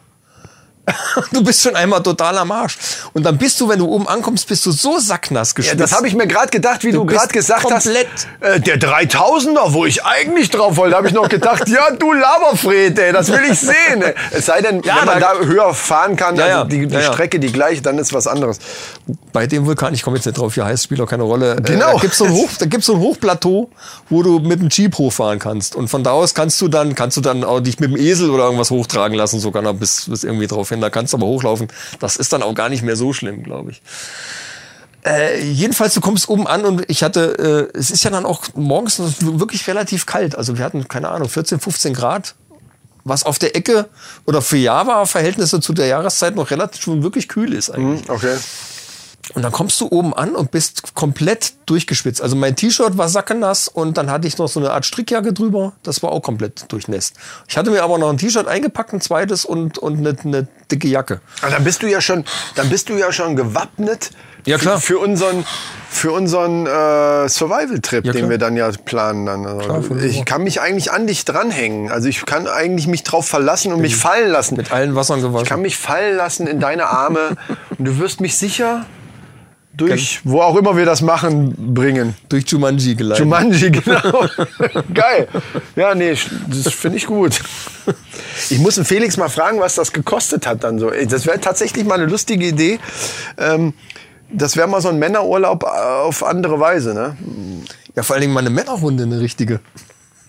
[1.32, 2.78] du bist schon einmal total am Arsch.
[3.14, 5.80] Und dann bist du, wenn du oben ankommst, bist du so sacknass Ja, geschwitzt.
[5.80, 8.28] das habe ich mir gerade gedacht, wie du, bist gerade gesagt komplett- hast.
[8.42, 12.98] Äh, der 3000er, wo ich eigentlich drauf wollte, habe ich noch gedacht, ja, du Laberfred,
[13.00, 14.02] ey, das will ich sehen.
[14.02, 14.14] Ey.
[14.32, 16.56] Es sei denn, Ja, wenn man da- da höher fahren kann, Ja, ja.
[16.60, 17.14] also die, die Ja, ja.
[17.14, 18.60] Strecke die gleiche, dann ist was anderes.
[19.34, 21.56] Bei dem Vulkan, ich komme jetzt nicht drauf, wie heißt, spielt auch keine Rolle.
[21.58, 21.94] Äh, Genau.
[21.94, 23.70] Da gibt's so ein, Hoch, da gibt's so ein Hochplateau,
[24.10, 25.76] wo du mit dem Jeep hochfahren kannst.
[25.76, 28.30] Und von da aus kannst du dann, kannst du dann auch dich mit dem Esel
[28.30, 30.81] oder irgendwas hochtragen lassen, sogar noch bis, bis irgendwie drauf hin.
[30.82, 31.68] Da kannst du aber hochlaufen.
[32.00, 33.82] Das ist dann auch gar nicht mehr so schlimm, glaube ich.
[35.04, 38.44] Äh, jedenfalls, du kommst oben an und ich hatte, äh, es ist ja dann auch
[38.54, 40.36] morgens wirklich relativ kalt.
[40.36, 42.36] Also wir hatten, keine Ahnung, 14, 15 Grad.
[43.04, 43.90] Was auf der Ecke
[44.28, 48.08] oder für Java-Verhältnisse zu der Jahreszeit noch relativ schon wirklich kühl ist eigentlich.
[48.08, 48.38] Okay.
[49.34, 52.22] Und dann kommst du oben an und bist komplett durchgeschwitzt.
[52.22, 55.74] Also mein T-Shirt war sackenass und dann hatte ich noch so eine Art Strickjacke drüber.
[55.84, 57.16] Das war auch komplett durchnässt.
[57.48, 60.88] Ich hatte mir aber noch ein T-Shirt eingepackt, ein zweites und, und eine, eine dicke
[60.88, 61.22] Jacke.
[61.42, 62.26] Aber dann bist du ja schon,
[62.56, 64.12] dann bist du ja schon gewappnet
[64.46, 64.80] Ja, klar.
[64.80, 65.46] Für, für unseren,
[65.90, 69.26] für unseren äh, Survival-Trip, Ja, den wir dann ja planen.
[69.26, 69.46] Dann.
[69.46, 71.92] Also, Klar, ich kann mich eigentlich an dich dranhängen.
[71.92, 74.58] Also ich kann eigentlich mich drauf verlassen und mich fallen lassen.
[74.58, 75.62] Mit allen Wassern Ich kann gewaschen.
[75.62, 77.38] mich fallen lassen in deine Arme
[77.78, 78.86] und du wirst mich sicher
[79.88, 82.16] durch, wo auch immer wir das machen, bringen.
[82.30, 83.24] Durch Jumanji geleitet.
[83.24, 84.26] Jumanji, genau.
[84.94, 85.28] Geil.
[85.76, 86.16] Ja, nee,
[86.48, 87.42] das finde ich gut.
[88.50, 90.92] Ich muss den Felix mal fragen, was das gekostet hat dann so.
[91.08, 92.80] Das wäre tatsächlich mal eine lustige Idee.
[93.38, 93.74] Ähm,
[94.32, 97.18] das wäre mal so ein Männerurlaub auf andere Weise, ne?
[97.96, 99.60] ja, vor allen Dingen mal eine Männerrunde, eine richtige.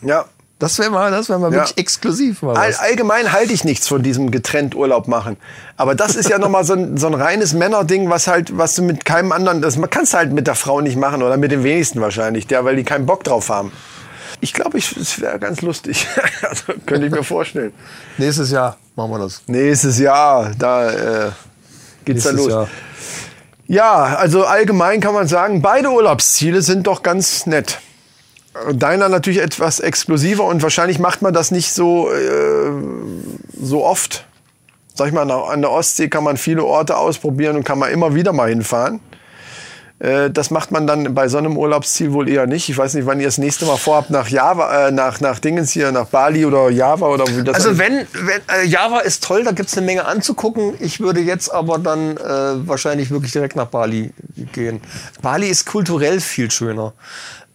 [0.02, 0.24] Ja.
[0.62, 1.58] Das wäre mal, das wäre mal Ja.
[1.58, 2.42] wirklich exklusiv.
[2.42, 5.36] Mal All, allgemein halte ich nichts von diesem getrennt Urlaub machen.
[5.76, 8.82] Aber das ist ja nochmal so ein, so ein reines Männerding, was halt, was du
[8.82, 11.64] mit keinem anderen, das man kannst halt mit der Frau nicht machen oder mit den
[11.64, 13.72] wenigsten wahrscheinlich, der, weil die keinen Bock drauf haben.
[14.40, 16.06] Ich glaube, ich, es wäre ganz lustig.
[16.48, 17.72] also, könnte ich mir vorstellen.
[18.16, 19.42] Nächstes Jahr machen wir das.
[19.48, 21.30] Nächstes Jahr, da äh,
[22.04, 22.48] geht's dann Nächstes los.
[22.50, 22.68] Jahr.
[23.66, 27.80] Ja, also allgemein kann man sagen, beide Urlaubsziele sind doch ganz nett.
[28.74, 32.70] Deiner natürlich etwas exklusiver und wahrscheinlich macht man das nicht so, äh,
[33.60, 34.26] so oft.
[34.94, 38.14] Sag ich mal, an der Ostsee kann man viele Orte ausprobieren und kann man immer
[38.14, 39.00] wieder mal hinfahren.
[39.98, 42.68] Äh, Das macht man dann bei so einem Urlaubsziel wohl eher nicht.
[42.68, 45.70] Ich weiß nicht, wann ihr das nächste Mal vorhabt, nach Java, äh, nach, nach Dingens
[45.70, 49.44] hier, nach Bali oder Java oder wie das Also wenn, wenn äh, Java ist toll,
[49.44, 50.74] da gibt's eine Menge anzugucken.
[50.80, 54.12] Ich würde jetzt aber dann äh, wahrscheinlich wirklich direkt nach Bali
[54.52, 54.82] gehen.
[55.22, 56.92] Bali ist kulturell viel schöner.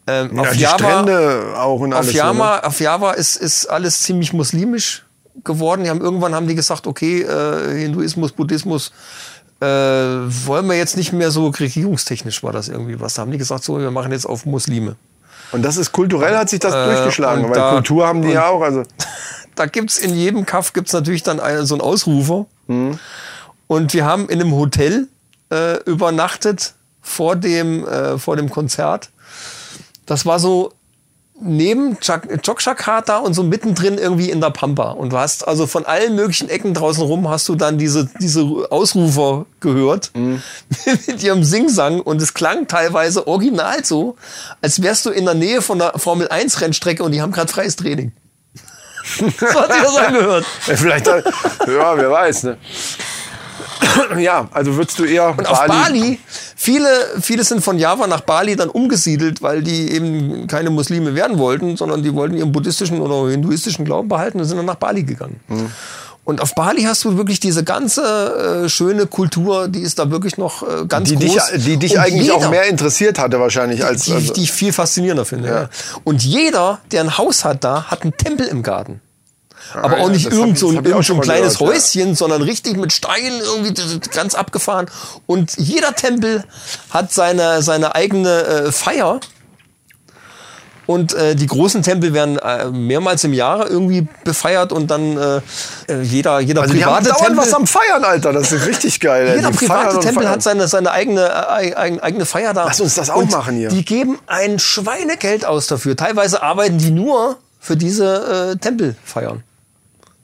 [0.07, 1.55] Ähm, ja, auf Java, alles.
[1.99, 2.17] auf so, ne?
[2.17, 5.05] Java, auf Java ist, ist alles ziemlich muslimisch
[5.43, 5.83] geworden.
[5.83, 8.91] Die haben irgendwann haben die gesagt, okay, äh, Hinduismus, Buddhismus
[9.59, 13.15] äh, wollen wir jetzt nicht mehr so regierungstechnisch war das irgendwie was.
[13.15, 14.95] Da haben die gesagt, so wir machen jetzt auf Muslime.
[15.51, 18.47] Und das ist kulturell hat sich das Äh, durchgeschlagen, weil da- Kultur haben die ja
[18.47, 18.61] auch.
[18.61, 18.83] Also
[19.55, 22.45] da gibt's in jedem Kaff gibt's natürlich dann einen, so einen Ausrufer.
[22.67, 22.99] Mhm.
[23.67, 25.07] Und wir haben in einem Hotel
[25.51, 29.09] äh, übernachtet vor dem, äh, vor dem Konzert.
[30.07, 30.71] Das war so
[31.39, 34.89] neben Chak- Jogjakarta und so mittendrin irgendwie in der Pampa.
[34.89, 38.41] Und du hast also von allen möglichen Ecken draußen rum hast du dann diese, diese
[38.71, 42.01] Ausrufer gehört mit ihrem Singsang.
[42.01, 44.15] Und es klang teilweise original so,
[44.63, 47.51] als wärst du in der Nähe von der Formel 1 Rennstrecke und die haben gerade
[47.51, 48.13] freies Training.
[49.19, 50.45] so hat sich das angehört.
[50.61, 51.21] Vielleicht, ja,
[51.97, 52.57] wer weiß, ne?
[54.19, 56.19] Ja, also würdest du eher Und auf Bali,
[56.55, 56.87] viele,
[57.21, 61.77] viele sind von Java nach Bali dann umgesiedelt, weil die eben keine Muslime werden wollten,
[61.77, 65.39] sondern die wollten ihren buddhistischen oder hinduistischen Glauben behalten und sind dann nach Bali gegangen.
[65.47, 65.71] Hm.
[66.23, 70.37] Und auf Bali hast du wirklich diese ganze äh, schöne Kultur, die ist da wirklich
[70.37, 71.51] noch äh, ganz die dich, groß.
[71.65, 74.51] die dich Und eigentlich auch jeder- mehr interessiert hatte wahrscheinlich als die, also, die ich
[74.51, 75.47] viel faszinierender finde.
[75.47, 75.69] Ja.
[76.03, 78.99] Und jeder, der ein Haus hat da, hat einen Tempel im Garten.
[79.73, 81.81] Aber ja, auch nicht irgend so irgend so ein kleines gehört, ja.
[81.81, 83.73] Häuschen, sondern richtig mit Steinen irgendwie
[84.13, 84.89] ganz abgefahren.
[85.25, 86.43] Und jeder Tempel
[86.89, 89.19] hat seine, seine eigene äh, Feier.
[90.85, 95.41] Und äh, die großen Tempel werden äh, mehrmals im Jahr irgendwie befeiert und dann äh,
[95.89, 97.37] äh, jeder, jeder also private Tempel.
[97.37, 98.31] was am Feiern, Alter.
[98.31, 99.27] Das ist richtig geil.
[99.35, 100.29] Jeder feiern private Tempel feiern.
[100.31, 102.63] hat seine, seine eigene, äh, eig- eigene Feier da.
[102.67, 103.67] Lass uns das auch Und machen hier.
[103.67, 105.97] Die geben ein Schweinegeld aus dafür.
[105.97, 109.43] Teilweise arbeiten die nur für diese äh, Tempelfeiern.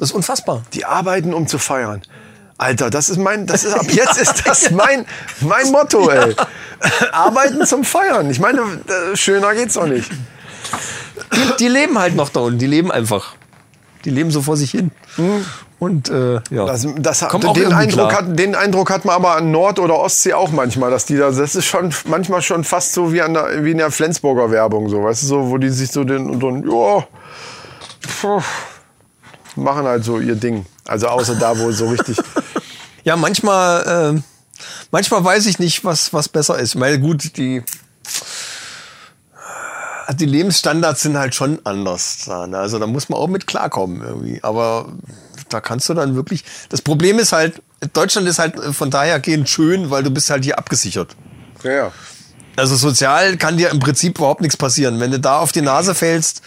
[0.03, 0.63] Das ist unfassbar.
[0.73, 2.01] Die arbeiten, um zu feiern.
[2.57, 5.05] Alter, das ist mein, das ist ab jetzt ist das mein,
[5.39, 6.35] mein Motto, ey.
[7.13, 8.29] Arbeiten zum Feiern.
[8.29, 10.11] Ich meine, äh, schöner geht's doch nicht.
[11.33, 12.59] Die, die leben halt noch da unten.
[12.59, 13.35] Die leben einfach.
[14.03, 14.91] Die leben so vor sich hin.
[15.79, 16.65] Und äh, ja.
[16.65, 18.23] Das, das, Kommt den, irgendwie Eindruck klar.
[18.23, 21.31] hat, den Eindruck hat man aber an Nord- oder Ostsee auch manchmal, dass die da,
[21.31, 24.89] das ist schon manchmal schon fast so wie, an der, wie in der Flensburger Werbung,
[24.89, 27.05] so, weißt du, so, wo die sich so den, so, ein, ja,
[29.55, 30.65] machen halt so ihr Ding.
[30.85, 32.17] Also außer da, wo so richtig,
[33.03, 34.21] Ja, manchmal, äh,
[34.91, 36.75] manchmal weiß ich nicht, was, was besser ist.
[36.75, 37.63] Meine, gut, die,
[40.13, 42.23] die Lebensstandards sind halt schon anders.
[42.25, 42.57] Da, ne?
[42.57, 44.39] Also da muss man auch mit klarkommen irgendwie.
[44.41, 44.93] Aber
[45.49, 46.45] da kannst du dann wirklich.
[46.69, 47.61] Das Problem ist halt,
[47.91, 51.15] Deutschland ist halt von daher gehend schön, weil du bist halt hier abgesichert.
[51.63, 51.91] ja, ja.
[52.55, 54.99] Also sozial kann dir im Prinzip überhaupt nichts passieren.
[54.99, 56.43] Wenn du da auf die Nase fällst,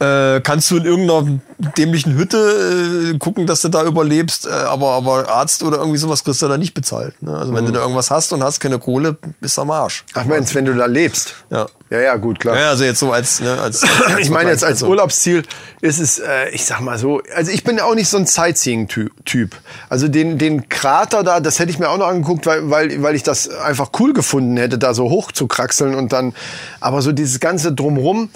[0.00, 1.40] äh, kannst du in irgendeiner
[1.76, 6.24] dämlichen Hütte äh, gucken, dass du da überlebst, äh, aber, aber Arzt oder irgendwie sowas
[6.24, 7.20] kriegst du da nicht bezahlt.
[7.22, 7.36] Ne?
[7.36, 10.04] Also wenn du da irgendwas hast und hast keine Kohle, bist du am Arsch.
[10.14, 11.34] Ach Mensch, wenn du da lebst.
[11.50, 11.66] Ja.
[11.90, 12.58] Ja, ja, gut, klar.
[12.58, 15.44] Ja, also jetzt so als, ne, als, als Ich meine jetzt als Urlaubsziel
[15.80, 18.26] ist es, äh, ich sag mal so, also ich bin ja auch nicht so ein
[18.26, 19.56] Sightseeing-Typ.
[19.88, 23.14] Also den, den Krater da, das hätte ich mir auch noch angeguckt, weil, weil, weil
[23.14, 26.34] ich das einfach cool gefunden hätte, da so hoch zu kraxeln und dann,
[26.80, 28.30] aber so dieses ganze Drumrum,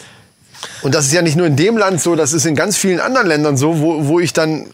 [0.82, 3.00] und das ist ja nicht nur in dem Land so, das ist in ganz vielen
[3.00, 4.66] anderen Ländern so, wo, wo ich dann,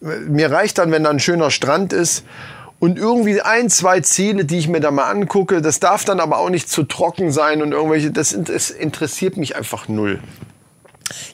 [0.00, 2.24] mir reicht dann, wenn da ein schöner Strand ist
[2.78, 6.38] und irgendwie ein, zwei Ziele, die ich mir da mal angucke, das darf dann aber
[6.38, 10.20] auch nicht zu trocken sein und irgendwelche, das, das interessiert mich einfach null.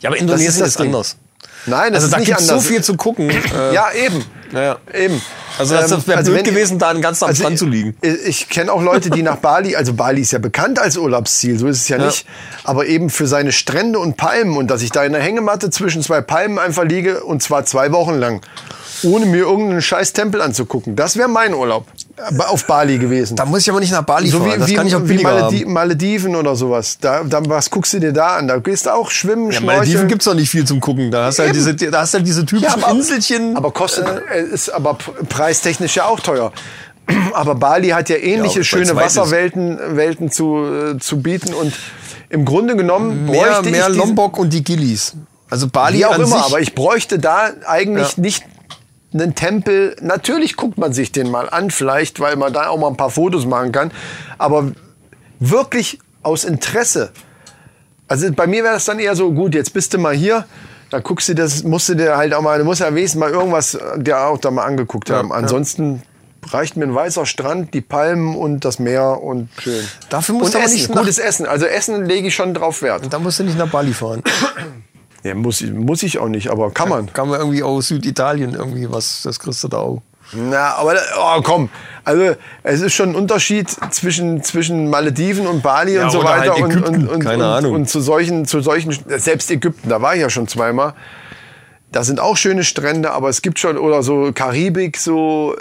[0.01, 0.86] Ja, aber Indonesien das ist, Ding.
[0.86, 1.16] anders.
[1.66, 2.66] Nein, das Also ist da nicht gibt's so anders.
[2.66, 3.31] viel zu gucken.
[3.31, 4.24] Äh, Ja, eben.
[4.53, 4.78] Ja.
[4.93, 5.20] Eben.
[5.63, 7.97] Also das Ähm, wäre blöd wenn- gewesen, da ganzen am also Strand zu liegen.
[8.01, 11.59] Ich, ich kenne auch Leute, die nach Bali, also Bali ist ja bekannt als Urlaubsziel,
[11.59, 12.07] so ist es ja, Ja.
[12.07, 12.27] nicht,
[12.65, 16.03] aber eben für seine Strände und Palmen und dass ich da in der Hängematte zwischen
[16.03, 18.41] zwei Palmen einfach liege und zwar zwei Wochen lang,
[19.03, 20.97] ohne mir irgendeinen scheiß Tempel anzugucken.
[20.97, 22.02] Das wäre mein Urlaub äh,
[22.49, 23.36] auf Bali gewesen.
[23.36, 24.53] Da muss ich aber nicht nach Bali so fahren.
[24.55, 25.73] wie, das wie, kann ich auch wie Maledi haben.
[25.73, 26.99] Malediven oder sowas.
[27.01, 28.49] Da, da, was guckst du dir da an?
[28.49, 29.78] Da gehst du auch schwimmen, Ja, schnorcheln.
[29.81, 31.11] Malediven gibt's doch nicht viel zum Gucken.
[31.11, 33.57] Da hast du halt diese, da hast du halt diese typischen Ja, aber- Inselchen.
[33.57, 34.97] Aber kostet, äh, ist aber
[35.28, 36.53] preistechnisch ja auch teuer.
[37.35, 38.94] Aber Bali hat ja ähnliche Ja, schöne.
[38.94, 41.73] Wasserwelten Welten zu, äh, zu bieten und
[42.28, 45.15] im Grunde genommen mehr, bräuchte mehr Lombok und die Gillis.
[45.51, 48.23] Also Bali wie auch an immer, sich, aber ich bräuchte da eigentlich Ja.
[48.23, 48.44] nicht
[49.15, 49.97] einen Tempel.
[50.01, 53.11] Natürlich guckt man sich den mal an, vielleicht, weil man da auch mal ein paar
[53.11, 53.91] Fotos machen kann.
[54.39, 54.73] Aber
[55.41, 57.11] wirklich aus Interesse.
[58.09, 60.45] Also bei mir wäre das dann eher so, gut, jetzt bist du mal hier.
[60.91, 63.31] Da guckst du das, musst du dir halt auch mal, du musst ja wenigstens mal
[63.31, 65.31] irgendwas dir auch da mal angeguckt haben.
[65.31, 65.35] ja.
[65.35, 66.03] Ansonsten
[66.51, 69.83] reicht mir ein weißer Strand, die Palmen und das Meer und schön.
[70.11, 71.47] Dafür musst und du aber Essen, nicht gutes Essen.
[71.47, 73.11] Also Essen lege ich schon drauf Wert.
[73.11, 74.23] da musst du nicht nach Bali fahren.
[75.23, 77.12] Ja, muss, ich- muss ich auch nicht, aber kann man.
[77.12, 80.03] Kann man irgendwie aus Süditalien irgendwie was, das kriegst du da auch.
[80.35, 81.69] Na, aber oh, komm.
[82.05, 86.28] Also es ist schon ein Unterschied zwischen, zwischen Malediven und Bali Ja, und so oder
[86.31, 87.73] weiter halt und, und, und, keine Ahnung.
[87.74, 90.94] und zu solchen, zu solchen, selbst Ägypten, da war ich ja schon zweimal.
[91.90, 95.55] Da sind auch schöne Strände, aber es gibt schon, oder so Karibik, so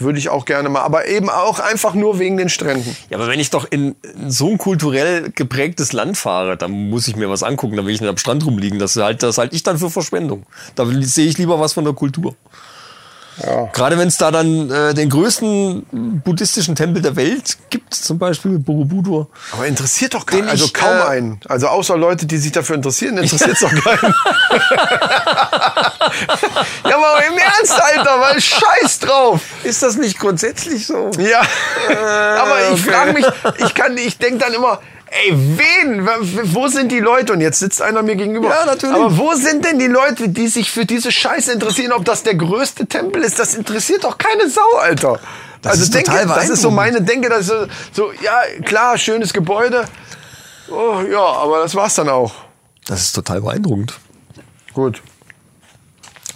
[0.00, 0.80] Würde ich auch gerne mal.
[0.80, 2.96] Aber eben auch einfach nur wegen den Stränden.
[3.10, 3.94] Ja, aber wenn ich doch in
[4.26, 7.76] so ein kulturell geprägtes Land fahre, dann muss ich mir was angucken.
[7.76, 8.78] Da will ich nicht am Strand rumliegen.
[8.78, 10.46] Das halt, halte ich dann für Verschwendung.
[10.74, 12.34] Da sehe ich lieber was von der Kultur.
[13.72, 18.58] Gerade wenn es da dann äh, den größten buddhistischen Tempel der Welt gibt, zum Beispiel
[18.58, 19.28] Borobudur.
[19.52, 20.48] Aber interessiert doch keinen.
[20.48, 21.40] Also ich, kaum äh, einen.
[21.48, 24.14] Also außer Leute, die sich dafür interessieren, interessiert es doch keinen.
[26.84, 29.40] ja, aber im Ernst, Alter, weil scheiß drauf.
[29.64, 31.10] Ist das nicht grundsätzlich so?
[31.18, 31.42] Ja,
[32.40, 32.90] aber ich okay.
[32.92, 33.26] frage mich,
[33.58, 34.80] ich kann, ich denke dann immer,
[35.10, 36.08] ey, wen?
[36.54, 37.32] Wo sind die Leute?
[37.32, 38.48] Und jetzt sitzt einer mir gegenüber.
[38.48, 38.94] Ja, natürlich.
[38.96, 41.92] Aber wo sind denn die Leute, die sich für diese Scheiße interessieren?
[41.92, 45.20] Ob das der größte Tempel ist, das interessiert doch keine Sau, Alter.
[45.62, 48.96] Das also ist denke, das ist so meine Denke, das ist so, so, ja, klar,
[48.96, 49.84] schönes Gebäude.
[50.70, 52.32] Oh, ja, aber das war's dann auch.
[52.86, 53.94] Das ist total beeindruckend.
[54.72, 55.02] Gut.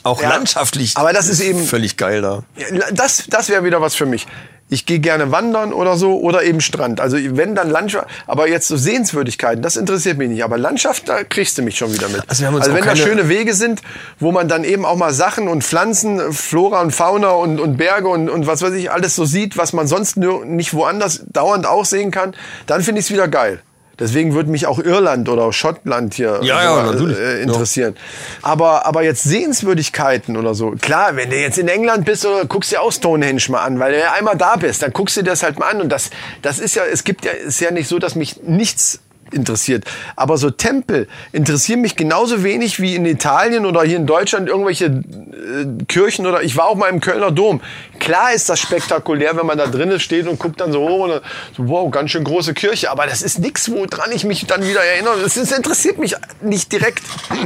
[0.03, 0.97] Auch Ja, landschaftlich.
[0.97, 2.43] aber das ist eben- völlig geil da.
[2.57, 4.27] Ja, Das, das wäre wieder was für mich.
[4.71, 7.01] Ich gehe gerne wandern oder so oder eben Strand.
[7.01, 10.43] Also wenn dann Landschaft, aber jetzt so Sehenswürdigkeiten, das interessiert mich nicht.
[10.43, 12.23] Aber Landschaft, da kriegst du mich schon wieder mit.
[12.29, 13.83] Also also wenn da schöne Wege sind,
[14.19, 18.09] wo man dann eben auch mal Sachen und Pflanzen, Flora und Fauna und, und Berge
[18.09, 21.67] und, und was weiß ich, alles so sieht, was man sonst nur nicht woanders dauernd
[21.67, 22.35] auch sehen kann,
[22.67, 23.61] dann finde ich es wieder geil.
[23.99, 27.97] Deswegen würde mich auch Irland oder Schottland hier Ja, ja, äh, äh, interessieren.
[28.43, 30.73] Aber, aber jetzt Sehenswürdigkeiten oder so.
[30.81, 33.93] Klar, wenn du jetzt in England bist, oder guckst dir auch Stonehenge mal an, weil
[33.93, 35.81] du ja einmal da bist, dann guckst du dir das halt mal an.
[35.81, 36.11] Und das,
[36.43, 39.01] das ist ja, es gibt ja, ist ja nicht so, dass mich nichts
[39.35, 39.85] interessiert.
[40.17, 44.87] Aber so Tempel interessieren mich genauso wenig wie in Italien oder hier in Deutschland irgendwelche
[44.87, 47.61] äh, Kirchen oder ich war auch mal im Kölner Dom.
[47.99, 51.11] Klar ist das spektakulär, wenn man da drinnen steht und guckt dann so hoch und
[51.11, 51.21] dann
[51.57, 52.91] so, wow, ganz schön große Kirche.
[52.91, 55.21] Aber das ist nichts, woran ich mich dann wieder erinnere.
[55.23, 57.03] Das, ist, interessiert mich nicht direkt.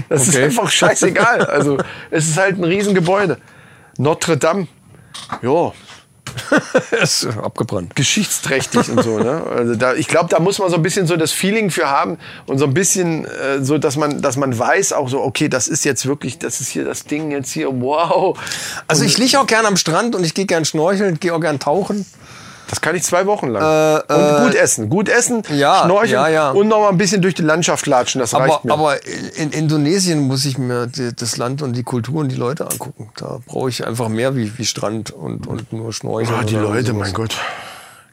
[0.09, 0.44] Das ist Okay.
[0.44, 1.47] einfach scheißegal.
[1.47, 1.78] Also
[2.10, 3.39] es ist halt ein Riesengebäude.
[3.97, 4.69] Notre Dame.
[5.43, 5.73] Ja,
[7.02, 7.94] ist abgebrannt.
[7.94, 9.18] geschichtsträchtig und so.
[9.18, 9.42] Ne?
[9.44, 12.18] Also da, ich glaube, da muss man so ein bisschen so das Feeling für haben
[12.46, 15.68] und so ein bisschen äh, so, dass man, dass man weiß auch so, okay, das
[15.68, 18.38] ist jetzt wirklich, das ist hier das Ding jetzt hier, wow.
[18.86, 21.59] Also ich liege auch gern am Strand und ich gehe gern schnorcheln, gehe auch gern
[21.59, 22.06] tauchen.
[22.69, 24.03] Das kann ich zwei Wochen lang.
[24.09, 26.51] und gut essen, gut essen, Äh, ja, schnorcheln ja, ja.
[26.51, 28.20] und noch mal ein bisschen durch die Landschaft latschen.
[28.20, 28.73] Das Aber, reicht mir.
[28.73, 28.99] aber
[29.36, 33.11] in Indonesien muss ich mir die, das Land und die Kultur und die Leute angucken.
[33.16, 36.39] Da brauche ich einfach mehr wie, wie Strand und, und nur Schnorcheln.
[36.39, 37.01] Ah, die Leute, sowas.
[37.09, 37.36] mein Gott.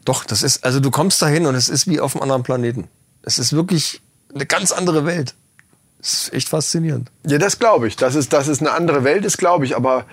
[0.05, 2.87] Doch, das ist, also du kommst dahin und es ist wie auf einem anderen Planeten.
[3.23, 4.01] Es ist wirklich
[4.33, 5.33] eine ganz andere Welt.
[5.99, 7.11] Es ist echt faszinierend.
[7.25, 7.95] Ja, das glaube ich.
[7.95, 9.75] Das ist, das ist eine andere Welt, ist glaube ich.
[9.75, 10.05] Aber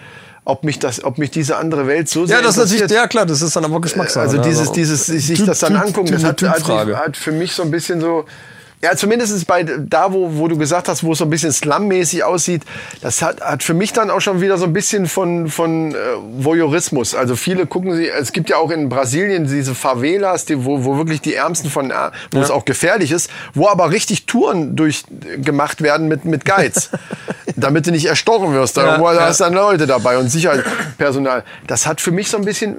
[0.44, 3.06] ob mich das, ob mich diese andere Welt so sehr Ja, das ist natürlich, ja
[3.06, 4.24] klar, das ist dann aber Geschmackssache.
[4.24, 4.43] Also ne?
[4.43, 7.70] dieses, Also dieses, sich das dann angucken, das hat, hat, hat für mich so ein
[7.70, 8.24] bisschen so,
[8.82, 12.24] ja, zumindest bei da, wo, wo du gesagt hast, wo es so ein bisschen slummäßig
[12.24, 12.62] aussieht,
[13.00, 15.96] das hat, hat für mich dann auch schon wieder so ein bisschen von, von äh,
[16.38, 17.14] Voyeurismus.
[17.14, 20.96] Also viele gucken sie, es gibt ja auch in Brasilien diese Favelas, die, wo, wo
[20.96, 21.94] wirklich die Ärmsten von, äh,
[22.32, 25.04] wo es auch gefährlich ist, wo aber richtig Touren durch
[25.36, 26.90] gemacht werden mit, mit Guides.
[27.56, 28.76] damit du nicht erstochen wirst.
[28.76, 29.20] Da, Ja, wo, da ja.
[29.26, 31.44] hast dann Leute dabei und Sicherheitspersonal.
[31.66, 32.78] Das hat für mich so ein bisschen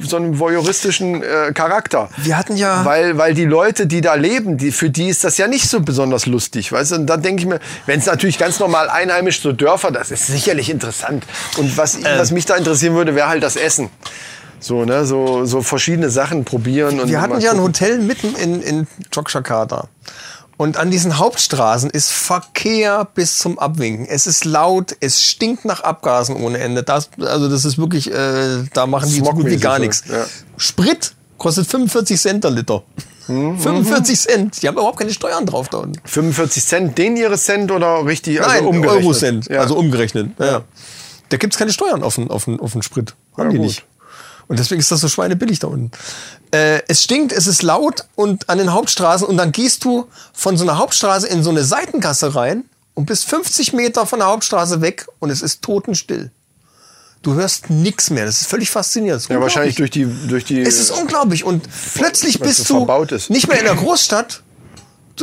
[0.00, 2.08] so einen voyeuristischen äh, Charakter.
[2.18, 5.38] Wir hatten ja- Weil, weil die Leute, die da leben, die, für die ist das
[5.38, 6.70] ja nicht so besonders lustig.
[6.72, 6.96] Weißt du?
[6.96, 10.26] Und dann denke ich mir, wenn es natürlich ganz normal einheimisch so Dörfer, das ist
[10.26, 11.24] sicherlich interessant.
[11.56, 12.02] Und was, Ähm.
[12.18, 13.88] was mich da interessieren würde, wäre halt das Essen.
[14.62, 17.00] So, ne, so, so verschiedene Sachen probieren.
[17.00, 17.60] Und Wir hatten ja ein.
[17.62, 19.88] Hotel mitten in, in Yogyakarta.
[20.60, 24.04] Und an diesen Hauptstraßen ist Verkehr bis zum Abwinken.
[24.06, 26.82] Es ist laut, es stinkt nach Abgasen ohne Ende.
[26.82, 30.04] Das, also das ist wirklich, äh, da machen die so gut wie gar nichts.
[30.06, 30.26] ja.
[30.58, 32.82] Sprit kostet 45 Cent der Liter.
[33.26, 34.60] Mhm, 45 Cent.
[34.60, 35.98] Die haben überhaupt keine Steuern drauf da unten.
[36.04, 39.02] 45 Cent, den ihre Cent oder richtig also Nein, umgerechnet?
[39.02, 39.46] Eurocent.
[39.48, 39.60] Ja.
[39.60, 40.32] Also umgerechnet.
[40.38, 40.44] Ja.
[40.44, 40.62] ja.
[41.30, 43.14] Da gibt's keine Steuern auf den, auf den, auf den Sprit.
[43.34, 43.66] Haben Ja, die gut.
[43.66, 43.86] nicht.
[44.50, 45.92] Und deswegen ist das so schweinebillig da unten.
[46.50, 50.56] Äh, es stinkt, es ist laut und an den Hauptstraßen und dann gehst du von
[50.56, 52.64] so einer Hauptstraße in so eine Seitengasse rein
[52.94, 56.32] und bist 50 Meter von der Hauptstraße weg und es ist totenstill.
[57.22, 58.24] Du hörst nichts mehr.
[58.24, 59.22] Das ist völlig faszinierend.
[59.22, 60.60] Ist ja, wahrscheinlich durch die, durch die.
[60.62, 61.44] Es ist unglaublich.
[61.44, 62.88] Und plötzlich bist du
[63.28, 64.42] nicht mehr in der Großstadt.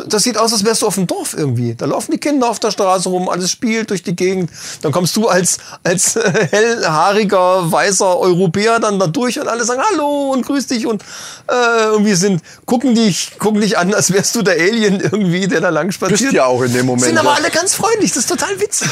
[0.08, 1.76] Das sieht aus, als wärst du auf dem Dorf irgendwie.
[1.76, 4.50] Da laufen die Kinder auf der Straße rum, alles spielt durch die Gegend.
[4.82, 6.16] Dann kommst du als, als
[6.52, 11.04] hellhaariger, weißer Europäer dann da durch und alle sagen Hallo und grüß dich und
[11.50, 15.62] äh, irgendwie sind, gucken dich, gucken dich an, als wärst du der Alien irgendwie, der
[15.62, 16.20] da lang spaziert.
[16.20, 18.90] Bist ja auch in dem Moment, Sind aber alle ganz freundlich, das ist total witzig.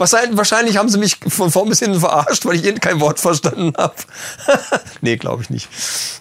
[0.00, 3.74] Wahrscheinlich, wahrscheinlich haben sie mich von vorn bis hinten verarscht, weil ich kein Wort verstanden
[3.76, 3.94] habe.
[5.02, 5.68] nee, glaube ich nicht.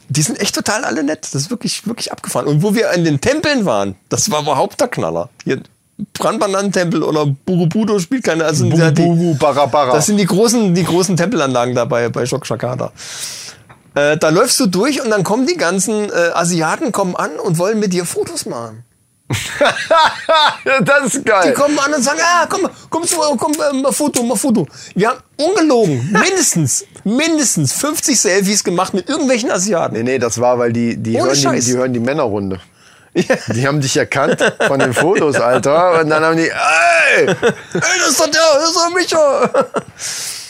[0.10, 1.24] Die sind echt total alle nett.
[1.24, 2.46] Das ist wirklich, wirklich abgefahren.
[2.48, 5.30] Und wo wir in den Tempeln waren, das war überhaupt der Knaller.
[5.46, 5.62] Hier
[6.14, 8.44] Brandbananentempel oder Burubudo spielt keine.
[8.44, 9.94] Also Bugu, die- Bugu, Barabara.
[9.94, 12.92] Das sind die großen, die großen Tempelanlagen dabei bei Shokshakata.
[13.96, 17.58] Äh, da läufst du durch und dann kommen die ganzen äh, Asiaten kommen an und
[17.58, 18.84] wollen mit dir Fotos machen.
[20.82, 21.54] das ist Die geil.
[21.54, 24.68] kommen an und sagen, ah, komm, komm, zu, komm, äh, mal Foto, mal Foto.
[24.96, 29.96] Wir haben ungelogen mindestens, mindestens 50 Selfies gemacht mit irgendwelchen Asiaten.
[29.96, 31.66] Nee, nee, das war, weil die, die, Ohne hören, die, Scheiß.
[31.66, 32.60] die hören die Männerrunde.
[33.54, 34.38] Die haben dich erkannt
[34.68, 36.00] von den Fotos, Alter.
[36.00, 37.26] Und dann haben die, ey!
[37.28, 37.36] Ey,
[37.74, 39.50] das ist doch der, das ist doch Micha.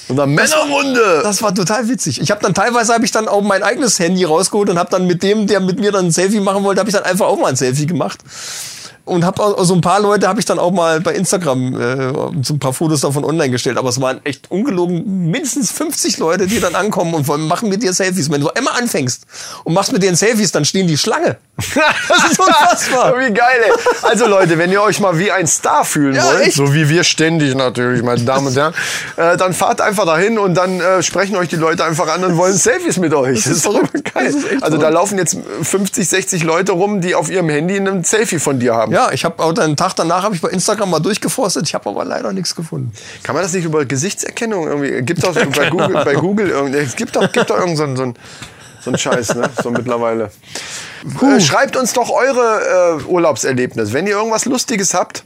[0.09, 1.21] Und dann Männerrunde!
[1.23, 2.19] Das war total witzig.
[2.19, 5.05] Ich habe dann teilweise habe ich dann auch mein eigenes Handy rausgeholt und habe dann
[5.05, 7.37] mit dem, der mit mir dann ein Selfie machen wollte, habe ich dann einfach auch
[7.37, 8.19] mal ein Selfie gemacht.
[9.09, 12.13] Und habe so ein paar Leute habe ich dann auch mal bei Instagram äh,
[12.43, 13.77] so ein paar Fotos davon online gestellt.
[13.77, 17.83] Aber es waren echt ungelogen mindestens 50 Leute, die dann ankommen und wollen, machen mit
[17.83, 18.31] dir Selfies.
[18.31, 19.23] Wenn du einmal anfängst
[19.63, 21.37] und machst mit denen Selfies, dann stehen die Schlange.
[22.07, 23.19] Das ist unfassbar.
[23.19, 23.71] Wie geil, ey.
[24.03, 26.55] Also Leute, wenn ihr euch mal wie ein Star fühlen Ja, wollt, echt.
[26.55, 28.73] so wie wir ständig natürlich, meine Damen und Herren,
[29.17, 32.37] äh, dann fahrt einfach dahin und dann äh, sprechen euch die Leute einfach an und
[32.37, 33.43] wollen Selfies mit euch.
[33.43, 34.13] Das, ist doch verrückt.
[34.13, 34.33] geil.
[34.53, 38.39] Das also da laufen jetzt 50, 60 Leute rum, die auf ihrem Handy ein Selfie
[38.39, 38.91] von dir haben.
[38.91, 41.65] Ja, ich habe auch einen Tag danach habe ich bei Instagram mal durchgeforstet.
[41.67, 42.91] Ich habe aber leider nichts gefunden.
[43.23, 45.01] Kann man das nicht über Gesichtserkennung irgendwie?
[45.01, 47.95] Gibt doch bei Google, bei Google irgend- es gibt doch, gibt doch irgend so, ein-
[47.97, 48.13] so, ein-
[48.81, 49.49] so ein Scheiß, ne?
[49.61, 50.31] So mittlerweile.
[51.21, 53.91] Äh, schreibt uns doch eure äh, Urlaubserlebnisse.
[53.93, 55.23] Wenn ihr irgendwas Lustiges habt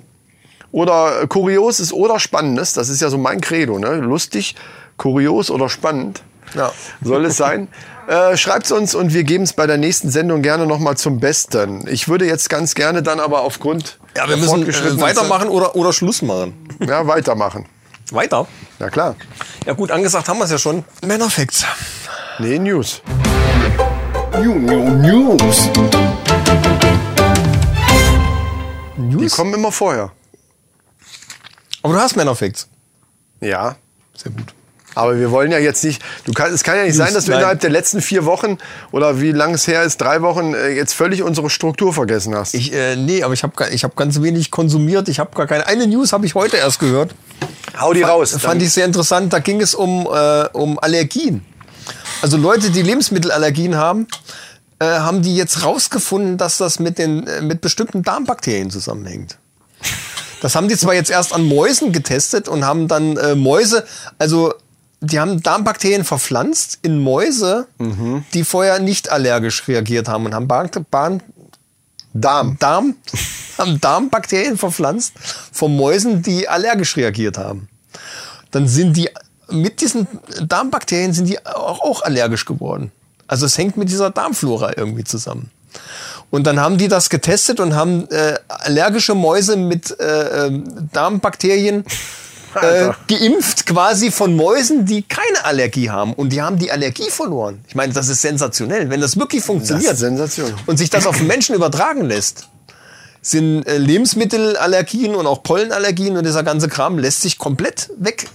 [0.72, 3.95] oder Kurioses oder Spannendes, das ist ja so mein Credo, ne?
[3.98, 4.56] Lustig,
[4.98, 6.24] kurios oder spannend.
[6.55, 6.71] Ja.
[7.01, 7.67] Soll es sein?
[8.07, 11.88] Äh, schreibt's uns und wir geben es bei der nächsten Sendung gerne nochmal zum Besten.
[11.88, 15.93] Ich würde jetzt ganz gerne dann aber aufgrund Ja, wir müssen äh, weitermachen oder, oder
[15.93, 16.53] Schluss machen.
[16.85, 17.65] Ja, weitermachen.
[18.11, 18.45] Weiter?
[18.80, 19.15] Na klar.
[19.65, 20.84] Ja gut, angesagt haben wir es ja schon.
[21.05, 21.65] Männerfacts.
[22.39, 23.01] Nee, News.
[24.38, 25.69] New, new, news.
[28.97, 29.35] Die News?
[29.35, 30.11] kommen immer vorher.
[31.81, 32.67] Aber du hast Männerfacts.
[33.39, 33.75] Ja.
[34.15, 34.52] Sehr gut.
[34.95, 37.32] Aber wir wollen ja jetzt nicht, du kann, es kann ja nicht sein, dass du
[37.32, 37.40] nein.
[37.40, 38.57] innerhalb der letzten vier Wochen
[38.91, 42.53] oder wie lang es her ist, drei Wochen, äh, jetzt völlig unsere Struktur vergessen hast.
[42.53, 45.10] Ich, äh, nee, aber ich habe ich hab ganz wenig konsumiert.
[45.10, 45.68] Ich habe gar keine.
[45.68, 47.15] Eine News habe ich heute erst gehört.
[47.80, 48.36] Hau die raus.
[48.40, 49.34] Fand ich sehr interessant.
[49.34, 51.44] Da ging es um, äh, um Allergien.
[52.22, 54.07] Also Leute, die Lebensmittelallergien haben,
[54.80, 59.38] äh, haben die jetzt rausgefunden, dass das mit, den, äh, mit bestimmten Darmbakterien zusammenhängt.
[60.41, 63.86] Das haben die zwar jetzt erst an Mäusen getestet und haben dann äh, Mäuse,
[64.20, 64.53] also
[65.03, 67.67] die haben Darmbakterien verpflanzt in Mäuse,
[68.34, 71.21] die vorher nicht allergisch reagiert haben und haben Bahn, Bahn,
[72.13, 72.57] Darm.
[72.59, 72.95] Darm,
[73.57, 75.13] haben Darmbakterien verpflanzt
[75.51, 77.67] von Mäusen, die allergisch reagiert haben.
[78.51, 79.09] Dann sind die
[79.49, 80.07] mit diesen
[80.47, 82.91] Darmbakterien sind die auch, auch allergisch geworden.
[83.27, 85.51] Also es hängt mit dieser Darmflora irgendwie zusammen.
[86.30, 91.84] Und dann haben die das getestet und haben äh, allergische Mäuse mit äh, ähm, Darmbakterien
[92.61, 96.13] äh, geimpft quasi von Mäusen, die keine Allergie haben.
[96.13, 97.63] Und die haben die Allergie verloren.
[97.67, 98.89] Ich meine, das ist sensationell.
[98.89, 100.53] Wenn das wirklich funktioniert Das Sensation.
[100.65, 102.47] und sich das auf den Menschen übertragen lässt,
[103.21, 108.27] sind äh, Lebensmittelallergien und auch Pollenallergien und dieser ganze Kram lässt sich komplett weg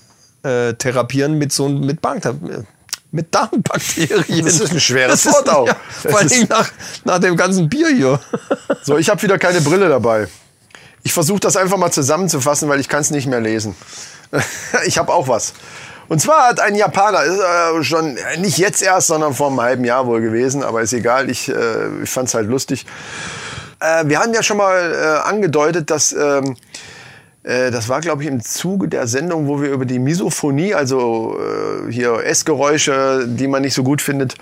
[0.42, 2.24] äh, therapieren mit so mit Bank
[3.10, 4.44] mit Darmbakterien.
[4.44, 5.66] Das ist ein schweres Wort auch.
[5.66, 6.70] Ja, vor allem nach,
[7.04, 8.20] nach dem ganzen Bier hier.
[8.82, 10.28] So, ich habe wieder keine Brille dabei.
[11.09, 13.74] Ich versuche das einfach mal zusammenzufassen, weil ich kann es nicht mehr lesen.
[14.86, 15.55] ich habe auch was.
[16.09, 19.59] Und zwar hat ein Japaner, ist, äh, schon äh, nicht jetzt erst, sondern vor einem
[19.59, 22.85] halben Jahr wohl gewesen, aber ist egal, ich, äh, ich fand es halt lustig.
[23.80, 26.56] Äh, wir hatten ja schon mal äh, angedeutet, dass ähm,
[27.43, 31.39] äh, das war, glaube ich, im Zuge der Sendung, wo wir über die Misophonie, also
[31.40, 34.35] äh, hier Essgeräusche, die man nicht so gut findet,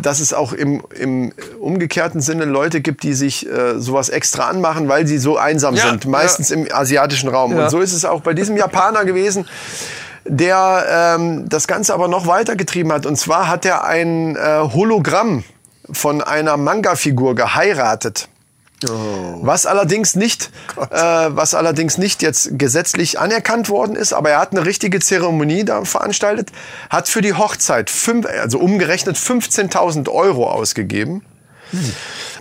[0.00, 4.88] dass es auch im, im umgekehrten Sinne Leute gibt, die sich äh, sowas extra anmachen,
[4.88, 7.56] weil sie so einsam Ja, sind, meistens im asiatischen Raum.
[7.56, 7.64] Ja.
[7.64, 9.46] Und so ist es auch bei diesem Japaner gewesen,
[10.24, 13.06] der ähm, das Ganze aber noch weitergetrieben hat.
[13.06, 15.44] Und zwar hat er ein äh, Hologramm
[15.90, 18.28] von einer Manga-Figur geheiratet.
[18.88, 24.52] Was allerdings nicht, äh, was allerdings nicht jetzt gesetzlich anerkannt worden ist, aber er hat
[24.52, 26.50] eine richtige Zeremonie da veranstaltet,
[26.90, 31.22] hat für die Hochzeit fünf, also umgerechnet 15.000 Euro ausgegeben.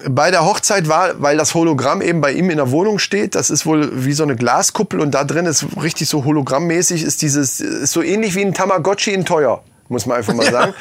[0.09, 3.49] Bei der Hochzeit war, weil das Hologramm eben bei ihm in der Wohnung steht, das
[3.49, 7.59] ist wohl wie so eine Glaskuppel und da drin ist richtig so hologrammmäßig, ist dieses,
[7.59, 9.63] ist so ähnlich wie ein Tamagotchi in teuer.
[9.91, 10.73] Muss man einfach mal sagen.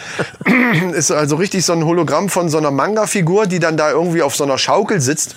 [0.94, 4.36] Ist also richtig so ein Hologramm von so einer Manga-Figur, die dann da irgendwie auf
[4.36, 5.34] so einer Schaukel sitzt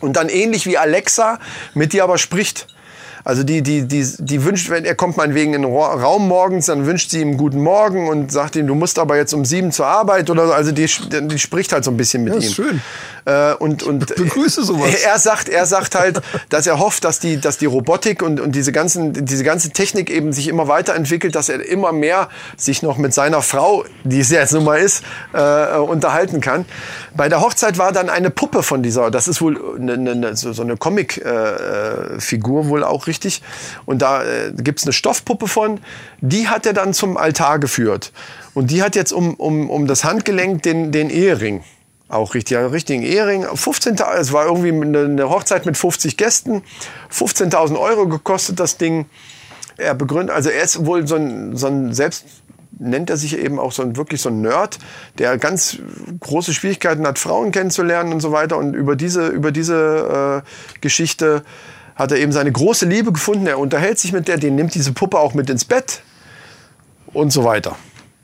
[0.00, 1.40] und dann ähnlich wie Alexa
[1.74, 2.68] mit dir aber spricht.
[3.24, 6.66] Also die, die, die, die wünscht, wenn er kommt meinetwegen in den Ra- Raum morgens,
[6.66, 9.72] dann wünscht sie ihm guten Morgen und sagt ihm, du musst aber jetzt um sieben
[9.72, 10.52] zur Arbeit oder so.
[10.52, 12.46] Also die, die spricht halt so ein bisschen mit Ja, ihm.
[12.46, 12.80] ist schön.
[13.26, 14.90] Äh, und, und begrüße sowas.
[15.04, 16.20] Er sagt, er sagt halt,
[16.50, 20.08] dass er hofft, dass die, dass die Robotik und, und diese ganzen, diese ganze Technik
[20.10, 24.30] eben sich immer weiterentwickelt, dass er immer mehr sich noch mit seiner Frau, die es
[24.30, 25.02] jetzt nun mal ist,
[25.32, 26.64] äh, unterhalten kann.
[27.16, 30.52] Bei der Hochzeit war dann eine Puppe von dieser, das ist wohl eine, eine, so,
[30.52, 33.42] so eine Comic-Figur wohl auch richtig.
[33.84, 35.80] Und da äh, gibt's eine Stoffpuppe von,
[36.20, 38.12] die hat er dann zum Altar geführt.
[38.54, 41.62] Und die hat jetzt um, um, um das Handgelenk den, den Ehering.
[42.08, 43.44] Auch richtig, ja, richtigen Ehering.
[43.44, 43.96] 15.
[44.18, 46.62] Es war irgendwie eine eine Hochzeit mit 50 Gästen.
[47.12, 49.06] 15.000 Euro gekostet das Ding.
[49.76, 52.24] Er begründet, also er ist wohl so ein, so ein selbst
[52.80, 54.78] nennt er sich eben auch so ein wirklich so ein Nerd,
[55.18, 55.78] der ganz
[56.18, 58.56] große Schwierigkeiten hat, Frauen kennenzulernen und so weiter.
[58.56, 61.44] Und über diese, über diese äh, Geschichte
[62.00, 63.46] hat er eben seine große Liebe gefunden.
[63.46, 66.00] Er unterhält sich mit der, den nimmt diese Puppe auch mit ins Bett
[67.12, 67.76] und so weiter.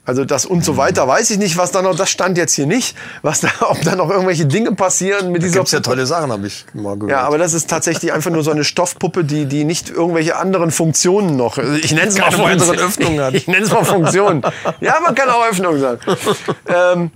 [0.07, 2.66] Also das und so weiter weiß ich nicht, was da noch, das stand jetzt hier
[2.66, 6.07] nicht, was da, ob da noch irgendwelche Dinge passieren mit Da dieser gibt's ja tolle
[6.07, 7.11] Sachen, habe ich mal gehört.
[7.11, 10.70] Ja, aber das ist tatsächlich einfach nur so eine Stoffpuppe, die, die nicht irgendwelche anderen
[10.70, 11.59] Funktionen noch.
[11.59, 12.78] also Ich nenne es mal Funktionen.
[12.78, 13.35] Öffnungen hat.
[13.35, 14.43] Ich nenne es mal Funktionen.
[14.81, 16.01] Ja, man kann auch Öffnungen sagen.
[16.69, 17.11] ähm,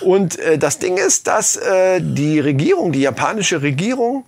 [0.00, 4.24] und äh, das Ding ist, dass äh, die Regierung, die japanische Regierung,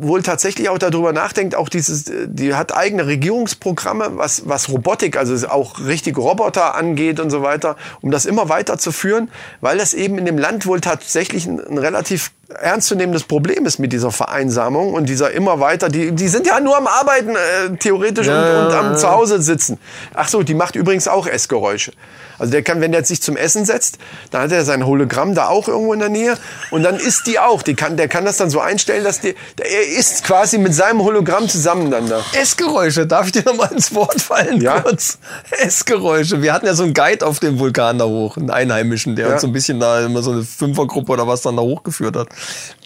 [0.00, 5.16] wohl tatsächlich auch darüber nachdenkt, auch dieses, äh, die hat eigene Regierungsprogramme, was, was Robotik,
[5.16, 9.78] also auch richtig Roboter angeht und so weiter, um das immer weiter zu führen, weil
[9.78, 14.10] das eben in dem Land wohl tatsächlich ein, ein relativ ernstzunehmendes Problem ist mit dieser
[14.10, 18.34] Vereinsamung und dieser immer weiter, die, die sind ja nur am Arbeiten äh, theoretisch und,
[18.34, 19.78] und am Zuhause sitzen.
[20.14, 21.92] Ach so, die macht übrigens auch Essgeräusche.
[22.38, 23.98] Also der kann, wenn der sich zum Essen setzt,
[24.30, 26.38] dann hat er sein Hologramm da auch irgendwo in der Nähe
[26.70, 27.62] und dann isst die auch.
[27.62, 31.02] Die kann, der kann das dann so einstellen, dass die, der, isst quasi mit seinem
[31.02, 32.20] Hologramm zusammen dann da.
[32.32, 34.80] Essgeräusche, darf ich dir noch mal ins Wort fallen Ja.
[34.80, 35.18] kurz?
[35.62, 36.42] Essgeräusche.
[36.42, 39.32] Wir hatten ja so einen Guide auf dem Vulkan da hoch, einen Einheimischen, der Ja.
[39.34, 42.28] uns so ein bisschen da immer so eine Fünfergruppe oder was dann da hochgeführt hat.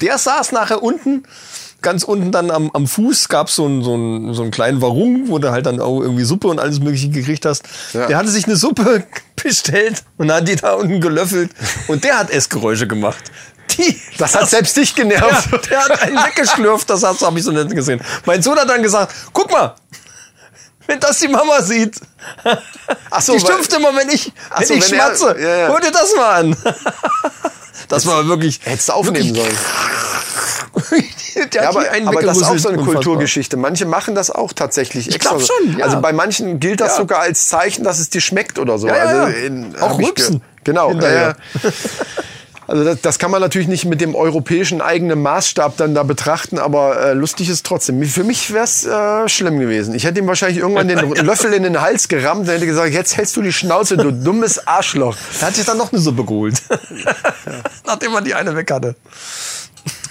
[0.01, 1.25] Der saß nachher unten,
[1.83, 5.25] ganz unten dann am, am Fuß gab's so einen, so, einen, so einen kleinen Warung,
[5.29, 7.63] wo du halt dann auch irgendwie Suppe und alles mögliche gekriegt hast.
[7.93, 8.07] Ja.
[8.07, 9.05] Der hatte sich eine Suppe
[9.43, 11.51] bestellt und hat die da unten gelöffelt
[11.89, 13.23] und der hat Essgeräusche gemacht.
[13.71, 15.71] Die, Das hat selbst dich ja, genervt.
[15.71, 18.01] der hat einen weggeschlürft, das hast- habe ich so nicht gesehen.
[18.25, 19.75] Mein Sohn hat dann gesagt, guck mal,
[20.87, 21.99] wenn das die Mama sieht.
[23.11, 25.37] Ach so, die schimpft immer, wenn ich, wenn so, ich wenn er- schmatze.
[25.41, 25.69] ja, ja.
[25.69, 26.57] Hör dir das mal an.
[27.89, 28.61] Das war wirklich.
[28.65, 29.57] Hättest du aufnehmen sollen.
[31.53, 32.85] Ja, aber, aber das ist auch so eine weggerüsselt.
[33.05, 33.57] Kulturgeschichte.
[33.57, 35.31] Manche machen das auch tatsächlich Ich extra.
[35.37, 35.53] glaub so.
[35.65, 35.85] schon, ja.
[35.85, 36.97] Also bei manchen gilt das Ja.
[36.99, 38.87] sogar als Zeichen, dass es dir schmeckt oder so.
[38.87, 39.45] Ja, ja, also ja.
[39.47, 40.91] in, Auch ge- Genau.
[40.91, 41.37] Hinterher.
[42.67, 46.59] Also das, das kann man natürlich nicht mit dem europäischen eigenen Maßstab dann da betrachten,
[46.59, 48.03] aber äh, lustig ist trotzdem.
[48.05, 49.95] Für mich wäre es äh, schlimm gewesen.
[49.95, 53.17] Ich hätte ihm wahrscheinlich irgendwann den Löffel in den Hals gerammt und hätte gesagt, jetzt
[53.17, 55.17] hältst du die Schnauze, du dummes Arschloch.
[55.41, 56.63] Er hat sich dann noch eine Suppe geholt.
[57.87, 58.95] Nachdem man die eine weg hatte.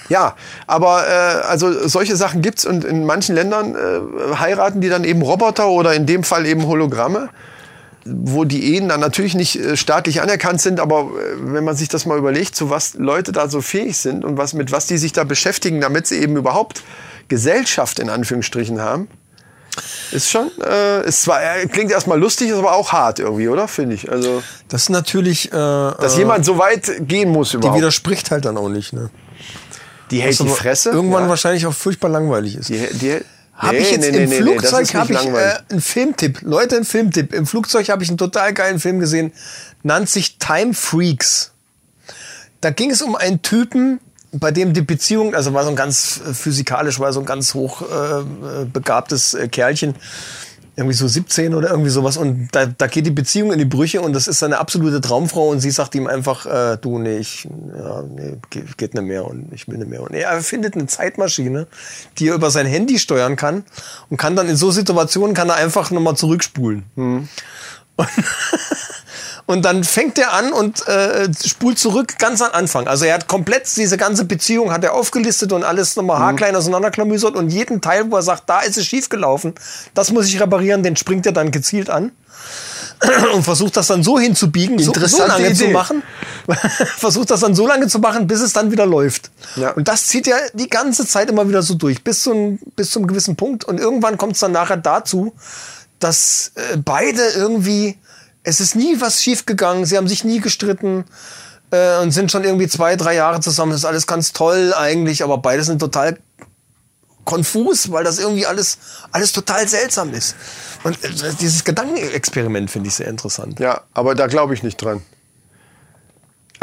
[0.09, 0.35] Ja,
[0.67, 5.21] aber äh, also solche Sachen gibt's und in manchen Ländern äh, heiraten die dann eben
[5.21, 7.30] Roboter oder in dem Fall eben Hologramme,
[8.05, 11.89] wo die Ehen dann natürlich nicht äh, staatlich anerkannt sind, aber äh, wenn man sich
[11.89, 14.97] das mal überlegt, zu was Leute da so fähig sind und was mit was die
[14.97, 16.84] sich da beschäftigen, damit sie eben überhaupt
[17.27, 19.07] Gesellschaft in Anführungsstrichen haben,
[20.11, 23.67] ist schon, äh, ist zwar äh, klingt erstmal lustig, ist aber auch hart irgendwie, oder
[23.67, 24.11] finde ich.
[24.11, 25.47] Also, Das ist natürlich.
[25.47, 27.77] Äh, dass jemand so weit gehen muss die überhaupt.
[27.77, 28.93] widerspricht halt dann auch nicht.
[28.93, 29.09] Ne?
[30.13, 30.91] die hält die Fresse.
[30.91, 31.30] Irgendwann ja.
[31.30, 32.69] wahrscheinlich auch furchtbar langweilig ist.
[32.69, 33.19] Die, die,
[33.55, 36.41] Habe Nee, ich jetzt nee, im nee, Flugzeug habe nicht ich äh, einen Filmtipp.
[36.41, 37.34] Leute, einen Filmtipp.
[37.34, 39.31] Im Flugzeug habe ich einen total geilen Film gesehen.
[39.84, 41.51] Nannt sich Time Freaks.
[42.61, 43.99] Da ging es um einen Typen,
[44.31, 47.84] bei dem die Beziehung, also war so ein ganz physikalisch, war so ein ganz hoch
[47.84, 49.95] äh, äh, äh, Kerlchen.
[50.75, 52.17] Irgendwie so 17 oder irgendwie sowas.
[52.17, 55.49] Und da, da geht die Beziehung in die Brüche und das ist seine absolute Traumfrau
[55.49, 57.47] und sie sagt ihm einfach, äh, du, nee, ich,
[57.77, 60.01] ja, nee, geht, geht nicht mehr und ich will nicht mehr.
[60.01, 61.67] Und er findet eine Zeitmaschine,
[62.17, 63.63] die er über sein Handy steuern kann
[64.09, 66.83] und kann dann in so Situationen kann er einfach nochmal zurückspulen.
[67.95, 68.07] Und,
[69.45, 72.87] und dann fängt er an und äh, spult zurück ganz am Anfang.
[72.87, 77.35] Also er hat komplett diese ganze Beziehung hat er aufgelistet und alles nochmal haarklein auseinanderklamüsert
[77.35, 79.53] und jeden Teil, wo er sagt, da ist es schiefgelaufen,
[79.93, 82.11] das muss ich reparieren, den springt er dann gezielt an
[83.33, 84.93] und versucht das dann so hinzubiegen, so,
[85.25, 85.73] lange zu Idee.
[85.73, 86.03] machen,
[86.97, 89.31] versucht das dann so lange zu machen, bis es dann wieder läuft.
[89.55, 89.71] Ja.
[89.71, 92.91] Und das zieht ja die ganze Zeit immer wieder so durch, bis, zu einem, bis
[92.91, 93.65] zum gewissen Punkt.
[93.65, 95.33] Und irgendwann kommt es dann nachher dazu,
[96.03, 97.97] dass äh, beide irgendwie,
[98.43, 101.05] es ist nie was schiefgegangen, sie haben sich nie gestritten
[101.71, 103.71] äh, und sind schon irgendwie zwei, drei Jahre zusammen.
[103.71, 106.17] Das ist alles ganz toll eigentlich, aber beide sind total
[107.23, 108.77] konfus, weil das irgendwie alles,
[109.11, 110.35] alles total seltsam ist.
[110.84, 111.09] Und äh,
[111.39, 113.59] dieses Gedankenexperiment finde ich sehr interessant.
[113.59, 115.01] Ja, aber da glaube ich nicht dran.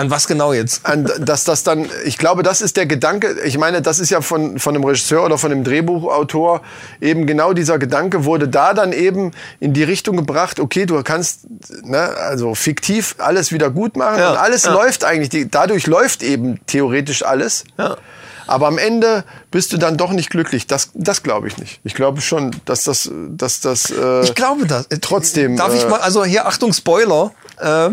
[0.00, 0.86] An was genau jetzt?
[0.86, 3.36] An, dass das dann, ich glaube, das ist der Gedanke.
[3.44, 6.62] Ich meine, das ist ja von, von dem Regisseur oder von dem Drehbuchautor
[7.02, 10.58] eben genau dieser Gedanke wurde da dann eben in die Richtung gebracht.
[10.58, 11.40] Okay, du kannst,
[11.84, 14.72] ne, also fiktiv alles wieder gut machen Ja, und alles ja.
[14.72, 15.28] läuft eigentlich.
[15.28, 17.64] Die, dadurch läuft eben theoretisch alles.
[17.76, 17.98] Ja.
[18.46, 20.66] Aber am Ende bist du dann doch nicht glücklich.
[20.66, 21.78] Das, das glaube ich nicht.
[21.84, 23.90] Ich glaube schon, dass das, dass das.
[23.90, 24.88] Äh, Ich glaube das.
[25.02, 27.32] Trotzdem, Darf ich äh, mal, also hier, Achtung, Spoiler.
[27.58, 27.90] Äh,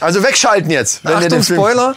[0.00, 1.04] also wegschalten jetzt.
[1.04, 1.94] Wenn Achtung, Spoiler.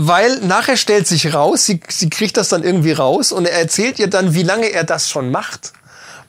[0.00, 3.98] Weil nachher stellt sich raus, sie, sie kriegt das dann irgendwie raus und er erzählt
[3.98, 5.72] ihr dann, wie lange er das schon macht.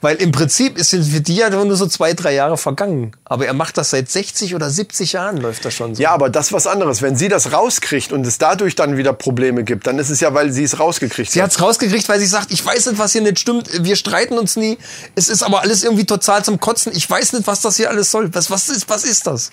[0.02, 3.12] Weil im Prinzip ist für die ja nur so zwei, drei Jahre vergangen.
[3.24, 6.02] Aber er macht das seit 60 oder 70 Jahren, läuft das schon so.
[6.02, 7.02] Ja, aber das ist was anderes.
[7.02, 10.32] Wenn sie das rauskriegt und es dadurch dann wieder Probleme gibt, dann ist es ja,
[10.32, 11.50] weil sie es rausgekriegt Sie hat.
[11.50, 13.84] hat's rausgekriegt, weil sie sagt, ich weiß nicht, was hier nicht stimmt.
[13.84, 14.78] Wir streiten uns nie.
[15.16, 16.92] Es ist aber alles irgendwie total zum Kotzen.
[16.96, 18.34] Ich weiß nicht, was das hier alles soll.
[18.34, 19.50] Was, was, ist, was ist das?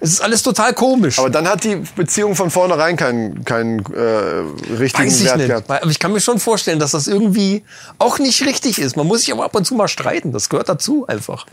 [0.00, 1.18] Es ist alles total komisch.
[1.18, 5.48] Aber dann hat die Beziehung von vornherein keinen, keinen äh, richtigen Weiß ich Wert nicht.
[5.48, 5.70] gehabt.
[5.70, 7.64] Aber ich kann mir schon vorstellen, dass das irgendwie
[7.98, 8.96] auch nicht richtig ist.
[8.96, 10.30] Man muss sich aber ab und zu mal streiten.
[10.32, 11.46] Das gehört dazu einfach.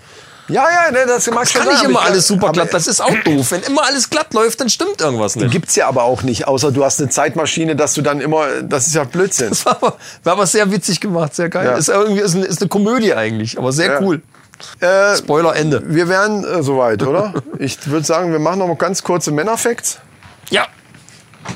[0.48, 2.72] Ja, ja, ne, das mag schon Kann nicht immer alles super glatt.
[2.72, 3.50] Das ist auch doof.
[3.50, 5.50] Wenn immer alles glatt läuft, dann stimmt irgendwas nicht.
[5.50, 8.86] Gibt's ja aber auch nicht, außer du hast eine Zeitmaschine, dass du dann immer, das
[8.86, 9.50] ist ja Blödsinn.
[9.50, 11.66] Das war aber, war aber sehr witzig gemacht, sehr geil.
[11.66, 11.76] Ja.
[11.78, 14.02] Ist irgendwie ist eine, ist eine Komödie eigentlich, aber sehr Ja.
[14.02, 14.22] cool.
[14.80, 15.82] Äh, Spoiler Ende.
[15.86, 17.34] wir wären äh, soweit, oder?
[17.60, 20.00] Ich würde sagen, wir machen noch mal ganz kurze Männerfacts.
[20.50, 20.68] Ja,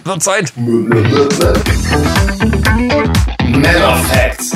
[0.06, 0.54] wird Zeit.
[3.48, 4.52] Männer Facts.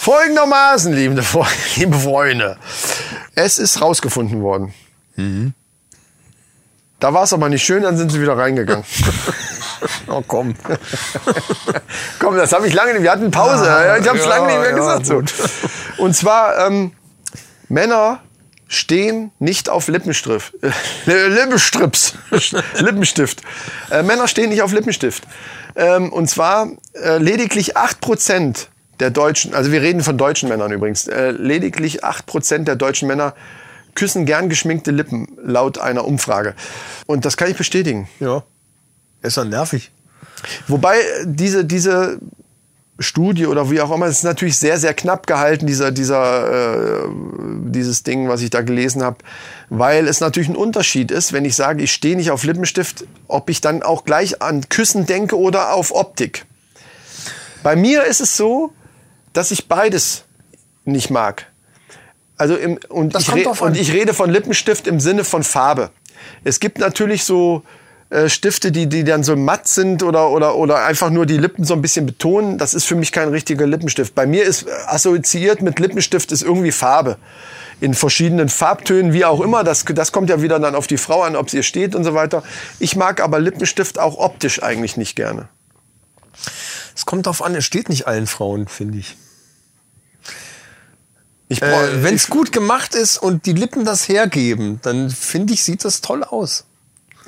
[0.00, 1.46] Folgendermaßen, liebe, Fre-
[1.76, 2.56] liebe Freunde.
[3.34, 4.74] Es ist rausgefunden worden.
[7.00, 8.84] Da war es aber nicht schön, dann sind sie wieder reingegangen.
[10.06, 10.54] Oh komm.
[12.20, 13.02] Komm, das habe ich lange nicht.
[13.02, 13.64] Wir hatten Pause.
[14.00, 15.06] ich habe es ja, lange nicht mehr ja, gesagt.
[15.06, 15.22] So.
[15.98, 16.92] Und zwar, ähm,
[17.72, 18.20] Männer
[18.68, 20.54] stehen nicht auf Lippenstift.
[21.06, 22.14] Lippenstrips.
[22.78, 23.40] Lippenstift.
[23.90, 25.24] Äh, Männer stehen nicht auf Lippenstift.
[25.74, 28.66] Ähm, und zwar äh, lediglich 8%
[29.00, 33.34] der Deutschen, also wir reden von deutschen Männern übrigens, äh, lediglich 8% der deutschen Männer
[33.94, 36.54] küssen gern geschminkte Lippen, laut einer Umfrage.
[37.06, 38.06] Und das kann ich bestätigen.
[38.20, 38.44] Ja.
[39.22, 39.92] Ist dann nervig.
[40.68, 42.18] Wobei äh, diese, diese
[43.02, 47.08] Studie oder wie auch immer, es ist natürlich sehr, sehr knapp gehalten, dieser, dieser, äh,
[47.66, 49.18] dieses Ding, was ich da gelesen habe,
[49.68, 53.50] weil es natürlich ein Unterschied ist, wenn ich sage, ich stehe nicht auf Lippenstift, ob
[53.50, 56.46] ich dann auch gleich an Küssen denke oder auf Optik.
[57.62, 58.72] Bei mir ist es so,
[59.32, 60.24] dass ich beides
[60.84, 61.46] nicht mag.
[62.36, 65.90] Also im, und, Das ich und ich rede von Lippenstift im Sinne von Farbe.
[66.44, 67.62] Es gibt natürlich so
[68.12, 71.64] äh, Stifte, die, die dann so matt sind oder, oder, oder einfach nur die Lippen
[71.64, 72.58] so ein bisschen betonen.
[72.58, 74.14] Das ist für mich kein richtiger Lippenstift.
[74.14, 77.16] Bei mir ist äh, assoziiert mit Lippenstift ist irgendwie Farbe.
[77.80, 79.64] In verschiedenen Farbtönen, wie auch immer.
[79.64, 82.04] Das, das kommt ja wieder dann auf die Frau an, ob sie ihr steht und
[82.04, 82.42] so weiter.
[82.78, 85.48] Ich mag aber Lippenstift auch optisch eigentlich nicht gerne.
[86.94, 89.16] Es kommt drauf an, es steht nicht allen Frauen, finde ich.
[91.48, 95.64] Ich Äh, Wenn es gut gemacht ist und die Lippen das hergeben, dann finde ich,
[95.64, 96.66] sieht das toll aus.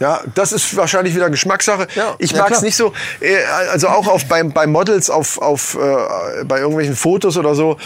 [0.00, 1.86] Ja, das ist wahrscheinlich wieder Geschmackssache.
[1.94, 2.64] Ja, ich ja, mag es klar.
[2.64, 3.36] nicht so, äh,
[3.70, 7.76] also auch auf bei, bei Models auf, auf äh, bei irgendwelchen Fotos oder so,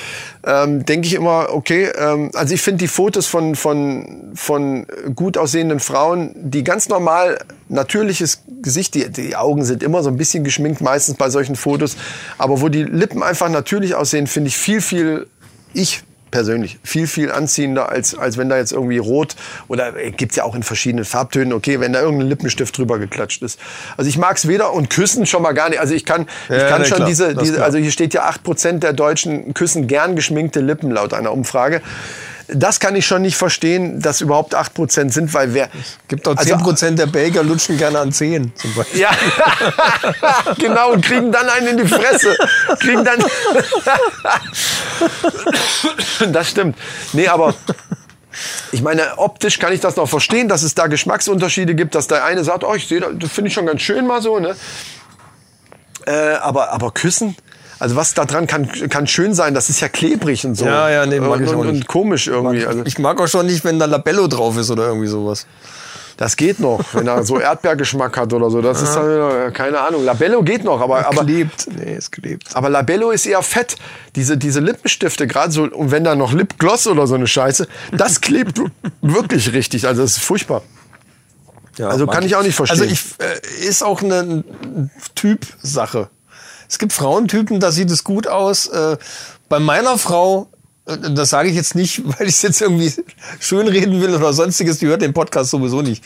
[0.44, 5.36] ähm, denke ich immer, okay, ähm, also ich finde die Fotos von, von, von gut
[5.36, 10.44] aussehenden Frauen, die ganz normal natürliches Gesicht, die, die Augen sind immer so ein bisschen
[10.44, 11.96] geschminkt, meistens bei solchen Fotos,
[12.38, 15.26] aber wo die Lippen einfach natürlich aussehen, finde ich viel, viel,
[15.74, 19.36] ich persönlich viel, viel anziehender, als, als wenn da jetzt irgendwie rot
[19.68, 23.42] oder äh, gibt's ja auch in verschiedenen Farbtönen, okay, wenn da irgendein Lippenstift drüber geklatscht
[23.42, 23.58] ist.
[23.96, 25.80] Also ich mag's weder und küssen schon mal gar nicht.
[25.80, 28.28] Also ich kann, ich Ja, kann nee, schon klar, diese, diese also hier steht ja
[28.28, 31.82] 8% der Deutschen küssen gern geschminkte Lippen laut einer Umfrage.
[32.50, 35.68] Das kann ich schon nicht verstehen, dass überhaupt 8% sind, weil wer...
[36.08, 39.00] Gibt auch Also- 10% der Belgier lutschen gerne an Zehen zum Beispiel.
[39.00, 39.10] Ja,
[40.58, 42.36] genau, und kriegen dann einen in die Fresse.
[42.80, 43.22] Kriegen dann.
[46.32, 46.76] das stimmt.
[47.12, 47.54] Nee, aber.
[48.72, 52.24] Ich meine, optisch kann ich das noch verstehen, dass es da Geschmacksunterschiede gibt, dass der
[52.24, 54.54] eine sagt, oh, ich sehe, das das finde ich schon ganz schön mal so, ne?
[56.06, 57.36] Äh, aber, aber küssen?
[57.78, 60.64] Also was da dran kann, kann schön sein, das ist ja klebrig und so.
[60.64, 61.74] Ja, ja, nee, mag und, ich auch nicht.
[61.82, 62.66] und komisch irgendwie.
[62.66, 65.46] Also, Ich mag auch schon nicht, wenn da Labello drauf ist oder irgendwie sowas.
[66.16, 68.60] das geht noch, wenn er so Erdbeergeschmack hat oder so.
[68.60, 70.04] Das ist dann, wieder, keine Ahnung.
[70.04, 71.68] Labello geht noch, aber, aber klebt.
[71.76, 72.48] Nee, es klebt.
[72.56, 73.76] Aber Labello ist eher fett.
[74.16, 78.20] Diese, diese Lippenstifte, gerade so, und wenn da noch Lipgloss oder so eine Scheiße, das
[78.20, 78.60] klebt
[79.02, 79.86] wirklich richtig.
[79.86, 80.62] Also das ist furchtbar.
[81.76, 82.80] Ja, Also mag kann ich auch nicht verstehen.
[82.80, 84.42] Also ich, äh, ist auch eine
[85.14, 86.08] Typ-Sache.
[86.68, 88.66] Es gibt Frauentypen, da sieht es gut aus.
[88.66, 88.96] Äh,
[89.48, 90.48] bei meiner Frau,
[90.86, 92.92] äh, das sage ich jetzt nicht, weil ich es jetzt irgendwie
[93.40, 96.04] schönreden will oder sonstiges, die hört den Podcast sowieso nicht.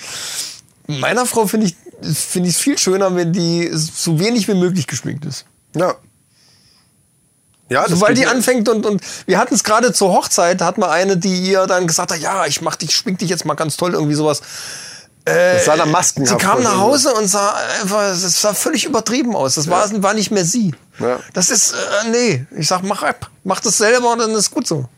[0.87, 1.77] Meiner Frau finde ich
[2.11, 5.47] finde ich es viel schöner, wenn die so wenig wie möglich geschminkt ist.
[5.77, 5.95] Ja.
[7.69, 10.91] Ja, Sobald die anfängt und, und wir hatten es gerade zur Hochzeit, da hat mal
[10.91, 13.79] eine, die ihr dann gesagt hat, ja, ich mach dich, schmink dich jetzt mal ganz
[13.79, 14.43] toll, irgendwie sowas.
[15.25, 19.37] Das sah dann Masken Sie kam nach Hause und sah einfach, es sah völlig übertrieben
[19.37, 19.55] aus.
[19.55, 20.75] Das war, war nicht mehr sie.
[20.99, 21.21] Ja.
[21.33, 23.31] Das ist, äh, nee, ich sag, mach ab.
[23.45, 24.89] Mach das selber und dann ist gut so.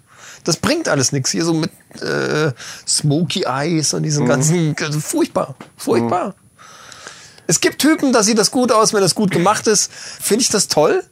[0.45, 1.31] Das bringt alles nichts.
[1.31, 1.71] Hier so mit
[2.01, 2.53] äh,
[2.87, 4.05] Smoky Eyes und Mhm.
[4.05, 6.35] diesen ganzen, also furchtbar, furchtbar.
[7.47, 10.49] Es gibt Typen, da sieht das gut aus, wenn das gut gemacht ist, finde ich
[10.49, 11.05] das toll.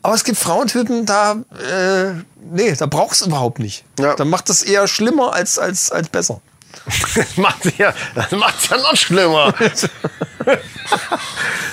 [0.00, 1.32] Aber es gibt Frauentypen, da,
[1.70, 2.12] äh,
[2.50, 3.84] nee, da brauchst du überhaupt nicht.
[4.00, 4.14] Ja.
[4.14, 6.40] Da macht das eher schlimmer als, als, als besser.
[7.14, 9.54] Das macht ja, das macht's ja noch schlimmer.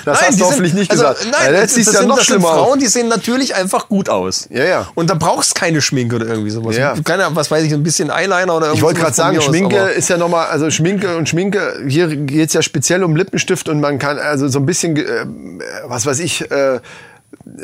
[0.04, 1.26] das hast die du hoffentlich nicht also, gesagt.
[1.30, 2.66] Nein, ja, das, das, du ja sind, noch das sind schlimmer aus.
[2.66, 4.46] Frauen, die sehen natürlich einfach gut aus.
[4.50, 4.88] Ja, ja.
[4.94, 6.76] Und da brauchst keine Schminke oder irgendwie sowas.
[6.76, 6.94] Ja.
[7.04, 8.72] Keine, was weiß ich, ein bisschen Eyeliner oder.
[8.72, 12.14] Ich wollte gerade sagen, aus, Schminke aber- ist ja nochmal, also Schminke und Schminke, hier
[12.14, 15.26] geht's ja speziell um Lippenstift und man kann also so ein bisschen, äh,
[15.84, 16.80] was weiß ich, äh,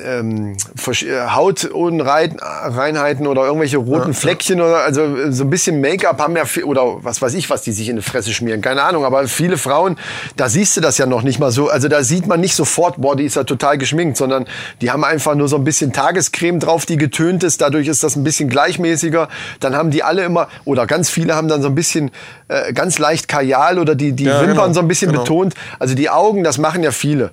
[0.03, 0.57] ähm,
[0.87, 6.45] äh, Hautunreinheiten oder irgendwelche roten Fleckchen oder also äh, so ein bisschen Make-up haben ja
[6.45, 9.27] viel, oder was weiß ich, was die sich in die Fresse schmieren, keine Ahnung, aber
[9.29, 9.99] viele Frauen,
[10.37, 13.01] da siehst du das ja noch nicht mal so, also da sieht man nicht sofort,
[13.01, 14.47] boah, die ist ja total geschminkt, sondern
[14.81, 18.17] die haben einfach nur so ein bisschen Tagescreme drauf, die getönt ist, dadurch ist das
[18.17, 19.29] ein bisschen gleichmäßiger,
[19.61, 22.11] dann haben die alle immer, oder ganz viele haben dann so ein bisschen
[22.49, 25.23] äh, ganz leicht Kajal oder die, die Ja, Wimpern genau, so ein bisschen genau.
[25.23, 27.31] betont, also die Augen, das machen ja viele.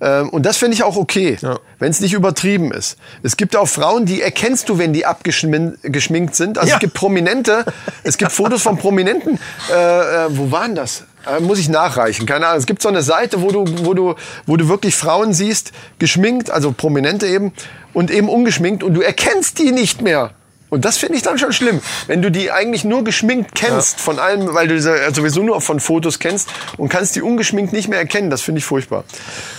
[0.00, 1.58] Ähm, Und das finde ich auch okay, Ja.
[1.78, 2.96] wenn es nicht übertrieben ist.
[3.22, 6.58] Es gibt auch Frauen, die erkennst du, wenn die abgeschminkt sind.
[6.58, 6.74] Also Ja.
[6.76, 7.64] es gibt Prominente,
[8.02, 9.38] es gibt Fotos von Prominenten.
[9.72, 11.04] Äh, äh, wo waren das?
[11.26, 12.58] Äh, muss ich nachreichen, keine Ahnung.
[12.58, 14.14] Es gibt so eine Seite, wo du, wo du,
[14.46, 17.52] wo du wirklich Frauen siehst, geschminkt, also Prominente eben,
[17.94, 20.32] und eben ungeschminkt, und du erkennst die nicht mehr.
[20.74, 24.18] Und das finde ich dann schon schlimm, wenn du die eigentlich nur geschminkt kennst von
[24.18, 26.48] allem, weil du sie sowieso nur von Fotos kennst
[26.78, 28.28] und kannst die ungeschminkt nicht mehr erkennen.
[28.28, 29.04] Das finde ich furchtbar.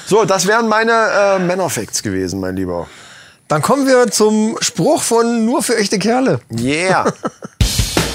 [0.05, 2.87] So, das wären meine äh, Männerfacts gewesen, mein Lieber.
[3.47, 6.41] Dann kommen wir zum Spruch von nur für echte Kerle.
[6.51, 7.13] Yeah.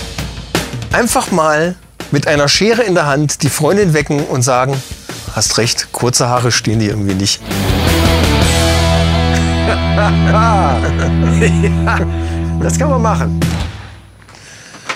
[0.93, 1.77] Einfach mal
[2.11, 4.75] mit einer Schere in der Hand die Freundin wecken und sagen,
[5.35, 7.41] hast recht, kurze Haare stehen dir irgendwie nicht.
[12.63, 13.41] Das kann man machen.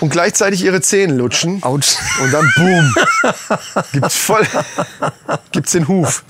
[0.01, 1.63] Und gleichzeitig ihre Zähne lutschen.
[1.63, 1.97] Autsch.
[2.23, 2.95] Und dann boom.
[3.93, 4.47] Gibt's voll.
[5.51, 6.25] Gibt's den Huf.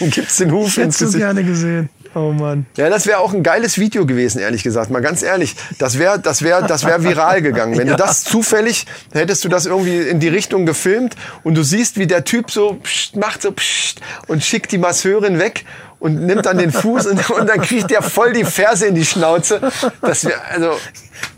[0.00, 1.18] Gibt's den Huf ins Gesicht.
[1.18, 1.90] gerne gesehen.
[2.14, 2.64] Oh Mann.
[2.78, 4.90] Ja, das wäre auch ein geiles Video gewesen, ehrlich gesagt.
[4.90, 5.54] Mal ganz ehrlich.
[5.78, 7.76] Das wäre das wär, das wär viral gegangen.
[7.76, 11.14] Wenn du das zufällig, hättest du das irgendwie in die Richtung gefilmt
[11.44, 15.38] und du siehst, wie der Typ so pst, macht so pst, und schickt die Masseurin
[15.38, 15.66] weg
[16.06, 19.04] und nimmt dann den Fuß und, und dann kriegt der voll die Ferse in die
[19.04, 19.60] Schnauze.
[20.00, 20.76] Das wäre, also,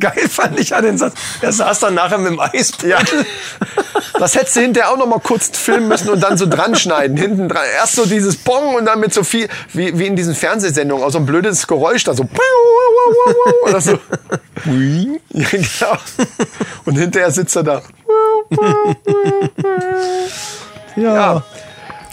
[0.01, 1.15] Geil fand ich an den Satz.
[1.41, 2.89] Er saß dann nachher mit dem Eisbeutel.
[2.91, 2.99] ja.
[4.19, 7.17] Das hättest du hinterher auch noch mal kurz filmen müssen und dann so dran schneiden.
[7.17, 7.65] Hinten dran.
[7.77, 11.11] Erst so dieses Bong und dann mit so viel, wie, wie in diesen Fernsehsendungen, auch
[11.11, 12.29] so ein blödes Geräusch da so.
[13.65, 13.99] Oder so.
[15.33, 15.99] Ja, genau.
[16.85, 17.83] Und hinterher sitzt er da.
[20.97, 21.43] Ja.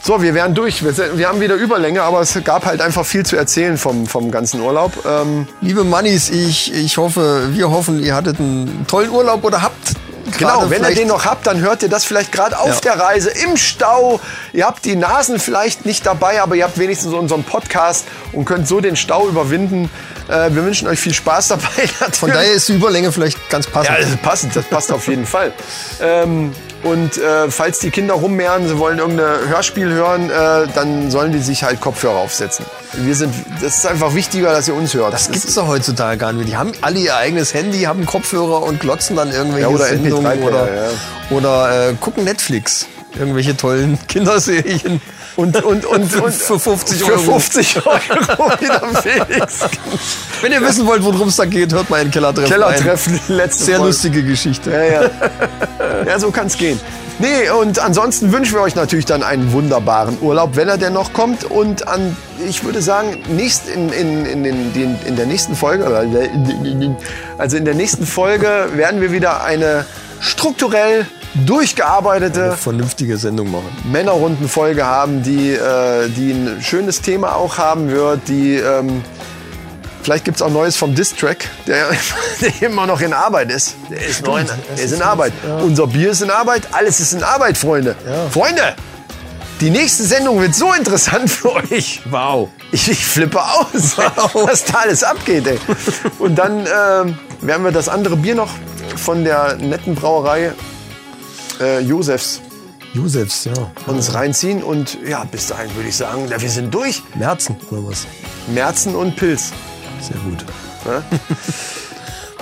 [0.06, 0.84] So, wir wären durch.
[0.84, 4.30] Wir, wir haben wieder Überlänge, aber es gab halt einfach viel zu erzählen vom, vom
[4.30, 4.92] ganzen Urlaub.
[5.04, 9.94] Ähm, Liebe Mannis, ich, ich hoffe, wir hoffen, ihr hattet einen tollen Urlaub oder habt
[10.38, 12.94] Genau, wenn ihr den noch habt, dann hört ihr das vielleicht gerade auf Ja.
[12.94, 14.20] der Reise im Stau.
[14.52, 18.66] Ihr habt die Nasen vielleicht nicht dabei, aber ihr habt wenigstens unseren Podcast und könnt
[18.68, 19.88] so den Stau überwinden.
[20.28, 21.86] Äh, wir wünschen euch viel Spaß dabei.
[22.12, 23.98] Von daher ist die Überlänge vielleicht ganz passend.
[23.98, 25.52] ja, das passend, das passt auf jeden Fall.
[26.00, 31.32] Ähm, und äh, falls die Kinder rummehren, sie wollen irgendein Hörspiel hören, äh, dann sollen
[31.32, 32.64] die sich halt Kopfhörer aufsetzen.
[32.92, 35.12] Wir sind, das ist einfach wichtiger, dass ihr uns hört.
[35.12, 36.46] Das gibt's doch heutzutage gar nicht mehr.
[36.46, 40.26] Die haben alle ihr eigenes Handy, haben Kopfhörer und glotzen dann irgendwelche Ja, oder Sendungen
[40.26, 40.90] MP3 oder, Player,
[41.30, 42.86] oder äh, gucken Netflix.
[43.18, 45.00] Irgendwelche tollen Kinderserien.
[45.36, 47.38] Und, und, und, und Für 50 für Euro.
[47.38, 49.60] 50 Euro wieder Felix.
[50.40, 53.76] Wenn ihr wissen wollt, worum es da geht, hört mal in Kellertreffen Kellertreffen, letzte Sehr
[53.76, 53.90] Folge.
[53.90, 54.70] lustige Geschichte.
[54.70, 55.10] Ja, ja.
[56.06, 56.80] ja so kann's gehen.
[57.18, 61.14] Nee, und ansonsten wünschen wir euch natürlich dann einen wunderbaren Urlaub, wenn er denn noch
[61.14, 61.44] kommt.
[61.44, 62.14] Und an,
[62.46, 65.86] ich würde sagen, nächst in, in, in, den, in der nächsten Folge,
[67.38, 69.86] also in der nächsten Folge werden wir wieder eine
[70.20, 71.06] strukturell
[71.44, 73.68] durchgearbeitete Vernünftige Sendung machen.
[73.90, 79.02] Männerrundenfolge haben, die, äh, die ein schönes Thema auch haben wird, die ähm,
[80.02, 81.88] vielleicht gibt es auch Neues vom Distrack, der,
[82.40, 83.76] der immer noch in Arbeit ist.
[83.90, 85.32] Der ist in, der ist in Arbeit.
[85.62, 87.96] Unser Bier ist in Arbeit, alles ist in Arbeit, Freunde.
[88.30, 88.74] Freunde!
[89.60, 92.02] Die nächste Sendung wird so interessant für euch.
[92.10, 92.50] Wow.
[92.72, 93.96] Ich, ich flippe aus,
[94.34, 95.46] was da alles abgeht.
[95.46, 95.58] Ey.
[96.18, 98.50] Und dann ähm, werden wir das andere Bier noch
[98.96, 100.52] von der netten Brauerei
[101.60, 102.40] äh, Josefs
[102.94, 103.52] Josefs, ja.
[103.86, 104.62] uns reinziehen.
[104.62, 107.02] Und ja, bis dahin würde ich sagen, na, wir sind durch.
[107.14, 108.06] Merzen oder was?
[108.48, 109.52] Merzen und Pilz.
[110.00, 110.44] Sehr gut.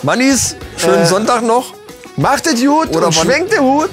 [0.03, 1.75] Mannis, schönen Äh, Sonntag noch,
[2.17, 3.91] Macht es gut Oder schwenkt den Hut.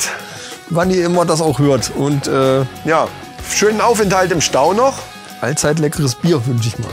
[0.69, 1.91] wann ihr immer das auch hört.
[1.95, 3.07] Und äh, Ja,
[3.49, 4.99] schönen Aufenthalt im Stau noch.
[5.41, 6.91] allzeit leckeres Bier wünsche ich mal.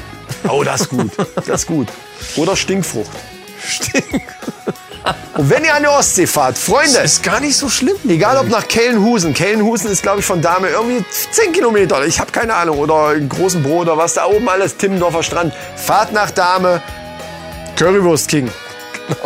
[0.49, 1.11] Oh, das ist gut.
[1.35, 1.89] Das ist gut.
[2.37, 3.11] Oder Stinkfrucht.
[3.67, 4.23] Stink.
[5.37, 7.97] Und wenn ihr an die Ostsee fahrt, Freunde, Ist gar nicht so schlimm.
[8.09, 9.35] egal ob nach Kellenhusen.
[9.35, 12.05] Kellenhusen ist, glaube ich, von Dame irgendwie 10 Kilometer.
[12.07, 12.79] Ich habe keine Ahnung.
[12.79, 14.77] Oder in großen Brot oder was da oben alles.
[14.77, 15.53] Timmendorfer Strand.
[15.77, 16.83] Fahrt nach Dame.
[17.77, 18.51] Currywurst King.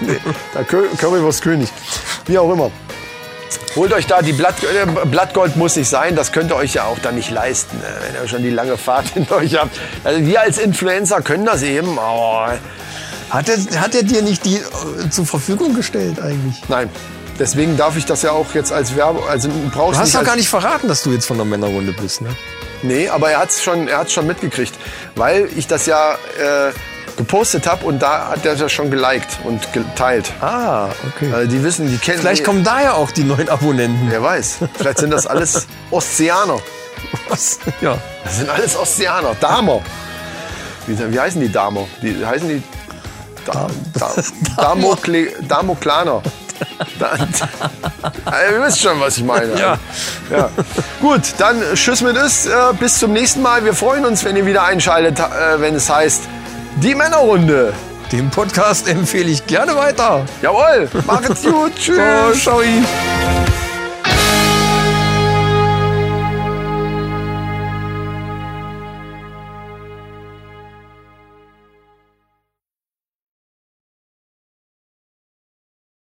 [0.00, 0.18] Nee,
[0.54, 1.68] der Cur Currywurst König.
[2.26, 2.70] Wie auch immer.
[3.76, 6.84] Holt euch da die Blatt, äh, Blattgold muss nicht sein, das könnt ihr euch ja
[6.84, 9.78] auch dann nicht leisten, äh, wenn ihr schon die lange Fahrt hinter euch habt.
[10.04, 12.58] Also wir als Influencer können das eben, aber
[13.30, 16.62] Hat er, hat er dir nicht die äh, zur Verfügung gestellt eigentlich?
[16.68, 16.90] nein.
[17.38, 20.36] Deswegen darf ich das ja auch jetzt als Werbung, also brauchst Du hast doch gar
[20.36, 22.28] nicht verraten, dass du jetzt von der Männerrunde bist, ne?
[22.82, 24.74] Nee, aber er hat es schon, er hat's schon mitgekriegt,
[25.14, 26.70] weil ich das ja äh,
[27.16, 30.30] gepostet habe und da hat er das schon geliked und geteilt.
[30.42, 31.32] Ah, okay.
[31.32, 34.10] Also die wissen, die kennen Vielleicht kommen da ja auch die neuen Abonnenten.
[34.10, 36.58] Wer weiß, vielleicht sind das alles Osteaner.
[37.28, 37.58] Was?
[37.80, 37.96] Ja.
[38.22, 39.34] Das sind alles Osteaner.
[39.40, 39.80] Damer.
[40.86, 41.86] Wie, wie heißen die Damer?
[42.02, 42.62] Die heißen die
[43.46, 43.66] da,
[43.98, 44.10] da,
[44.56, 46.22] Damokle, Damoklaner.
[46.98, 47.12] Da,
[48.24, 49.58] Also, ihr wisst schon, was ich meine.
[49.58, 49.78] Ja.
[50.30, 50.50] ja.
[51.00, 52.46] Gut, dann Tschüss mit ist.
[52.46, 53.64] Äh, bis zum nächsten Mal.
[53.64, 56.22] Wir freuen uns, wenn ihr wieder einschaltet, äh, wenn es heißt
[56.76, 57.72] Die Männerrunde.
[58.12, 60.26] Den Podcast empfehle ich gerne weiter.
[60.42, 61.72] Jawohl, macht's gut.
[61.78, 61.96] Tschüss.
[62.44, 62.60] So, ciao.